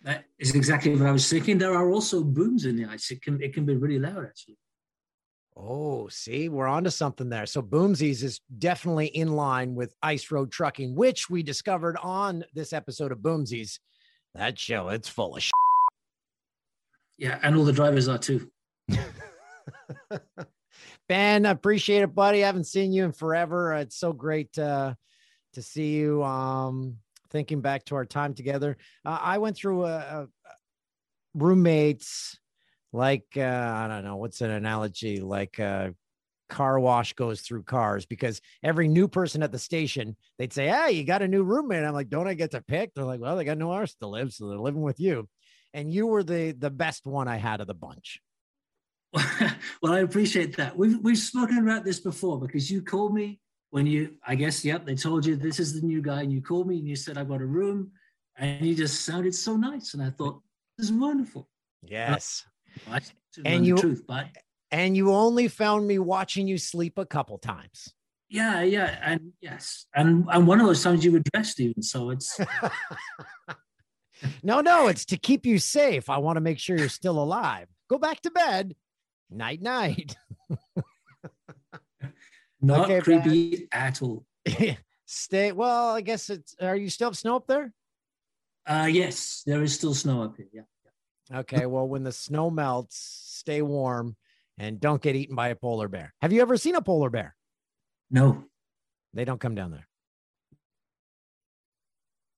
That 0.03 0.25
is 0.39 0.55
exactly 0.55 0.95
what 0.95 1.07
I 1.07 1.13
was 1.13 1.29
thinking. 1.29 1.59
There 1.59 1.75
are 1.75 1.91
also 1.91 2.23
booms 2.23 2.67
in 2.67 2.77
the 2.77 2.85
ice. 2.85 3.11
It 3.11 3.23
can 3.23 3.43
it 3.43 3.55
can 3.55 3.65
be 3.65 3.77
really 3.77 3.99
loud 3.99 4.25
actually. 4.25 4.59
Oh, 5.57 6.09
see, 6.09 6.49
we're 6.49 6.67
onto 6.67 6.91
something 6.91 7.29
there. 7.29 7.45
So 7.45 7.61
Boomsies 7.61 8.23
is 8.23 8.41
definitely 8.59 9.09
in 9.09 9.33
line 9.33 9.75
with 9.75 9.95
Ice 10.03 10.31
Road 10.31 10.51
Trucking, 10.51 10.95
which 10.95 11.29
we 11.29 11.43
discovered 11.43 11.99
on 12.03 12.43
this 12.55 12.73
episode 12.73 13.13
of 13.13 13.19
Boomsies. 13.19 13.79
That 14.35 14.59
show, 14.59 14.89
it's 14.89 15.11
full 15.11 15.37
of 15.37 15.43
shit. 15.43 15.53
Yeah, 17.23 17.39
and 17.45 17.55
all 17.55 17.63
the 17.63 17.73
drivers 17.73 18.09
are 18.09 18.19
too. 18.19 18.51
ben, 21.09 21.47
I 21.47 21.51
appreciate 21.51 22.03
it, 22.03 22.17
buddy. 22.17 22.43
I 22.43 22.47
haven't 22.47 22.65
seen 22.65 22.93
you 22.93 23.05
in 23.05 23.13
forever. 23.13 23.75
It's 23.75 23.97
so 23.97 24.13
great 24.13 24.59
uh, 24.59 24.95
to 25.53 25.63
see 25.63 25.91
you. 25.91 26.25
Um, 26.25 26.97
thinking 27.31 27.61
back 27.61 27.85
to 27.85 27.95
our 27.95 28.05
time 28.05 28.35
together, 28.35 28.77
uh, 29.05 29.21
I 29.23 29.39
went 29.39 29.57
through 29.57 29.85
a, 29.85 29.95
a 29.95 30.27
roommates 31.35 32.41
like 32.93 33.29
uh, 33.37 33.41
I 33.41 33.87
don't 33.87 34.03
know 34.03 34.17
what's 34.17 34.41
an 34.41 34.51
analogy 34.51 35.21
like 35.21 35.61
a 35.61 35.95
car 36.51 36.81
wash 36.81 37.13
goes 37.13 37.41
through 37.41 37.63
cars 37.63 38.05
because 38.05 38.41
every 38.65 38.89
new 38.89 39.07
person 39.07 39.45
at 39.45 39.53
the 39.53 39.61
station 39.61 40.17
they'd 40.39 40.53
say, 40.53 40.67
"Hey, 40.67 40.91
you 40.91 41.05
got 41.05 41.23
a 41.23 41.29
new 41.29 41.45
roommate." 41.45 41.85
I'm 41.85 41.95
like, 41.95 42.09
"Don't 42.09 42.27
I 42.27 42.35
get 42.35 42.51
to 42.51 42.61
pick?" 42.63 42.95
They're 42.95 43.05
like, 43.05 43.21
"Well, 43.21 43.37
they 43.37 43.45
got 43.45 43.59
no 43.59 43.71
ours 43.71 43.95
to 44.01 44.09
live, 44.09 44.33
so 44.33 44.49
they're 44.49 44.59
living 44.59 44.83
with 44.83 44.99
you." 44.99 45.29
And 45.75 45.93
you 45.93 46.07
were 46.07 46.23
the 46.23 46.53
the 46.53 46.71
best 46.71 47.07
one 47.07 47.29
I 47.29 47.37
had 47.37 47.61
of 47.61 47.67
the 47.67 47.75
bunch. 47.75 48.21
well, 49.83 49.93
I 49.93 50.01
appreciate 50.01 50.57
that. 50.57 50.77
We've 50.77 50.99
we've 51.03 51.19
spoken 51.19 51.59
about 51.59 51.85
this 51.85 52.01
before 52.01 52.39
because 52.39 52.71
you 52.71 52.83
called 52.83 53.15
me 53.15 53.41
when 53.71 53.87
you, 53.87 54.17
I 54.27 54.35
guess, 54.35 54.65
yep, 54.65 54.85
they 54.85 54.95
told 54.95 55.25
you 55.25 55.35
this 55.35 55.59
is 55.59 55.81
the 55.81 55.87
new 55.87 56.03
guy, 56.03 56.23
and 56.23 56.33
you 56.33 56.43
called 56.43 56.69
me 56.69 56.79
and 56.79 56.87
you 56.87 56.95
said 56.95 57.17
I've 57.17 57.29
got 57.29 57.41
a 57.41 57.47
room, 57.47 57.91
and 58.37 58.65
you 58.65 58.75
just 58.75 59.05
sounded 59.05 59.35
so 59.35 59.57
nice, 59.57 59.95
and 59.95 60.03
I 60.03 60.11
thought 60.11 60.43
this 60.77 60.87
is 60.87 60.93
wonderful. 60.93 61.49
Yes. 61.83 62.45
Uh, 62.87 62.97
I, 62.97 63.01
and 63.45 63.67
you 63.67 63.77
truth, 63.77 64.05
but 64.07 64.27
and 64.71 64.97
you 64.97 65.13
only 65.13 65.49
found 65.49 65.87
me 65.87 65.99
watching 65.99 66.47
you 66.47 66.59
sleep 66.59 66.99
a 66.99 67.07
couple 67.07 67.39
times. 67.39 67.93
Yeah, 68.29 68.63
yeah, 68.63 68.99
and 69.03 69.33
yes, 69.41 69.87
and 69.95 70.27
and 70.31 70.47
one 70.47 70.61
of 70.61 70.67
those 70.67 70.83
times 70.83 71.05
you 71.05 71.13
were 71.13 71.23
dressed 71.33 71.61
even, 71.61 71.83
so 71.83 72.11
it's. 72.11 72.39
no, 74.43 74.61
no, 74.61 74.89
it's 74.89 75.05
to 75.07 75.17
keep 75.17 75.47
you 75.47 75.59
safe. 75.59 76.11
I 76.11 76.19
want 76.19 76.37
to 76.37 76.41
make 76.41 76.59
sure 76.59 76.77
you're 76.77 76.89
still 76.89 77.23
alive. 77.23 77.69
Go 77.89 77.99
back 77.99 78.21
to 78.23 78.31
bed. 78.31 78.75
Night, 79.31 79.63
night. 79.63 80.17
Not 82.61 82.91
okay, 82.91 83.01
creepy 83.01 83.69
at 83.73 84.03
all. 84.03 84.25
Stay. 85.07 85.53
Well, 85.53 85.91
I 85.91 86.01
guess 86.01 86.31
it's. 86.31 86.55
Are 86.61 86.77
you 86.77 86.89
still 86.89 87.13
snow 87.13 87.37
up 87.37 87.47
there? 87.47 87.73
Uh, 88.67 88.89
yes, 88.91 89.43
there 89.45 89.63
is 89.63 89.75
still 89.75 89.95
snow 89.95 90.23
up 90.23 90.37
here. 90.37 90.47
Yeah. 90.53 90.63
Okay. 91.41 91.67
Well, 91.67 91.89
when 91.89 92.05
the 92.05 92.13
snow 92.13 92.51
melts, 92.51 92.97
stay 92.97 93.63
warm 93.63 94.17
and 94.59 94.81
don't 94.81 95.03
get 95.03 95.17
eaten 95.17 95.35
by 95.35 95.49
a 95.49 95.57
polar 95.57 95.89
bear. 95.89 96.15
Have 96.21 96.33
you 96.33 96.41
ever 96.43 96.57
seen 96.57 96.77
a 96.77 96.83
polar 96.83 97.11
bear? 97.11 97.35
No. 98.11 98.45
They 99.15 99.25
don't 99.25 99.41
come 99.41 99.55
down 99.55 99.73
there. 99.73 99.89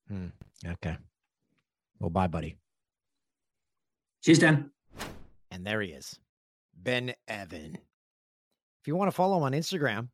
Hmm. 0.09 0.29
Okay. 0.67 0.97
Well, 2.05 2.11
bye, 2.11 2.27
buddy. 2.27 2.59
Cheers, 4.23 4.41
Dan. 4.41 4.71
And 5.51 5.67
there 5.67 5.81
he 5.81 5.89
is, 5.89 6.21
Ben 6.77 7.15
Avern. 7.31 7.77
If 7.77 8.87
you 8.87 8.95
want 8.95 9.11
to 9.11 9.17
follow 9.17 9.39
him 9.39 9.45
on 9.45 9.53
Instagram, 9.53 10.09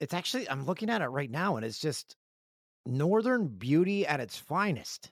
it's 0.00 0.12
actually, 0.12 0.50
I'm 0.50 0.66
looking 0.66 0.90
at 0.90 1.00
it 1.00 1.06
right 1.06 1.30
now 1.30 1.56
and 1.56 1.64
it's 1.64 1.78
just 1.78 2.14
Northern 2.84 3.48
beauty 3.48 4.06
at 4.06 4.20
its 4.20 4.36
finest 4.36 5.10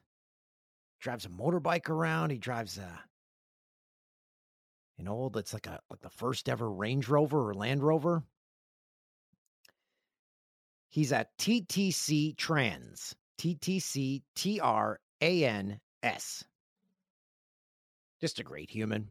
drives 1.01 1.25
a 1.25 1.31
motorbike 1.31 1.89
around. 1.89 2.29
He 2.29 2.37
drives 2.37 2.77
a 2.77 3.01
an 4.99 5.09
old, 5.09 5.39
it's 5.39 5.55
like 5.55 5.67
a 5.67 5.81
like 5.89 6.03
the 6.03 6.11
first 6.11 6.47
ever 6.47 6.71
Range 6.71 7.09
Rover 7.09 7.49
or 7.49 7.55
Land 7.55 7.83
Rover. 7.83 8.23
He's 10.91 11.11
at 11.11 11.35
TTC 11.39 12.37
Trans. 12.37 13.15
TTC 13.41 14.21
T 14.35 14.61
R 14.61 15.01
A 15.23 15.45
N 15.47 15.81
S. 16.03 16.45
Just 18.21 18.39
a 18.39 18.43
great 18.43 18.71
human. 18.71 19.09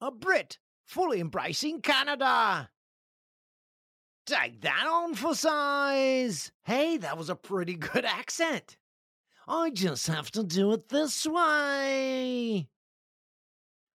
A 0.00 0.10
Brit, 0.10 0.58
fully 0.84 1.20
embracing 1.20 1.80
Canada. 1.80 2.68
Take 4.26 4.62
that 4.62 4.84
on 4.84 5.14
for 5.14 5.36
size. 5.36 6.50
Hey, 6.64 6.96
that 6.96 7.16
was 7.16 7.30
a 7.30 7.36
pretty 7.36 7.76
good 7.76 8.04
accent. 8.04 8.78
I 9.46 9.70
just 9.70 10.08
have 10.08 10.32
to 10.32 10.42
do 10.42 10.72
it 10.72 10.88
this 10.88 11.24
way. 11.24 12.68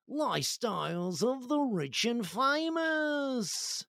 Lifestyles 0.09 1.21
of 1.21 1.49
the 1.49 1.59
rich 1.59 2.05
and 2.05 2.25
famous. 2.25 3.83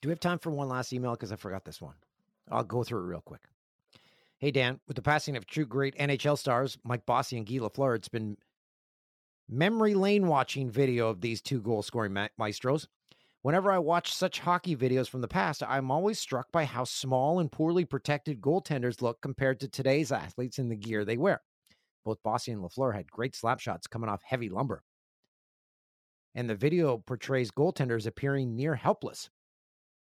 Do 0.00 0.08
we 0.08 0.12
have 0.12 0.20
time 0.20 0.38
for 0.38 0.50
one 0.50 0.68
last 0.68 0.92
email? 0.92 1.12
Because 1.12 1.32
I 1.32 1.36
forgot 1.36 1.64
this 1.64 1.80
one. 1.80 1.94
I'll 2.50 2.64
go 2.64 2.82
through 2.82 3.00
it 3.00 3.08
real 3.08 3.20
quick. 3.20 3.42
Hey, 4.38 4.50
Dan, 4.50 4.80
with 4.88 4.96
the 4.96 5.02
passing 5.02 5.36
of 5.36 5.46
two 5.46 5.66
great 5.66 5.94
NHL 5.98 6.38
stars, 6.38 6.78
Mike 6.82 7.04
Bossy 7.04 7.36
and 7.36 7.46
Guy 7.46 7.56
Lafleur, 7.56 7.94
it's 7.94 8.08
been 8.08 8.38
memory 9.48 9.94
lane 9.94 10.26
watching 10.26 10.70
video 10.70 11.08
of 11.08 11.20
these 11.20 11.42
two 11.42 11.60
goal 11.60 11.82
scoring 11.82 12.14
ma- 12.14 12.28
maestros. 12.38 12.88
Whenever 13.42 13.70
I 13.70 13.78
watch 13.78 14.14
such 14.14 14.40
hockey 14.40 14.76
videos 14.76 15.08
from 15.08 15.20
the 15.20 15.28
past, 15.28 15.62
I'm 15.62 15.90
always 15.90 16.18
struck 16.18 16.50
by 16.52 16.64
how 16.64 16.84
small 16.84 17.38
and 17.38 17.52
poorly 17.52 17.84
protected 17.84 18.40
goaltenders 18.40 19.02
look 19.02 19.20
compared 19.20 19.60
to 19.60 19.68
today's 19.68 20.12
athletes 20.12 20.58
in 20.58 20.68
the 20.68 20.76
gear 20.76 21.04
they 21.04 21.16
wear. 21.18 21.42
Both 22.04 22.22
Bossy 22.22 22.52
and 22.52 22.62
Lafleur 22.62 22.94
had 22.94 23.10
great 23.10 23.34
slap 23.34 23.60
shots 23.60 23.86
coming 23.86 24.08
off 24.08 24.22
heavy 24.24 24.48
lumber. 24.48 24.82
And 26.34 26.48
the 26.48 26.54
video 26.54 26.98
portrays 26.98 27.50
goaltenders 27.50 28.06
appearing 28.06 28.56
near 28.56 28.74
helpless. 28.74 29.28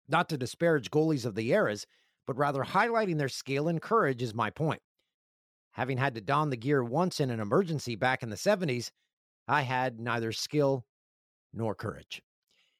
Not 0.08 0.30
to 0.30 0.38
disparage 0.38 0.92
goalies 0.92 1.26
of 1.26 1.36
the 1.36 1.52
eras, 1.52 1.86
but 2.28 2.38
rather 2.38 2.64
highlighting 2.64 3.18
their 3.18 3.30
skill 3.30 3.68
and 3.68 3.82
courage 3.82 4.22
is 4.22 4.34
my 4.34 4.50
point. 4.50 4.82
Having 5.72 5.98
had 5.98 6.16
to 6.16 6.22
don 6.22 6.50
the 6.50 6.58
gear 6.58 6.84
once 6.84 7.20
in 7.20 7.30
an 7.30 7.40
emergency 7.40 7.96
back 7.96 8.24
in 8.24 8.30
the 8.30 8.36
70s, 8.36 8.92
I 9.48 9.62
had 9.62 10.00
neither 10.00 10.32
skill 10.32 10.86
nor 11.54 11.76
courage. 11.76 12.22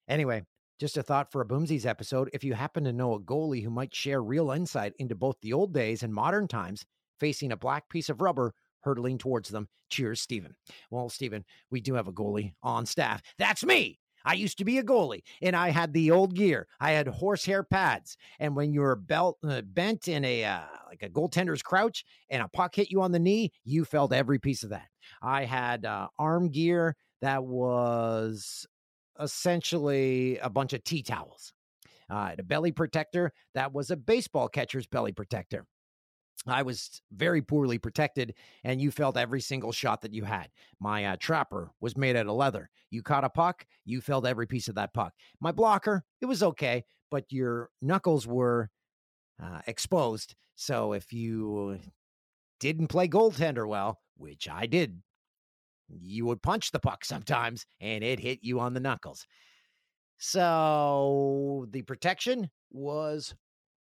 Anyway, 0.08 0.44
just 0.80 0.98
a 0.98 1.04
thought 1.04 1.32
for 1.32 1.42
a 1.42 1.46
Boomsies 1.46 1.86
episode. 1.86 2.30
If 2.34 2.44
you 2.44 2.54
happen 2.54 2.84
to 2.86 2.94
know 2.94 3.14
a 3.14 3.20
goalie 3.20 3.64
who 3.64 3.70
might 3.70 3.94
share 3.94 4.22
real 4.22 4.52
insight 4.52 4.94
into 5.00 5.16
both 5.16 5.36
the 5.42 5.54
old 5.54 5.74
days 5.74 6.04
and 6.04 6.14
modern 6.14 6.48
times, 6.48 6.86
facing 7.20 7.52
a 7.52 7.58
black 7.58 7.88
piece 7.88 8.10
of 8.10 8.20
rubber 8.20 8.54
hurtling 8.82 9.18
towards 9.18 9.50
them, 9.50 9.68
cheers, 9.90 10.20
Stephen. 10.22 10.56
Well, 10.90 11.10
Stephen, 11.10 11.46
we 11.70 11.82
do 11.82 11.94
have 11.94 12.08
a 12.08 12.14
goalie 12.14 12.54
on 12.64 12.86
staff. 12.86 13.22
That's 13.38 13.64
me. 13.64 14.00
I 14.26 14.34
used 14.34 14.58
to 14.60 14.66
be 14.66 14.78
a 14.78 14.84
goalie 14.84 15.24
and 15.42 15.56
I 15.56 15.70
had 15.70 15.94
the 15.94 16.12
old 16.12 16.36
gear. 16.36 16.68
I 16.80 16.92
had 16.92 17.08
horsehair 17.08 17.64
pads. 17.64 18.18
And 18.40 18.56
when 18.56 18.74
you 18.74 18.82
were 18.82 18.96
belt 18.96 19.38
uh, 19.44 19.62
bent 19.62 20.08
in 20.08 20.26
a 20.26 20.46
uh, 20.46 20.62
like 20.88 21.04
a 21.04 21.10
goaltender's 21.10 21.62
crouch 21.62 22.04
and 22.30 22.42
a 22.42 22.48
puck 22.48 22.76
hit 22.76 22.92
you 22.92 23.02
on 23.02 23.12
the 23.12 23.20
knee, 23.20 23.52
you 23.64 23.86
felt 23.86 24.14
every 24.14 24.40
piece 24.40 24.64
of 24.64 24.70
that. 24.70 24.88
I 25.22 25.46
had 25.46 25.86
uh, 25.86 26.08
arm 26.20 26.50
gear 26.50 26.96
that 27.22 27.44
was 27.44 28.66
essentially 29.20 30.38
a 30.40 30.50
bunch 30.50 30.74
of 30.74 30.84
tea 30.84 31.04
towels. 31.04 31.54
Uh, 32.10 32.36
a 32.38 32.44
belly 32.44 32.74
protector 32.74 33.32
that 33.54 33.72
was 33.72 33.90
a 33.90 33.96
baseball 33.96 34.50
catcher's 34.50 34.86
belly 34.86 35.14
protector. 35.14 35.66
I 36.48 36.64
was 36.64 37.02
very 37.12 37.42
poorly 37.42 37.78
protected, 37.78 38.34
and 38.64 38.82
you 38.82 38.92
felt 38.92 39.18
every 39.18 39.42
single 39.42 39.72
shot 39.72 40.02
that 40.02 40.14
you 40.14 40.24
had. 40.24 40.50
My 40.80 41.06
uh, 41.06 41.18
trapper 41.20 41.72
was 41.80 41.96
made 41.96 42.16
out 42.16 42.28
of 42.28 42.36
leather. 42.36 42.70
You 42.90 43.04
caught 43.04 43.24
a 43.24 43.30
puck, 43.30 43.66
you 43.86 44.02
felt 44.02 44.26
every 44.26 44.48
piece 44.48 44.68
of 44.68 44.76
that 44.76 44.94
puck. 44.94 45.14
My 45.40 45.52
blocker, 45.52 46.04
it 46.20 46.26
was 46.26 46.42
okay, 46.44 46.84
but 47.10 47.26
your 47.30 47.70
knuckles 47.82 48.26
were 48.26 48.70
uh, 49.42 49.62
exposed. 49.68 50.36
So 50.56 50.94
if 50.94 51.14
you 51.14 51.80
didn't 52.60 52.88
play 52.88 53.08
goaltender 53.08 53.68
well, 53.68 54.00
which 54.18 54.50
I 54.50 54.66
did 54.66 55.02
you 56.00 56.26
would 56.26 56.42
punch 56.42 56.72
the 56.72 56.80
puck 56.80 57.04
sometimes 57.06 57.66
and 57.80 58.04
it 58.04 58.20
hit 58.20 58.40
you 58.42 58.60
on 58.60 58.74
the 58.74 58.80
knuckles. 58.80 59.26
So 60.18 61.68
the 61.72 61.82
protection 61.82 62.50
was 62.72 63.34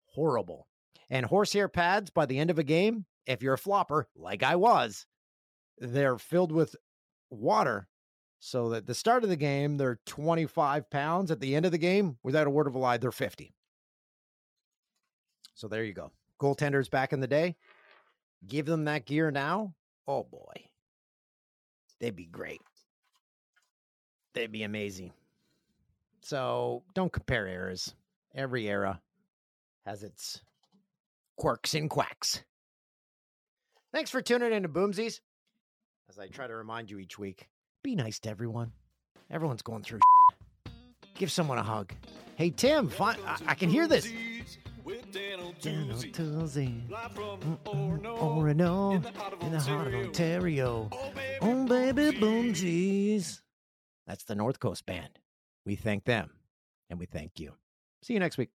horrible. 0.06 0.68
And 1.10 1.26
horsehair 1.26 1.68
pads 1.68 2.10
by 2.10 2.26
the 2.26 2.38
end 2.38 2.50
of 2.50 2.60
a 2.60 2.64
game, 2.64 3.06
if 3.26 3.42
you're 3.42 3.56
a 3.56 3.58
flopper, 3.58 4.08
like 4.16 4.44
I 4.44 4.56
was, 4.56 5.06
they're 5.78 6.18
filled 6.18 6.52
with 6.52 6.76
water. 7.30 7.88
So 8.40 8.70
that 8.70 8.78
at 8.78 8.86
the 8.86 8.96
start 8.96 9.24
of 9.24 9.30
the 9.30 9.36
game, 9.36 9.78
they're 9.78 10.00
25 10.06 10.90
pounds. 10.90 11.32
At 11.32 11.42
the 11.42 11.56
end 11.56 11.66
of 11.66 11.72
the 11.72 11.78
game, 11.78 12.18
without 12.24 12.48
a 12.48 12.52
word 12.52 12.68
of 12.68 12.76
a 12.76 12.78
lie, 12.78 12.98
they're 12.98 13.12
50. 13.12 13.54
So 15.56 15.68
there 15.68 15.84
you 15.84 15.94
go. 15.94 16.12
Goaltenders 16.42 16.90
back 16.90 17.12
in 17.12 17.20
the 17.20 17.28
day, 17.28 17.58
give 18.48 18.66
them 18.66 18.86
that 18.86 19.06
gear 19.06 19.30
now. 19.30 19.74
Oh 20.08 20.24
boy 20.24 20.70
they'd 22.00 22.16
be 22.16 22.26
great. 22.26 22.62
They'd 24.34 24.52
be 24.52 24.64
amazing. 24.64 25.12
So 26.22 26.84
don't 26.94 27.12
compare 27.12 27.48
eras. 27.48 27.94
Every 28.36 28.70
era 28.70 29.02
has 29.86 30.04
its 30.04 30.42
quirks 31.40 31.74
and 31.74 31.90
quacks. 31.90 32.44
Thanks 33.92 34.12
for 34.12 34.22
tuning 34.22 34.52
in 34.54 34.64
to 34.64 34.70
Boomsies. 34.70 35.22
as 36.10 36.20
I 36.20 36.28
try 36.28 36.46
to 36.46 36.56
remind 36.56 36.92
you 36.92 37.00
each 37.00 37.18
week, 37.18 37.48
be 37.82 37.96
nice 37.96 38.20
to 38.20 38.30
everyone. 38.30 38.74
Everyone's 39.32 39.62
going 39.62 39.82
through. 39.82 40.02
Give 41.16 41.32
someone 41.32 41.58
a 41.58 41.64
hug. 41.64 41.94
Hey 42.36 42.52
Tim, 42.52 42.90
fi- 42.90 43.18
I, 43.26 43.38
I 43.48 43.56
can 43.56 43.70
hear 43.70 43.88
this. 43.88 44.12
Daniel 45.12 45.54
Toolsy, 45.98 46.88
mm, 46.90 47.58
mm, 47.64 48.02
Orono, 48.04 48.96
in 48.96 49.02
the 49.52 49.60
heart 49.60 49.88
of 49.88 49.94
Ontario. 49.94 50.90
Oh 50.92 51.66
baby, 51.68 52.08
oh, 52.08 52.20
boom, 52.20 52.54
jeez. 52.54 53.42
That's 54.08 54.24
the 54.24 54.36
North 54.36 54.60
Coast 54.60 54.86
Band. 54.86 55.20
We 55.66 55.76
thank 55.76 56.06
them, 56.06 56.32
and 56.90 56.98
we 56.98 57.06
thank 57.06 57.40
you. 57.40 57.54
See 58.02 58.14
you 58.14 58.20
next 58.20 58.38
week. 58.38 58.50